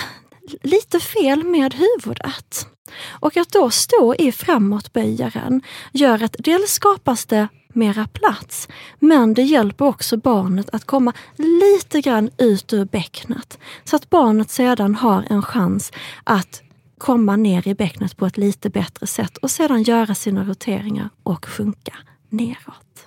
lite 0.64 1.00
fel 1.00 1.44
med 1.44 1.74
huvudet. 1.74 2.68
Och 3.10 3.38
att 3.38 3.50
då 3.50 3.70
stå 3.70 4.16
i 4.16 4.32
framåtböjaren 4.32 5.62
gör 5.92 6.24
att 6.24 6.36
dels 6.40 6.72
skapas 6.72 7.26
det 7.26 7.48
mera 7.70 8.08
plats, 8.08 8.68
men 9.00 9.34
det 9.34 9.42
hjälper 9.42 9.86
också 9.86 10.18
barnet 10.18 10.70
att 10.70 10.86
komma 10.86 11.14
lite 11.36 12.02
grann 12.02 12.30
ut 12.38 12.74
ur 12.74 12.86
bäcknet. 12.86 13.60
Så 13.84 13.96
att 13.96 14.10
barnet 14.10 14.50
sedan 14.50 14.96
har 14.96 15.26
en 15.30 15.42
chans 15.42 15.92
att 16.24 16.62
komma 16.98 17.36
ner 17.36 17.68
i 17.68 17.76
bäcknet 17.76 18.18
på 18.18 18.26
ett 18.26 18.38
lite 18.38 18.70
bättre 18.70 19.08
sätt 19.08 19.38
och 19.38 19.52
sedan 19.52 19.84
göra 19.84 20.16
sina 20.16 20.44
roteringar 20.44 21.10
och 21.24 21.46
sjunka 21.46 21.94
neråt. 22.30 23.06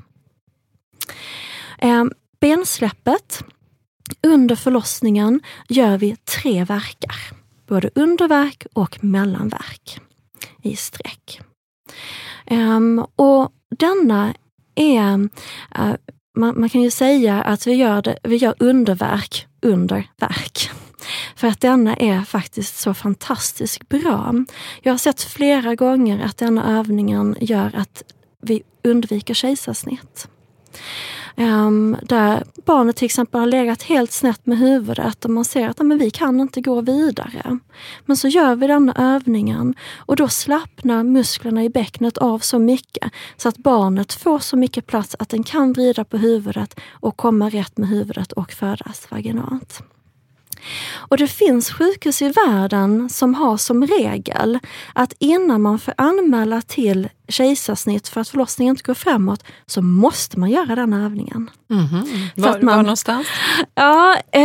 Ehm, 1.79 2.13
bensläppet 2.41 3.45
under 4.23 4.57
förlossningen 4.57 5.41
gör 5.69 5.99
vi 5.99 6.17
tre 6.17 6.65
verkar. 6.65 7.40
Både 7.71 7.91
underverk 7.95 8.67
och 8.73 9.05
mellanverk 9.05 10.01
i 10.63 10.77
streck. 10.77 11.41
Ehm, 12.47 13.05
och 13.17 13.53
denna 13.79 14.35
är, 14.75 15.29
eh, 15.75 15.95
man, 16.37 16.61
man 16.61 16.69
kan 16.69 16.83
ju 16.83 16.91
säga 16.91 17.43
att 17.43 17.67
vi 17.67 17.73
gör, 17.73 18.03
det, 18.03 18.19
vi 18.23 18.37
gör 18.37 18.55
underverk 18.59 19.47
under 19.63 20.11
verk. 20.17 20.71
För 21.37 21.49
att 21.49 21.61
denna 21.61 21.97
är 21.97 22.23
faktiskt 22.23 22.79
så 22.79 22.95
fantastiskt 22.95 23.89
bra. 23.89 24.35
Jag 24.83 24.93
har 24.93 24.99
sett 24.99 25.23
flera 25.23 25.75
gånger 25.75 26.25
att 26.25 26.37
denna 26.37 26.79
övningen 26.79 27.37
gör 27.41 27.71
att 27.77 28.03
vi 28.43 28.63
undviker 28.85 29.35
kejsarsnitt. 29.35 30.29
Um, 31.37 31.97
där 32.03 32.45
barnet 32.65 32.97
till 32.97 33.07
exempel 33.07 33.41
har 33.41 33.47
legat 33.47 33.83
helt 33.83 34.13
snett 34.13 34.47
med 34.47 34.59
huvudet 34.59 35.25
och 35.25 35.31
man 35.31 35.45
ser 35.45 35.69
att 35.69 35.79
men 35.79 35.99
vi 35.99 36.11
kan 36.11 36.41
inte 36.41 36.61
gå 36.61 36.81
vidare. 36.81 37.59
Men 38.07 38.17
så 38.17 38.29
gör 38.29 38.57
vi 38.57 38.67
den 38.67 38.93
övningen 38.97 39.75
och 39.97 40.17
då 40.17 40.29
slappnar 40.29 41.05
musklerna 41.05 41.65
i 41.65 41.69
bäcknet 41.69 42.19
av 42.19 42.39
så 42.39 42.59
mycket 42.59 43.13
så 43.37 43.49
att 43.49 43.57
barnet 43.57 44.13
får 44.13 44.39
så 44.39 44.57
mycket 44.57 44.87
plats 44.87 45.17
att 45.19 45.29
den 45.29 45.43
kan 45.43 45.73
vrida 45.73 46.05
på 46.05 46.17
huvudet 46.17 46.81
och 46.91 47.17
komma 47.17 47.49
rätt 47.49 47.79
med 47.79 47.89
huvudet 47.89 48.33
och 48.33 48.53
födas 48.53 49.11
vaginalt. 49.11 49.83
Och 50.95 51.17
det 51.17 51.29
finns 51.29 51.71
sjukhus 51.71 52.23
i 52.23 52.33
världen 52.47 53.09
som 53.09 53.35
har 53.35 53.57
som 53.57 53.87
regel 53.87 54.59
att 54.93 55.13
innan 55.19 55.63
man 55.63 55.79
får 55.79 55.95
anmäla 55.97 56.63
till 56.63 57.09
kejsarsnitt 57.29 58.09
för 58.09 58.21
att 58.21 58.29
förlossningen 58.29 58.73
inte 58.73 58.83
går 58.83 58.95
framåt 58.95 59.45
så 59.67 59.83
måste 59.83 60.41
man 60.41 60.51
göra 60.51 60.75
den 60.75 60.93
övningen. 60.93 61.51
Mm 61.71 61.85
-hmm. 61.85 62.31
Var, 62.35 62.59
man, 62.63 62.77
var 62.77 62.83
någonstans? 62.83 63.27
Ja, 63.75 64.17
eh, 64.33 64.43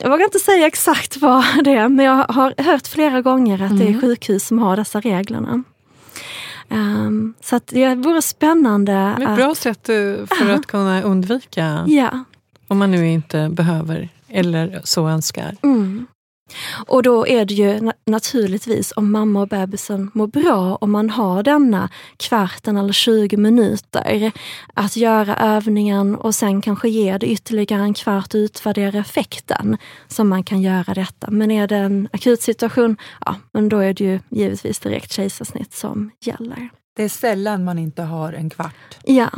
jag 0.00 0.10
vågar 0.10 0.24
inte 0.24 0.38
säga 0.38 0.66
exakt 0.66 1.16
var 1.16 1.62
det 1.62 1.72
är 1.74 1.88
men 1.88 2.04
jag 2.04 2.24
har 2.28 2.54
hört 2.62 2.86
flera 2.86 3.22
gånger 3.22 3.54
att 3.54 3.70
mm. 3.70 3.78
det 3.78 3.84
är 3.84 3.88
mm. 3.88 4.00
sjukhus 4.00 4.46
som 4.46 4.58
har 4.58 4.76
dessa 4.76 5.00
reglerna. 5.00 5.62
Um, 6.70 7.34
så 7.40 7.56
att 7.56 7.66
det 7.66 7.94
vore 7.94 8.22
spännande. 8.22 8.92
Det 8.92 9.24
är 9.24 9.30
ett 9.30 9.36
bra 9.36 9.54
sätt 9.54 9.88
eh, 9.88 9.94
för 10.26 10.50
att 10.50 10.66
kunna 10.66 11.02
undvika. 11.02 11.84
Ja. 11.86 12.24
Om 12.68 12.78
man 12.78 12.90
nu 12.90 13.08
inte 13.08 13.48
behöver 13.48 14.08
eller 14.28 14.80
så 14.84 15.08
önskar. 15.08 15.56
Mm. 15.62 16.06
Och 16.86 17.02
då 17.02 17.26
är 17.26 17.44
det 17.44 17.54
ju 17.54 17.92
naturligtvis 18.06 18.92
om 18.96 19.12
mamma 19.12 19.40
och 19.40 19.48
bebisen 19.48 20.10
mår 20.14 20.26
bra, 20.26 20.76
om 20.76 20.90
man 20.90 21.10
har 21.10 21.42
denna 21.42 21.88
kvarten 22.16 22.76
eller 22.76 22.92
20 22.92 23.36
minuter 23.36 24.32
att 24.74 24.96
göra 24.96 25.36
övningen 25.36 26.14
och 26.14 26.34
sen 26.34 26.60
kanske 26.60 26.88
ge 26.88 27.18
det 27.18 27.26
ytterligare 27.26 27.82
en 27.82 27.94
kvart 27.94 28.34
och 28.34 28.38
utvärdera 28.38 28.98
effekten 28.98 29.76
som 30.08 30.28
man 30.28 30.44
kan 30.44 30.62
göra 30.62 30.94
detta. 30.94 31.30
Men 31.30 31.50
är 31.50 31.66
det 31.66 31.76
en 31.76 32.08
akut 32.12 32.42
situation, 32.42 32.96
ja, 33.26 33.36
men 33.52 33.68
då 33.68 33.78
är 33.78 33.94
det 33.94 34.04
ju 34.04 34.20
givetvis 34.28 34.78
direkt 34.78 35.12
kejsarsnitt 35.12 35.74
som 35.74 36.10
gäller. 36.20 36.68
Det 36.96 37.02
är 37.02 37.08
sällan 37.08 37.64
man 37.64 37.78
inte 37.78 38.02
har 38.02 38.32
en 38.32 38.50
kvart. 38.50 38.98
Ja, 39.04 39.30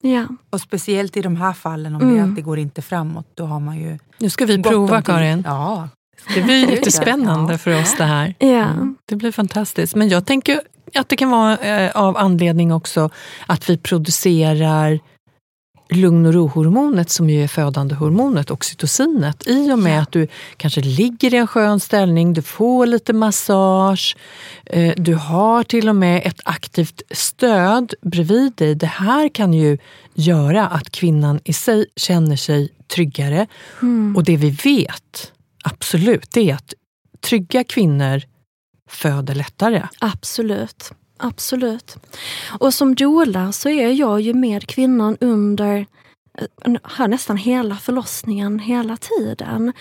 Ja. 0.00 0.26
Och 0.50 0.60
speciellt 0.60 1.16
i 1.16 1.22
de 1.22 1.36
här 1.36 1.52
fallen 1.52 1.94
om 1.94 2.02
mm. 2.02 2.34
det, 2.34 2.42
går 2.42 2.58
inte 2.58 2.82
framåt, 2.82 3.26
då 3.34 3.44
har 3.44 3.60
man 3.60 3.78
ju... 3.78 3.98
Nu 4.18 4.30
ska 4.30 4.46
vi 4.46 4.62
prova 4.62 5.02
Karin. 5.02 5.42
Ja. 5.46 5.88
Det 6.34 6.42
blir 6.42 6.66
lite 6.66 6.92
spännande 6.92 7.58
för 7.58 7.80
oss 7.80 7.96
det 7.98 8.04
här. 8.04 8.34
Ja. 8.38 8.46
Mm. 8.46 8.96
Det 9.06 9.16
blir 9.16 9.32
fantastiskt. 9.32 9.94
Men 9.94 10.08
jag 10.08 10.26
tänker 10.26 10.60
att 10.94 11.08
det 11.08 11.16
kan 11.16 11.30
vara 11.30 11.56
eh, 11.56 11.90
av 11.94 12.16
anledning 12.16 12.72
också 12.72 13.10
att 13.46 13.70
vi 13.70 13.78
producerar 13.78 15.00
lugn 15.90 16.26
och 16.26 16.34
ro-hormonet 16.34 17.10
som 17.10 17.30
ju 17.30 17.44
är 17.44 17.48
födande 17.48 17.94
hormonet, 17.94 18.50
oxytocinet. 18.50 19.46
I 19.46 19.72
och 19.72 19.78
med 19.78 19.96
ja. 19.96 20.02
att 20.02 20.12
du 20.12 20.28
kanske 20.56 20.80
ligger 20.80 21.34
i 21.34 21.36
en 21.36 21.46
skön 21.46 21.80
ställning, 21.80 22.32
du 22.32 22.42
får 22.42 22.86
lite 22.86 23.12
massage, 23.12 24.16
eh, 24.66 24.94
du 24.96 25.14
har 25.14 25.64
till 25.64 25.88
och 25.88 25.96
med 25.96 26.22
ett 26.24 26.40
aktivt 26.44 27.02
stöd 27.10 27.94
bredvid 28.02 28.52
dig. 28.52 28.74
Det 28.74 28.86
här 28.86 29.28
kan 29.28 29.54
ju 29.54 29.78
göra 30.14 30.66
att 30.66 30.90
kvinnan 30.90 31.40
i 31.44 31.52
sig 31.52 31.86
känner 31.96 32.36
sig 32.36 32.72
tryggare. 32.94 33.46
Mm. 33.82 34.16
Och 34.16 34.24
det 34.24 34.36
vi 34.36 34.50
vet, 34.50 35.32
absolut, 35.64 36.30
det 36.30 36.50
är 36.50 36.54
att 36.54 36.74
trygga 37.20 37.64
kvinnor 37.64 38.22
föder 38.88 39.34
lättare. 39.34 39.82
Absolut. 39.98 40.92
Absolut. 41.22 41.96
Och 42.58 42.74
som 42.74 42.94
doula 42.94 43.52
så 43.52 43.68
är 43.68 43.92
jag 43.92 44.20
ju 44.20 44.34
med 44.34 44.66
kvinnan 44.66 45.16
under 45.20 45.86
eh, 46.66 47.06
nästan 47.08 47.36
hela 47.36 47.76
förlossningen 47.76 48.58
hela 48.58 48.96
tiden. 48.96 49.72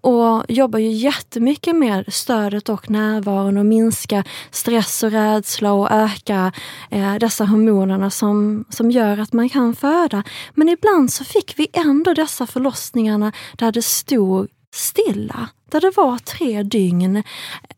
Och 0.00 0.44
jobbar 0.48 0.78
ju 0.78 0.90
jättemycket 0.90 1.76
med 1.76 2.12
stödet 2.14 2.68
och 2.68 2.90
närvaron 2.90 3.56
och 3.56 3.66
minska 3.66 4.24
stress 4.50 5.02
och 5.02 5.10
rädsla 5.10 5.72
och 5.72 5.90
öka 5.90 6.52
eh, 6.90 7.14
dessa 7.14 7.44
hormonerna 7.44 8.10
som, 8.10 8.64
som 8.70 8.90
gör 8.90 9.18
att 9.18 9.32
man 9.32 9.48
kan 9.48 9.74
föda. 9.74 10.22
Men 10.54 10.68
ibland 10.68 11.12
så 11.12 11.24
fick 11.24 11.58
vi 11.58 11.68
ändå 11.72 12.14
dessa 12.14 12.46
förlossningarna 12.46 13.32
där 13.56 13.72
det 13.72 13.82
stod 13.82 14.48
stilla. 14.74 15.48
Där 15.70 15.80
det 15.80 15.92
var 15.96 16.18
tre 16.18 16.62
dygn. 16.62 17.22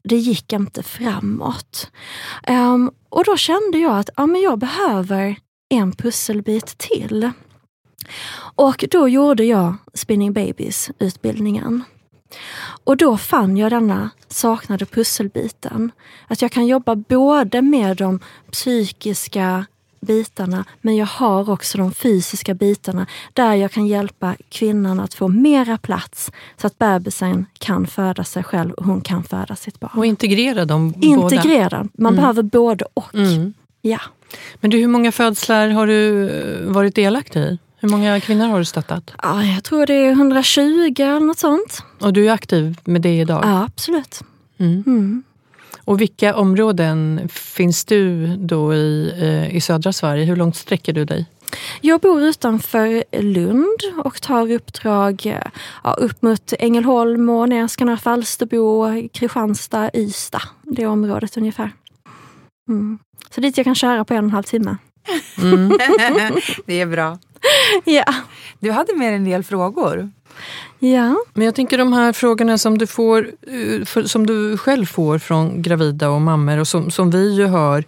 Det 0.03 0.16
gick 0.16 0.53
inte 0.53 0.82
framåt. 0.82 1.90
Um, 2.49 2.90
och 3.09 3.24
då 3.24 3.36
kände 3.36 3.78
jag 3.78 3.99
att 3.99 4.11
ja, 4.16 4.26
men 4.26 4.40
jag 4.40 4.59
behöver 4.59 5.36
en 5.68 5.92
pusselbit 5.92 6.78
till. 6.78 7.30
Och 8.57 8.84
då 8.90 9.09
gjorde 9.09 9.45
jag 9.45 9.74
Spinning 9.95 10.32
Babies 10.32 10.90
utbildningen. 10.99 11.84
Och 12.84 12.97
då 12.97 13.16
fann 13.16 13.57
jag 13.57 13.72
denna 13.72 14.11
saknade 14.28 14.86
pusselbiten. 14.86 15.92
Att 16.28 16.42
jag 16.42 16.53
kan 16.53 16.66
jobba 16.66 16.95
både 16.97 17.62
med 17.62 17.97
de 17.97 18.20
psykiska 18.53 19.66
bitarna 20.05 20.64
men 20.80 20.96
jag 20.96 21.07
har 21.07 21.50
också 21.50 21.78
de 21.78 21.92
fysiska 21.92 22.55
bitarna 22.55 23.07
där 23.32 23.55
jag 23.55 23.72
kan 23.72 23.86
hjälpa 23.86 24.36
kvinnan 24.48 25.00
att 25.00 25.14
få 25.14 25.28
mera 25.28 25.78
plats 25.78 26.32
så 26.61 26.66
att 26.66 26.78
bebisen 26.78 27.46
kan 27.59 27.86
föda 27.86 28.24
sig 28.24 28.42
själv 28.42 28.72
och 28.72 28.84
hon 28.84 29.00
kan 29.00 29.24
föda 29.24 29.57
sitt 29.57 29.80
barn. 29.80 29.90
Och 29.96 30.07
integrera 30.07 30.64
dem 30.64 30.94
Integrera. 31.00 31.78
Båda. 31.78 31.88
Man 31.94 32.12
mm. 32.12 32.16
behöver 32.16 32.42
både 32.42 32.84
och. 32.94 33.14
Mm. 33.14 33.55
Ja. 33.80 34.00
Men 34.55 34.70
du, 34.70 34.78
hur 34.78 34.88
många 34.88 35.12
födslar 35.12 35.68
har 35.68 35.86
du 35.86 36.30
eh, 36.30 36.72
varit 36.72 36.94
delaktig 36.94 37.40
i? 37.40 37.59
Hur 37.76 37.88
många 37.88 38.20
kvinnor 38.20 38.46
har 38.46 38.59
du 38.59 38.64
stöttat? 38.64 39.12
Ja, 39.22 39.44
jag 39.44 39.64
tror 39.64 39.86
det 39.86 39.94
är 39.94 40.11
120 40.11 40.62
eller 40.98 41.20
något 41.20 41.38
sånt. 41.38 41.82
Och 42.00 42.12
du 42.12 42.28
är 42.28 42.32
aktiv 42.32 42.78
med 42.84 43.02
det 43.02 43.18
idag? 43.18 43.40
Ja, 43.44 43.64
absolut. 43.64 44.20
Mm. 44.59 45.22
Och 45.85 46.01
vilka 46.01 46.37
områden 46.37 47.28
finns 47.28 47.85
du 47.85 48.26
då 48.37 48.74
i, 48.74 49.12
eh, 49.20 49.57
i 49.57 49.61
södra 49.61 49.93
Sverige? 49.93 50.24
Hur 50.24 50.37
långt 50.37 50.57
sträcker 50.57 50.93
du 50.93 51.05
dig? 51.05 51.26
Jag 51.80 52.01
bor 52.01 52.22
utanför 52.22 53.05
Lund 53.22 53.78
och 54.05 54.22
tar 54.22 54.53
uppdrag 54.53 55.41
ja, 55.85 55.93
upp 55.93 56.22
mot 56.22 56.53
Ängelholm 56.59 57.28
och 57.28 57.49
ner 57.49 57.97
Falsterbo, 57.97 58.87
Kristianstad, 59.12 59.91
Ystad. 59.95 60.43
Det 60.62 60.87
området 60.87 61.37
ungefär. 61.37 61.70
Mm. 62.68 62.99
Så 63.30 63.41
dit 63.41 63.57
jag 63.57 63.64
kan 63.64 63.74
köra 63.74 64.05
på 64.05 64.14
en 64.14 64.18
och 64.18 64.24
en 64.24 64.30
halv 64.30 64.43
timme. 64.43 64.76
Mm. 65.39 65.68
det 66.66 66.80
är 66.80 66.87
bra. 66.87 67.18
Ja. 67.85 68.14
Du 68.59 68.70
hade 68.70 68.95
med 68.95 69.14
en 69.14 69.24
del 69.24 69.45
frågor. 69.45 70.11
Ja. 70.78 71.16
Men 71.35 71.45
jag 71.45 71.55
tänker 71.55 71.78
de 71.78 71.93
här 71.93 72.12
frågorna 72.12 72.59
som 72.59 72.78
du, 72.78 72.87
får, 72.87 73.30
eh, 73.47 74.05
som 74.05 74.26
du 74.26 74.57
själv 74.57 74.87
får 74.87 75.18
från 75.18 75.62
gravida 75.62 76.11
och 76.11 76.20
mammor 76.20 76.59
och 76.59 76.68
som, 76.68 76.91
som 76.91 77.11
vi 77.11 77.35
ju 77.35 77.47
hör. 77.47 77.85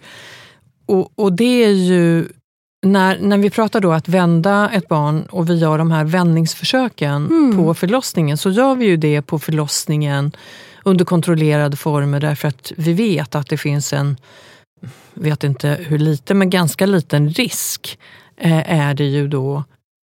Och, 0.85 1.11
och 1.15 1.33
det 1.33 1.63
är 1.63 1.69
ju 1.69 2.25
när, 2.81 3.19
när 3.19 3.37
vi 3.37 3.49
pratar 3.49 3.79
då 3.79 3.91
att 3.91 4.07
vända 4.07 4.69
ett 4.73 4.87
barn 4.87 5.25
och 5.29 5.49
vi 5.49 5.55
gör 5.55 5.77
de 5.77 5.91
här 5.91 6.05
vändningsförsöken 6.05 7.25
mm. 7.25 7.57
på 7.57 7.73
förlossningen 7.73 8.37
så 8.37 8.49
gör 8.49 8.75
vi 8.75 8.85
ju 8.85 8.97
det 8.97 9.21
på 9.21 9.39
förlossningen 9.39 10.31
under 10.83 11.05
kontrollerade 11.05 11.77
former 11.77 12.19
därför 12.19 12.47
att 12.47 12.71
vi 12.77 12.93
vet 12.93 13.35
att 13.35 13.47
det 13.47 13.57
finns 13.57 13.93
en, 13.93 14.17
vet 15.13 15.43
inte 15.43 15.77
hur 15.79 15.99
liten, 15.99 16.37
men 16.37 16.49
ganska 16.49 16.85
liten 16.85 17.29
risk 17.29 17.99
eh, 18.37 18.79
är 18.79 18.93
det 18.93 19.05
ju 19.05 19.27
då 19.27 19.63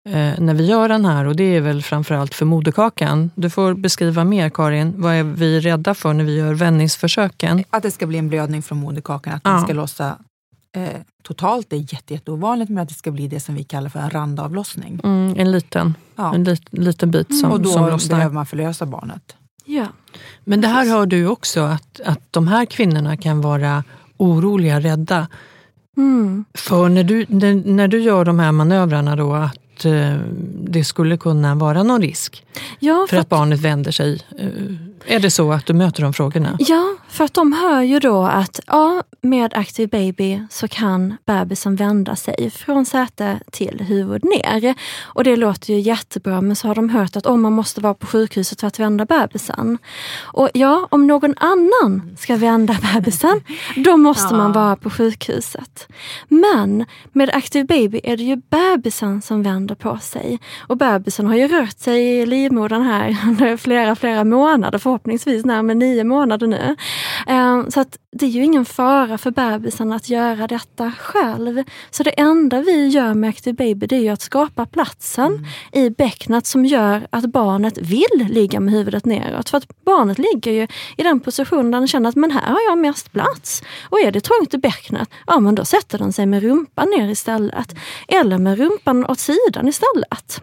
eh, 0.10 0.40
när 0.40 0.54
vi 0.54 0.66
gör 0.66 0.90
den 0.90 1.06
här 1.06 1.26
och 1.26 1.36
det 1.36 1.44
är 1.44 1.62
väl 1.62 1.84
framförallt 1.84 2.34
för 2.34 2.46
moderkakan. 2.46 3.32
Du 3.36 3.50
får 3.50 3.74
beskriva 3.74 4.24
mer 4.24 4.50
Karin, 4.50 4.94
vad 4.98 5.14
är 5.14 5.24
vi 5.24 5.60
rädda 5.60 5.94
för 5.94 6.14
när 6.14 6.24
vi 6.24 6.36
gör 6.36 6.54
vändningsförsöken? 6.54 7.64
Att 7.70 7.84
det 7.84 7.92
ska 7.92 8.08
bli 8.08 8.18
en 8.18 8.30
blödning 8.30 8.62
från 8.62 8.78
moderkakan, 8.78 9.34
att 9.34 9.42
ja. 9.44 9.52
den 9.52 9.62
ska 9.62 9.74
lossa 9.74 10.18
eh, 10.76 11.02
totalt. 11.24 11.70
Det 11.70 11.76
är 11.76 11.94
jätte, 11.94 12.14
jätteovanligt 12.14 12.70
men 12.70 12.84
att 12.84 12.90
det 12.90 12.96
ska 12.96 13.12
bli 13.12 13.28
det 13.28 13.40
som 13.40 13.56
vi 13.56 13.64
kallar 13.64 13.90
för 13.90 14.00
en 14.00 14.10
randavlossning. 14.10 15.00
Mm, 15.04 15.34
en 15.38 15.52
liten, 15.52 15.94
ja. 16.16 16.36
en 16.36 16.44
lit, 16.44 16.68
liten 16.72 17.12
bit 17.12 17.40
som, 17.40 17.52
och 17.52 17.62
då 17.62 17.70
som 17.70 17.86
lossnar. 17.86 18.18
behöver 18.18 18.34
man 18.36 18.46
förlösa 18.46 18.86
barnet. 18.86 19.36
Ja. 19.66 19.88
Men 20.44 20.62
det 20.62 20.68
här 20.68 20.86
hör 20.86 21.06
du 21.06 21.28
också, 21.28 21.62
att, 21.62 22.02
att 22.06 22.22
de 22.32 22.48
här 22.48 22.66
kvinnorna 22.66 23.18
kan 23.18 23.42
vara 23.42 23.84
oroliga, 24.18 24.80
rädda. 24.80 25.28
Mm. 25.98 26.46
För 26.54 26.90
när 26.90 27.04
du, 27.04 27.26
när, 27.30 27.54
när 27.54 27.88
du 27.88 28.02
gör 28.02 28.26
de 28.26 28.40
här 28.40 28.52
manövrarna 28.52 29.16
då, 29.16 29.34
att 29.34 29.58
Eh, 29.86 30.18
det 30.54 30.84
skulle 30.84 31.18
kunna 31.18 31.56
vara 31.56 31.84
någon 31.84 32.02
risk 32.02 32.46
ja, 32.80 33.06
för, 33.10 33.16
för 33.16 33.18
att, 33.18 33.22
att 33.22 33.30
barnet 33.30 33.60
vänder 33.60 33.92
sig. 33.92 34.22
Eh, 34.38 34.48
är 35.06 35.20
det 35.20 35.32
så 35.32 35.52
att 35.52 35.66
du 35.66 35.74
möter 35.74 36.04
de 36.04 36.14
frågorna? 36.14 36.58
Ja, 36.60 36.96
för 37.10 37.24
att 37.24 37.34
de 37.34 37.54
hör 37.54 37.82
ju 37.82 38.00
då 38.00 38.24
att 38.24 38.60
ja, 38.68 39.04
med 39.22 39.54
Active 39.54 39.88
Baby 39.88 40.42
så 40.50 40.68
kan 40.68 41.18
bebisen 41.26 41.76
vända 41.76 42.16
sig 42.16 42.50
från 42.50 42.86
säte 42.86 43.40
till 43.52 43.82
huvud 43.82 44.24
ner. 44.24 44.76
Och 45.02 45.24
det 45.24 45.36
låter 45.36 45.74
ju 45.74 45.80
jättebra 45.80 46.42
men 46.42 46.56
så 46.56 46.68
har 46.68 46.76
de 46.76 46.90
hört 46.90 47.16
att 47.16 47.26
oh, 47.26 47.38
man 47.38 47.54
måste 47.54 47.82
vara 47.82 47.94
på 47.94 48.08
sjukhuset 48.08 48.60
för 48.60 48.68
att 48.68 48.80
vända 48.80 49.06
bebisen. 49.06 49.78
Och 50.22 50.50
ja, 50.54 50.88
om 50.92 51.08
någon 51.08 51.34
annan 51.38 52.16
ska 52.20 52.36
vända 52.36 52.78
bebisen, 52.94 53.42
då 53.76 53.98
måste 53.98 54.34
ja. 54.34 54.38
man 54.38 54.52
vara 54.52 54.76
på 54.76 54.90
sjukhuset. 54.90 55.88
Men 56.28 56.86
med 57.12 57.30
Active 57.34 57.66
Baby 57.66 58.02
är 58.04 58.18
det 58.18 58.24
ju 58.24 58.36
bebisen 58.36 59.22
som 59.22 59.44
vänder 59.44 59.63
på 59.76 59.98
sig. 59.98 60.40
Och 60.68 60.78
bebisen 60.78 61.28
har 61.28 61.36
ju 61.36 61.48
rört 61.48 61.80
sig 61.80 62.20
i 62.20 62.26
livmodern 62.26 62.82
här 62.82 63.18
under 63.28 63.58
flera, 63.58 63.96
flera 63.96 64.24
månader, 64.24 64.78
förhoppningsvis 64.78 65.46
närmare 65.46 65.76
nio 65.76 66.04
månader 66.04 66.48
nu. 66.48 66.76
Eh, 67.28 67.70
så 67.70 67.80
att 67.80 67.98
det 68.16 68.26
är 68.26 68.30
ju 68.30 68.44
ingen 68.44 68.66
fara 68.66 69.18
för 69.18 69.32
bebisen 69.32 69.94
att 69.94 70.10
göra 70.10 70.48
detta 70.48 70.92
själv. 70.92 71.64
Så 71.92 72.04
det 72.04 72.20
enda 72.20 72.62
vi 72.62 72.88
gör 72.88 73.14
med 73.14 73.30
Active 73.30 73.54
Baby 73.54 73.88
det 73.88 73.96
är 73.96 74.00
ju 74.02 74.10
att 74.10 74.22
skapa 74.22 74.66
platsen 74.66 75.26
mm. 75.26 75.46
i 75.72 75.90
bäcknet 75.90 76.46
som 76.46 76.66
gör 76.66 77.08
att 77.10 77.26
barnet 77.26 77.78
vill 77.78 78.28
ligga 78.30 78.60
med 78.60 78.74
huvudet 78.74 79.06
neråt. 79.06 79.50
För 79.50 79.58
att 79.58 79.68
barnet 79.86 80.18
ligger 80.18 80.52
ju 80.52 80.68
i 80.98 81.04
den 81.04 81.20
positionen 81.20 81.72
där 81.72 81.80
den 81.80 81.88
känner 81.88 82.10
att 82.10 82.16
men 82.16 82.32
här 82.32 82.48
har 82.48 82.62
jag 82.70 82.78
mest 82.78 83.12
plats. 83.12 83.64
Och 83.84 84.00
är 84.00 84.12
det 84.12 84.22
trångt 84.22 84.54
i 84.54 84.58
bäcknet, 84.58 85.10
ja 85.28 85.40
men 85.40 85.56
då 85.56 85.66
sätter 85.66 85.98
den 85.98 86.14
sig 86.14 86.26
med 86.26 86.44
rumpan 86.44 86.90
ner 86.98 87.10
istället. 87.10 87.76
Eller 88.08 88.38
med 88.38 88.58
rumpan 88.58 89.06
åt 89.06 89.20
sidan 89.20 89.53
istället. 89.62 90.42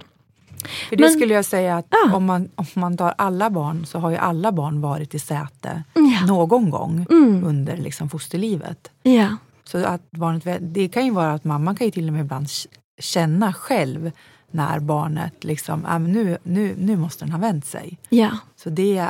För 0.89 0.97
det 0.97 1.03
Men, 1.03 1.13
skulle 1.13 1.35
jag 1.35 1.45
säga 1.45 1.77
att 1.77 1.87
ja. 1.91 2.17
om, 2.17 2.25
man, 2.25 2.49
om 2.55 2.67
man 2.75 2.97
tar 2.97 3.15
alla 3.19 3.51
barn 3.51 3.87
så 3.87 3.99
har 3.99 4.11
ju 4.11 4.17
alla 4.17 4.53
barn 4.53 4.81
varit 4.81 5.15
i 5.15 5.19
säte 5.19 5.83
ja. 5.95 6.27
någon 6.27 6.71
gång 6.71 7.07
mm. 7.11 7.45
under 7.45 7.77
liksom 7.77 8.11
fosterlivet. 8.11 8.91
Ja. 9.03 9.37
Så 9.65 9.79
att 9.85 10.11
barnet, 10.11 10.59
det 10.61 10.89
kan 10.89 11.05
ju 11.05 11.11
vara 11.11 11.33
att 11.33 11.45
mamman 11.45 11.77
kan 11.77 11.87
ju 11.87 11.91
till 11.91 12.07
och 12.07 12.13
med 12.13 12.21
ibland 12.21 12.47
känna 12.99 13.53
själv 13.53 14.11
när 14.51 14.81
barnet 14.81 15.45
liksom, 15.45 15.87
äh, 15.87 15.99
nu, 15.99 16.39
nu, 16.43 16.75
nu 16.79 16.97
måste 16.97 17.25
den 17.25 17.33
ha 17.33 17.39
vänt 17.39 17.67
sig. 17.67 17.99
Ja. 18.09 18.31
Så 18.57 18.71
det, 18.71 19.09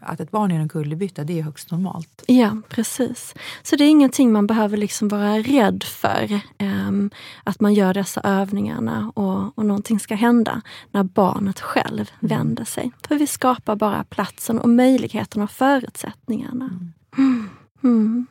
att 0.00 0.20
ett 0.20 0.30
barn 0.30 0.50
gör 0.50 0.60
en 0.60 0.68
kullerbytta, 0.68 1.24
det 1.24 1.38
är 1.38 1.42
högst 1.42 1.70
normalt. 1.70 2.24
Ja, 2.26 2.56
precis. 2.68 3.34
Så 3.62 3.76
det 3.76 3.84
är 3.84 3.88
ingenting 3.88 4.32
man 4.32 4.46
behöver 4.46 4.76
liksom 4.76 5.08
vara 5.08 5.38
rädd 5.38 5.82
för. 5.82 6.40
Um, 6.58 7.10
att 7.44 7.60
man 7.60 7.74
gör 7.74 7.94
dessa 7.94 8.20
övningarna 8.24 9.12
och, 9.14 9.58
och 9.58 9.66
någonting 9.66 10.00
ska 10.00 10.14
hända 10.14 10.62
när 10.90 11.02
barnet 11.02 11.60
själv 11.60 12.10
mm. 12.20 12.38
vänder 12.38 12.64
sig. 12.64 12.92
För 13.08 13.14
vi 13.14 13.26
skapar 13.26 13.76
bara 13.76 14.04
platsen 14.04 14.58
och 14.58 14.68
möjligheterna 14.68 15.44
och 15.44 15.50
förutsättningarna. 15.50 16.70
Mm. 17.18 17.48
Mm. 17.82 18.26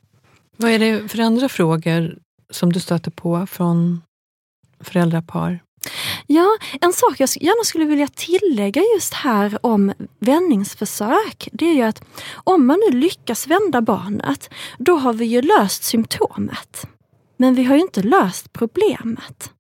Vad 0.57 0.71
är 0.71 0.79
det 0.79 1.11
för 1.11 1.19
andra 1.19 1.49
frågor 1.49 2.17
som 2.49 2.73
du 2.73 2.79
stöter 2.79 3.11
på 3.11 3.47
från 3.47 4.01
föräldrapar? 4.79 5.59
Ja, 6.27 6.57
en 6.81 6.93
sak 6.93 7.19
jag 7.19 7.29
gärna 7.41 7.63
skulle 7.63 7.85
vilja 7.85 8.07
tillägga 8.07 8.81
just 8.95 9.13
här 9.13 9.57
om 9.61 9.93
vändningsförsök, 10.19 11.49
det 11.51 11.65
är 11.65 11.73
ju 11.73 11.81
att 11.81 12.03
om 12.33 12.65
man 12.65 12.79
nu 12.89 12.97
lyckas 12.97 13.47
vända 13.47 13.81
barnet, 13.81 14.49
då 14.77 14.97
har 14.97 15.13
vi 15.13 15.25
ju 15.25 15.41
löst 15.41 15.83
symptomet. 15.83 16.87
Men 17.37 17.55
vi 17.55 17.63
har 17.63 17.75
ju 17.75 17.81
inte 17.81 18.01
löst 18.01 18.53
problemet. 18.53 19.51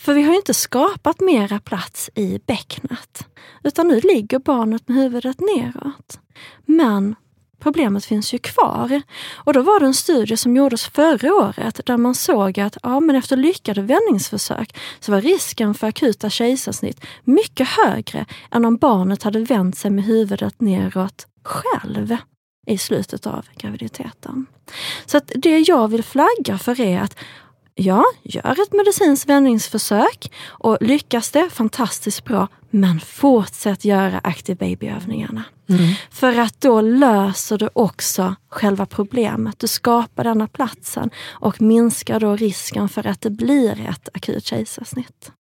För 0.00 0.14
vi 0.14 0.22
har 0.22 0.34
inte 0.34 0.54
skapat 0.54 1.20
mera 1.20 1.58
plats 1.58 2.10
i 2.14 2.40
bäcknet. 2.46 3.26
Utan 3.64 3.88
nu 3.88 4.00
ligger 4.00 4.38
barnet 4.38 4.88
med 4.88 4.96
huvudet 4.96 5.40
neråt. 5.40 6.20
Men 6.66 7.14
problemet 7.58 8.04
finns 8.04 8.34
ju 8.34 8.38
kvar. 8.38 9.02
Och 9.34 9.52
då 9.52 9.62
var 9.62 9.80
det 9.80 9.86
en 9.86 9.94
studie 9.94 10.36
som 10.36 10.56
gjordes 10.56 10.84
förra 10.84 11.34
året 11.34 11.80
där 11.86 11.96
man 11.96 12.14
såg 12.14 12.60
att 12.60 12.76
ja, 12.82 13.00
men 13.00 13.16
efter 13.16 13.36
lyckade 13.36 13.82
vändningsförsök 13.82 14.76
så 15.00 15.12
var 15.12 15.20
risken 15.20 15.74
för 15.74 15.86
akuta 15.86 16.30
kejsarsnitt 16.30 17.04
mycket 17.24 17.68
högre 17.68 18.26
än 18.50 18.64
om 18.64 18.76
barnet 18.76 19.22
hade 19.22 19.40
vänt 19.40 19.78
sig 19.78 19.90
med 19.90 20.04
huvudet 20.04 20.60
neråt 20.60 21.26
själv 21.44 22.16
i 22.66 22.78
slutet 22.78 23.26
av 23.26 23.46
graviditeten. 23.56 24.46
Så 25.06 25.16
att 25.16 25.32
det 25.34 25.58
jag 25.58 25.88
vill 25.88 26.04
flagga 26.04 26.58
för 26.58 26.80
är 26.80 27.00
att 27.00 27.16
Ja, 27.80 28.04
gör 28.22 28.62
ett 28.62 28.72
medicinskt 28.72 29.28
vändningsförsök 29.28 30.32
och 30.46 30.78
lyckas 30.80 31.30
det, 31.30 31.50
fantastiskt 31.50 32.24
bra. 32.24 32.48
Men 32.70 33.00
fortsätt 33.00 33.84
göra 33.84 34.20
Active 34.24 34.56
Baby-övningarna. 34.56 35.44
Mm. 35.68 35.94
För 36.10 36.38
att 36.38 36.60
då 36.60 36.80
löser 36.80 37.58
du 37.58 37.68
också 37.72 38.34
själva 38.48 38.86
problemet. 38.86 39.58
Du 39.58 39.66
skapar 39.66 40.24
denna 40.24 40.46
platsen 40.48 41.10
och 41.30 41.62
minskar 41.62 42.20
då 42.20 42.36
risken 42.36 42.88
för 42.88 43.06
att 43.06 43.20
det 43.20 43.30
blir 43.30 43.88
ett 43.90 44.08
akut 44.14 44.44
kejsarsnitt. 44.44 45.32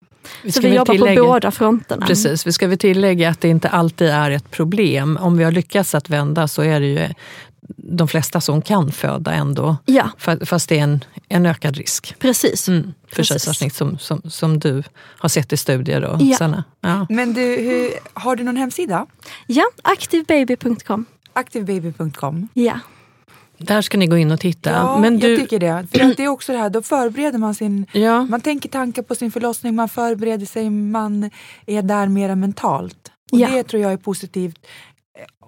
Vi 0.43 0.51
så 0.51 0.61
vi 0.61 0.75
jobbar 0.75 0.93
tillägga, 0.93 1.21
på 1.21 1.27
båda 1.27 1.51
fronterna. 1.51 2.07
Precis, 2.07 2.47
vi 2.47 2.51
ska 2.51 2.67
väl 2.67 2.77
tillägga 2.77 3.29
att 3.29 3.41
det 3.41 3.47
inte 3.47 3.69
alltid 3.69 4.07
är 4.07 4.31
ett 4.31 4.51
problem. 4.51 5.17
Om 5.21 5.37
vi 5.37 5.43
har 5.43 5.51
lyckats 5.51 5.95
att 5.95 6.09
vända 6.09 6.47
så 6.47 6.61
är 6.61 6.79
det 6.79 6.87
ju 6.87 7.09
de 7.77 8.07
flesta 8.07 8.41
som 8.41 8.61
kan 8.61 8.91
föda 8.91 9.33
ändå. 9.33 9.77
Ja. 9.85 10.09
Fast 10.45 10.69
det 10.69 10.79
är 10.79 10.83
en, 10.83 11.03
en 11.27 11.45
ökad 11.45 11.77
risk. 11.77 12.15
Precis. 12.19 12.67
Mm, 12.67 12.93
för 13.11 13.23
kejsarsnitt 13.23 13.75
som, 13.75 13.97
som, 13.97 14.21
som 14.25 14.59
du 14.59 14.83
har 14.95 15.29
sett 15.29 15.53
i 15.53 15.57
studier. 15.57 16.01
Då, 16.01 16.17
ja. 16.19 16.37
Sanna. 16.37 16.63
Ja. 16.81 17.05
Men 17.09 17.33
du, 17.33 17.41
hur, 17.41 17.91
har 18.13 18.35
du 18.35 18.43
någon 18.43 18.57
hemsida? 18.57 19.05
Ja, 19.47 19.63
aktivbaby.com. 19.81 21.05
Aktivbaby.com? 21.33 22.47
Ja. 22.53 22.79
Där 23.57 23.81
ska 23.81 23.97
ni 23.97 24.07
gå 24.07 24.17
in 24.17 24.31
och 24.31 24.39
titta. 24.39 24.71
Ja, 24.71 24.99
Men 24.99 25.19
du... 25.19 25.29
jag 25.29 25.39
tycker 25.39 25.59
det. 25.59 25.87
För 25.91 26.15
det 26.17 26.23
är 26.23 26.27
också 26.27 26.51
det 26.51 26.57
här, 26.57 26.69
då 26.69 26.81
förbereder 26.81 27.37
man 27.37 27.55
sin... 27.55 27.85
Ja. 27.91 28.25
Man 28.25 28.41
tänker 28.41 28.69
tankar 28.69 29.01
på 29.01 29.15
sin 29.15 29.31
förlossning, 29.31 29.75
man 29.75 29.89
förbereder 29.89 30.45
sig, 30.45 30.69
man 30.69 31.31
är 31.65 31.81
där 31.81 32.07
mera 32.07 32.35
mentalt. 32.35 33.11
Och 33.31 33.39
ja. 33.39 33.49
Det 33.49 33.63
tror 33.63 33.81
jag 33.81 33.93
är 33.93 33.97
positivt 33.97 34.67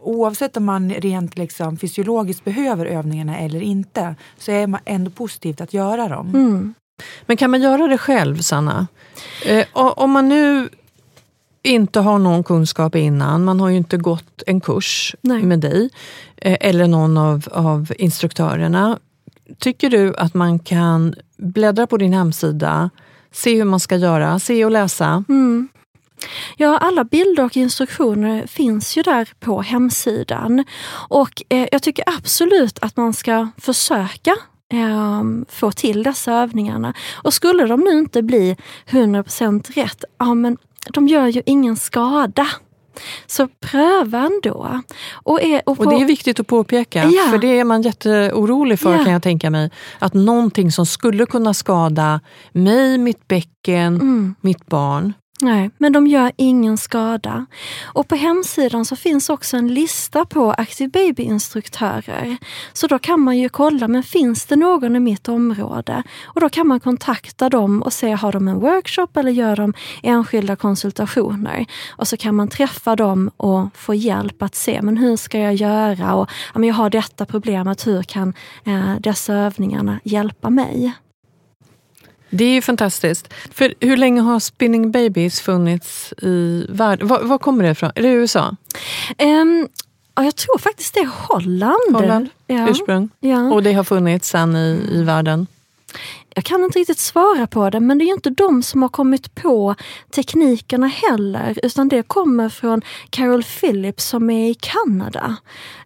oavsett 0.02 0.58
om 0.58 0.66
man 0.66 0.90
rent 0.90 1.38
liksom 1.38 1.78
fysiologiskt 1.78 2.46
behöver 2.46 2.86
övningarna 2.86 3.38
eller 3.38 3.62
inte 3.62 4.16
så 4.38 4.52
är 4.52 4.68
man 4.68 4.82
ändå 4.86 5.12
positivt 5.12 5.62
att 5.62 5.74
göra 5.74 6.08
dem. 6.08 6.30
Mm. 6.30 6.74
Men 7.26 7.38
kan 7.38 7.52
man 7.52 7.62
göra 7.62 7.88
det 7.88 7.98
själv, 7.98 8.38
Sanna? 8.38 8.88
Eh, 9.46 9.66
om 9.74 10.12
man 10.12 10.30
nu 10.30 10.70
inte 11.64 12.00
har 12.00 12.20
någon 12.20 12.44
kunskap 12.44 12.96
innan, 12.96 13.44
man 13.44 13.60
har 13.60 13.70
ju 13.70 13.78
inte 13.78 13.98
gått 13.98 14.44
en 14.48 14.62
kurs 14.62 15.16
Nej. 15.22 15.44
med 15.44 15.60
dig 15.60 15.90
eh, 16.38 16.58
eller 16.62 16.88
någon 16.88 17.18
av, 17.18 17.48
av 17.52 17.94
instruktörerna. 17.98 19.00
Tycker 19.58 19.90
du 19.90 20.16
att 20.16 20.34
man 20.34 20.60
kan 20.60 21.16
bläddra 21.38 21.88
på 21.88 21.98
din 21.98 22.14
hemsida, 22.14 22.90
se 23.32 23.56
hur 23.56 23.66
man 23.66 23.80
ska 23.80 23.96
göra, 23.96 24.40
se 24.40 24.66
och 24.66 24.72
läsa? 24.72 25.24
Mm. 25.30 25.68
Ja, 26.58 26.78
alla 26.78 27.04
bilder 27.04 27.46
och 27.46 27.58
instruktioner 27.58 28.48
finns 28.48 28.98
ju 28.98 29.02
där 29.02 29.30
på 29.40 29.62
hemsidan. 29.62 30.66
Och 31.10 31.44
eh, 31.50 31.68
jag 31.72 31.84
tycker 31.84 32.04
absolut 32.08 32.80
att 32.82 32.98
man 32.98 33.14
ska 33.14 33.48
försöka 33.58 34.36
eh, 34.74 35.24
få 35.50 35.72
till 35.72 36.04
dessa 36.04 36.34
övningarna. 36.34 36.94
Och 37.14 37.34
skulle 37.34 37.66
de 37.66 37.80
nu 37.80 37.92
inte 37.92 38.22
bli 38.22 38.58
100% 38.90 39.74
rätt, 39.74 40.04
ja 40.18 40.34
men 40.34 40.58
de 40.90 41.08
gör 41.08 41.28
ju 41.28 41.42
ingen 41.46 41.76
skada. 41.76 42.48
Så 43.28 43.48
pröva 43.48 44.20
ändå. 44.20 44.82
Och, 45.14 45.42
är, 45.42 45.62
och, 45.66 45.78
på, 45.78 45.84
och 45.84 45.90
det 45.90 46.02
är 46.02 46.06
viktigt 46.06 46.40
att 46.40 46.48
påpeka, 46.48 47.04
ja. 47.04 47.32
för 47.32 47.38
det 47.38 47.60
är 47.60 47.64
man 47.64 47.82
jätteorolig 47.82 48.80
för 48.80 48.98
ja. 48.98 49.04
kan 49.04 49.14
jag 49.14 49.24
tänka 49.24 49.50
mig. 49.50 49.72
Att 50.00 50.14
någonting 50.14 50.72
som 50.72 50.86
skulle 50.86 51.26
kunna 51.26 51.54
skada 51.54 52.20
mig, 52.52 52.98
mitt 52.98 53.28
bäcken, 53.28 53.96
mm. 53.96 54.36
mitt 54.42 54.66
barn 54.66 55.14
Nej, 55.42 55.72
men 55.78 55.94
de 55.94 56.08
gör 56.08 56.32
ingen 56.36 56.78
skada. 56.78 57.46
Och 57.84 58.08
på 58.08 58.16
hemsidan 58.16 58.86
så 58.86 58.96
finns 58.96 59.30
också 59.30 59.58
en 59.58 59.74
lista 59.74 60.26
på 60.26 60.52
Active 60.52 60.90
Baby-instruktörer. 60.90 62.38
Så 62.74 62.88
då 62.88 63.00
kan 63.00 63.20
man 63.20 63.38
ju 63.38 63.50
kolla, 63.50 63.88
men 63.88 64.04
finns 64.04 64.46
det 64.46 64.56
någon 64.56 64.96
i 64.96 65.00
mitt 65.00 65.28
område? 65.28 66.04
Och 66.26 66.42
då 66.42 66.50
kan 66.50 66.68
man 66.68 66.80
kontakta 66.80 67.50
dem 67.50 67.82
och 67.82 67.94
se, 67.94 68.12
har 68.12 68.32
de 68.32 68.48
en 68.48 68.60
workshop 68.60 69.08
eller 69.14 69.32
gör 69.32 69.56
de 69.56 69.74
enskilda 70.04 70.56
konsultationer? 70.56 71.66
Och 71.90 72.08
så 72.08 72.18
kan 72.18 72.36
man 72.36 72.48
träffa 72.48 72.96
dem 72.96 73.32
och 73.38 73.68
få 73.74 73.94
hjälp 73.94 74.42
att 74.42 74.56
se, 74.56 74.82
men 74.82 74.98
hur 74.98 75.16
ska 75.16 75.40
jag 75.40 75.56
göra? 75.56 76.16
Och 76.16 76.30
ja, 76.54 76.60
men 76.60 76.68
jag 76.70 76.76
har 76.76 76.90
detta 76.90 77.26
problemet, 77.26 77.88
hur 77.88 78.04
kan 78.04 78.34
eh, 78.66 78.96
dessa 79.00 79.34
övningarna 79.34 80.00
hjälpa 80.04 80.50
mig? 80.50 80.94
Det 82.30 82.46
är 82.46 82.54
ju 82.54 82.62
fantastiskt. 82.62 83.34
För 83.52 83.74
hur 83.80 83.98
länge 83.98 84.22
har 84.22 84.40
Spinning 84.40 84.92
Babies 84.92 85.42
funnits 85.42 86.14
i 86.22 86.66
världen? 86.70 87.08
Var, 87.08 87.20
var 87.20 87.38
kommer 87.38 87.64
det 87.64 87.70
ifrån? 87.70 87.92
Är 87.96 88.02
det 88.02 88.10
USA? 88.10 88.56
Um, 89.18 89.68
ja, 90.16 90.24
jag 90.24 90.36
tror 90.36 90.58
faktiskt 90.58 90.94
det 90.94 91.00
är 91.00 91.10
Holland. 91.28 91.96
Holland, 91.96 92.30
ja. 92.48 92.70
ursprung. 92.70 93.10
Ja. 93.20 93.54
Och 93.54 93.64
det 93.64 93.74
har 93.74 93.84
funnits 93.84 94.30
sen 94.30 94.56
i, 94.56 94.90
i 94.92 95.04
världen? 95.04 95.48
Jag 96.36 96.44
kan 96.44 96.64
inte 96.64 96.80
riktigt 96.80 97.00
svara 97.00 97.48
på 97.48 97.70
det, 97.70 97.80
men 97.80 97.98
det 97.98 98.06
är 98.06 98.14
inte 98.14 98.30
de 98.30 98.64
som 98.64 98.82
har 98.82 98.90
kommit 98.90 99.36
på 99.36 99.76
teknikerna 100.12 100.88
heller, 100.88 101.60
utan 101.64 101.90
det 101.90 102.04
kommer 102.04 102.50
från 102.50 102.82
Carol 103.10 103.44
Phillips 103.44 104.06
som 104.06 104.30
är 104.30 104.50
i 104.50 104.54
Kanada. 104.54 105.36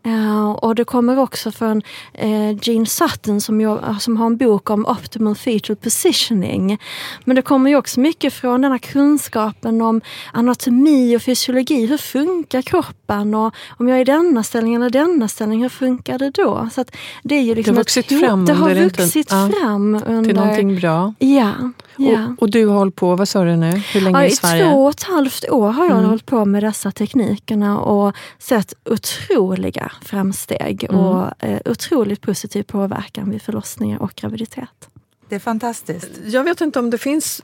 Uh, 0.07 0.51
och 0.51 0.75
det 0.75 0.83
kommer 0.83 1.19
också 1.19 1.51
från 1.51 1.81
uh, 2.23 2.57
Gene 2.61 2.85
Sutton 2.85 3.41
som, 3.41 3.61
jag, 3.61 4.01
som 4.01 4.17
har 4.17 4.25
en 4.25 4.37
bok 4.37 4.69
om 4.69 4.85
optimal 4.85 5.35
fetal 5.35 5.75
positioning. 5.75 6.77
Men 7.25 7.35
det 7.35 7.41
kommer 7.41 7.69
ju 7.69 7.75
också 7.75 7.99
mycket 7.99 8.33
från 8.33 8.61
den 8.61 8.71
här 8.71 8.79
kunskapen 8.79 9.81
om 9.81 10.01
anatomi 10.33 11.17
och 11.17 11.21
fysiologi. 11.21 11.85
Hur 11.85 11.97
funkar 11.97 12.61
kroppen? 12.61 13.35
Och 13.35 13.53
om 13.77 13.87
jag 13.87 13.97
är 13.97 14.01
i 14.01 14.03
denna 14.03 14.43
ställning 14.43 14.75
eller 14.75 14.89
denna 14.89 15.27
ställning, 15.27 15.61
hur 15.61 15.69
funkar 15.69 16.19
det 16.19 16.29
då? 16.29 16.69
Så 16.73 16.85
det, 17.23 17.35
är 17.35 17.41
ju 17.41 17.55
liksom 17.55 17.75
det 17.75 17.79
har 17.79 17.83
vuxit 17.83 18.19
fram, 18.19 18.45
det 18.45 18.53
har 18.53 18.75
vuxit 18.75 19.27
ja, 19.31 19.49
fram 19.59 20.01
under, 20.05 20.23
till 20.23 20.35
någonting 20.35 20.79
bra. 20.79 21.13
Ja. 21.19 21.53
Ja. 21.97 22.25
Och, 22.37 22.41
och, 22.41 22.49
du 22.49 22.65
har 22.67 22.75
hållit 22.77 22.95
på, 22.95 23.15
vad 23.15 23.27
sa 23.29 23.43
du 23.43 23.55
nu, 23.55 23.71
hur 23.71 24.01
länge 24.01 24.19
ja, 24.19 24.25
i 24.25 24.31
Sverige? 24.31 24.67
I 24.67 24.71
två 24.71 24.83
och 24.85 24.89
ett 24.89 25.03
halvt 25.03 25.49
år 25.49 25.71
har 25.71 25.85
jag 25.85 25.97
Mm. 25.97 26.09
hållit 26.09 26.25
på 26.25 26.45
med 26.45 26.63
dessa 26.63 26.91
teknikerna 26.91 27.79
och 27.79 28.15
sett 28.39 28.73
otroliga 28.89 29.91
framsteg 30.01 30.83
Mm. 30.89 30.99
och 31.01 31.43
eh, 31.43 31.59
otroligt 31.65 32.21
positiv 32.21 32.63
påverkan 32.63 33.29
vid 33.29 33.41
förlossningar 33.41 34.01
och 34.01 34.11
graviditet. 34.15 34.89
Det 35.29 35.35
är 35.35 35.39
fantastiskt. 35.39 36.09
Jag 36.25 36.43
vet 36.43 36.61
inte 36.61 36.79
om 36.79 36.89
det 36.89 36.97
finns 36.97 37.41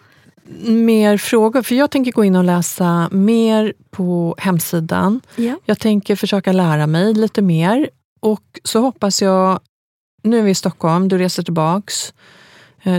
mer 0.66 1.18
frågor, 1.18 1.62
för 1.62 1.76
jag 1.76 1.92
tänker 1.92 2.12
gå 2.12 2.24
in 2.24 2.36
och 2.36 2.44
läsa 2.44 3.10
mer 3.12 3.74
på 3.92 4.36
hemsidan. 4.38 5.22
Ja. 5.36 5.56
Jag 5.66 5.80
tänker 5.80 6.16
försöka 6.16 6.52
lära 6.52 6.88
mig 6.88 7.14
lite 7.14 7.42
mer 7.42 7.90
och 8.20 8.60
så 8.64 8.80
hoppas 8.82 9.22
jag, 9.22 9.60
nu 10.24 10.40
är 10.40 10.44
vi 10.44 10.52
i 10.52 10.56
Stockholm, 10.56 11.08
du 11.08 11.18
reser 11.18 11.44
tillbaks 11.44 12.14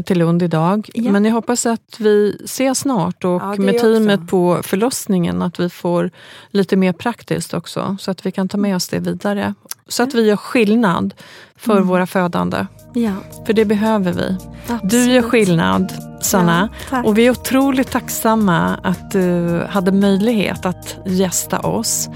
till 0.07 0.18
Lund 0.18 0.43
idag. 0.43 0.91
Ja. 0.95 1.12
Men 1.12 1.24
jag 1.24 1.33
hoppas 1.33 1.66
att 1.66 1.97
vi 1.99 2.37
ses 2.45 2.78
snart 2.78 3.24
och 3.24 3.31
Ja, 3.43 3.55
med 3.59 3.78
teamet 3.81 4.18
också. 4.20 4.26
på 4.26 4.61
förlossningen 4.62 5.43
att 5.43 5.61
vi 5.61 5.68
får 5.70 6.11
lite 6.51 6.76
mer 6.76 6.93
praktiskt 6.93 7.55
också 7.55 7.97
så 8.01 8.11
att 8.11 8.26
vi 8.26 8.33
kan 8.33 8.49
ta 8.49 8.59
med 8.59 8.76
oss 8.76 8.89
det 8.89 8.99
vidare. 8.99 9.55
Så 9.89 10.03
att 10.03 10.14
vi 10.14 10.26
gör 10.28 10.37
skillnad 10.37 11.14
för 11.57 11.72
Mm. 11.76 11.87
våra 11.89 12.07
födande. 12.07 12.66
Ja, 12.95 13.12
För 13.47 13.53
det 13.53 13.64
behöver 13.64 14.12
vi. 14.12 14.37
absolut. 14.68 14.91
Du 14.91 15.12
gör 15.12 15.22
skillnad, 15.22 15.93
Sanna. 16.22 16.68
Ja, 16.91 17.03
och 17.05 17.18
vi 17.18 17.26
är 17.26 17.31
otroligt 17.31 17.91
tacksamma 17.91 18.76
att 18.83 19.11
du 19.11 19.61
hade 19.68 19.93
möjlighet 19.93 20.66
att 20.66 20.97
gästa 21.07 21.59
oss. 21.61 22.09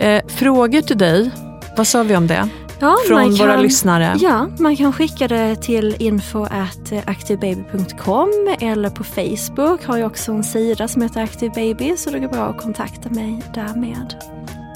Eh, 0.00 0.22
frågor 0.28 0.80
till 0.80 0.98
dig, 0.98 1.30
vad 1.76 1.86
sa 1.86 2.02
vi 2.02 2.16
om 2.16 2.26
det? 2.26 2.48
Ja, 2.82 2.96
Från 3.08 3.16
man 3.20 3.34
våra 3.34 3.52
kan- 3.54 3.62
lyssnare. 3.62 4.16
Ja, 4.20 4.48
man 4.58 4.76
kan 4.76 4.92
skicka 4.92 5.28
det 5.28 5.56
till 5.56 5.96
info 5.98 6.42
at 6.44 6.92
activebaby.com 7.06 8.56
eller 8.60 8.90
på 8.90 9.04
Facebook 9.04 9.84
har 9.84 9.96
jag 9.96 10.06
också 10.06 10.32
en 10.32 10.44
sida 10.44 10.88
som 10.88 11.02
heter 11.02 11.22
Active 11.22 11.52
Baby 11.54 11.96
så 11.96 12.10
det 12.10 12.18
går 12.18 12.28
bra 12.28 12.44
att 12.46 12.58
kontakta 12.62 13.10
mig 13.10 13.42
därmed. 13.54 14.14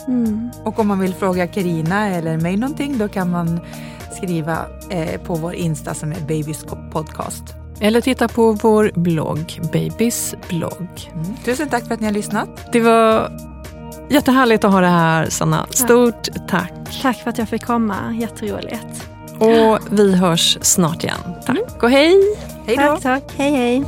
Mm. 0.09 0.51
Och 0.65 0.79
om 0.79 0.89
man 0.89 0.99
vill 1.01 1.15
fråga 1.15 1.47
Karina 1.47 2.09
eller 2.09 2.37
mig 2.39 2.57
någonting 2.57 2.99
då 2.99 3.09
kan 3.09 3.31
man 3.31 3.61
skriva 4.17 4.59
eh, 4.91 5.21
på 5.21 5.35
vår 5.35 5.55
Insta 5.55 5.95
som 5.95 6.13
är 6.13 6.21
Babys 6.21 6.65
podcast. 6.93 7.45
Eller 7.81 8.01
titta 8.01 8.29
på 8.29 8.53
vår 8.53 8.91
blogg, 8.95 9.61
Babys 9.73 10.35
blogg. 10.49 11.11
Mm. 11.15 11.27
Tusen 11.45 11.69
tack 11.69 11.87
för 11.87 11.95
att 11.95 12.01
ni 12.01 12.07
har 12.07 12.13
lyssnat. 12.15 12.49
Det 12.73 12.81
var 12.81 13.31
jättehärligt 14.09 14.65
att 14.65 14.73
ha 14.73 14.81
det 14.81 14.87
här, 14.87 15.31
Sanna. 15.31 15.67
Stort 15.71 16.29
tack. 16.49 16.73
Tack 17.03 17.23
för 17.23 17.31
att 17.31 17.39
jag 17.39 17.49
fick 17.49 17.65
komma, 17.65 18.15
jätteroligt. 18.21 19.09
Och 19.39 19.79
vi 19.91 20.17
hörs 20.17 20.59
snart 20.63 21.05
igen. 21.05 21.21
Tack 21.47 21.83
och 21.83 21.91
hej! 21.91 22.17
Hej 22.67 22.77
då! 22.77 22.83
Tack, 22.83 23.03
tack. 23.03 23.33
Hej, 23.37 23.51
hej. 23.51 23.85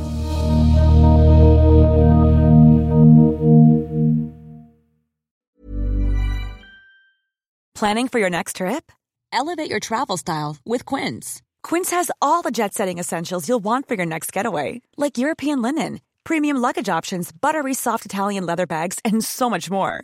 Planning 7.79 8.09
for 8.09 8.19
your 8.19 8.29
next 8.29 8.57
trip? 8.57 8.91
Elevate 9.31 9.69
your 9.69 9.79
travel 9.79 10.17
style 10.17 10.57
with 10.65 10.85
Quince. 10.85 11.41
Quince 11.63 11.91
has 11.91 12.11
all 12.21 12.41
the 12.41 12.51
jet 12.51 12.73
setting 12.73 12.99
essentials 12.99 13.47
you'll 13.47 13.63
want 13.63 13.87
for 13.87 13.95
your 13.95 14.05
next 14.05 14.33
getaway, 14.33 14.81
like 14.97 15.17
European 15.17 15.61
linen, 15.61 16.01
premium 16.25 16.57
luggage 16.57 16.89
options, 16.89 17.31
buttery 17.31 17.73
soft 17.73 18.05
Italian 18.05 18.45
leather 18.45 18.65
bags, 18.67 18.99
and 19.05 19.23
so 19.23 19.49
much 19.49 19.71
more. 19.71 20.03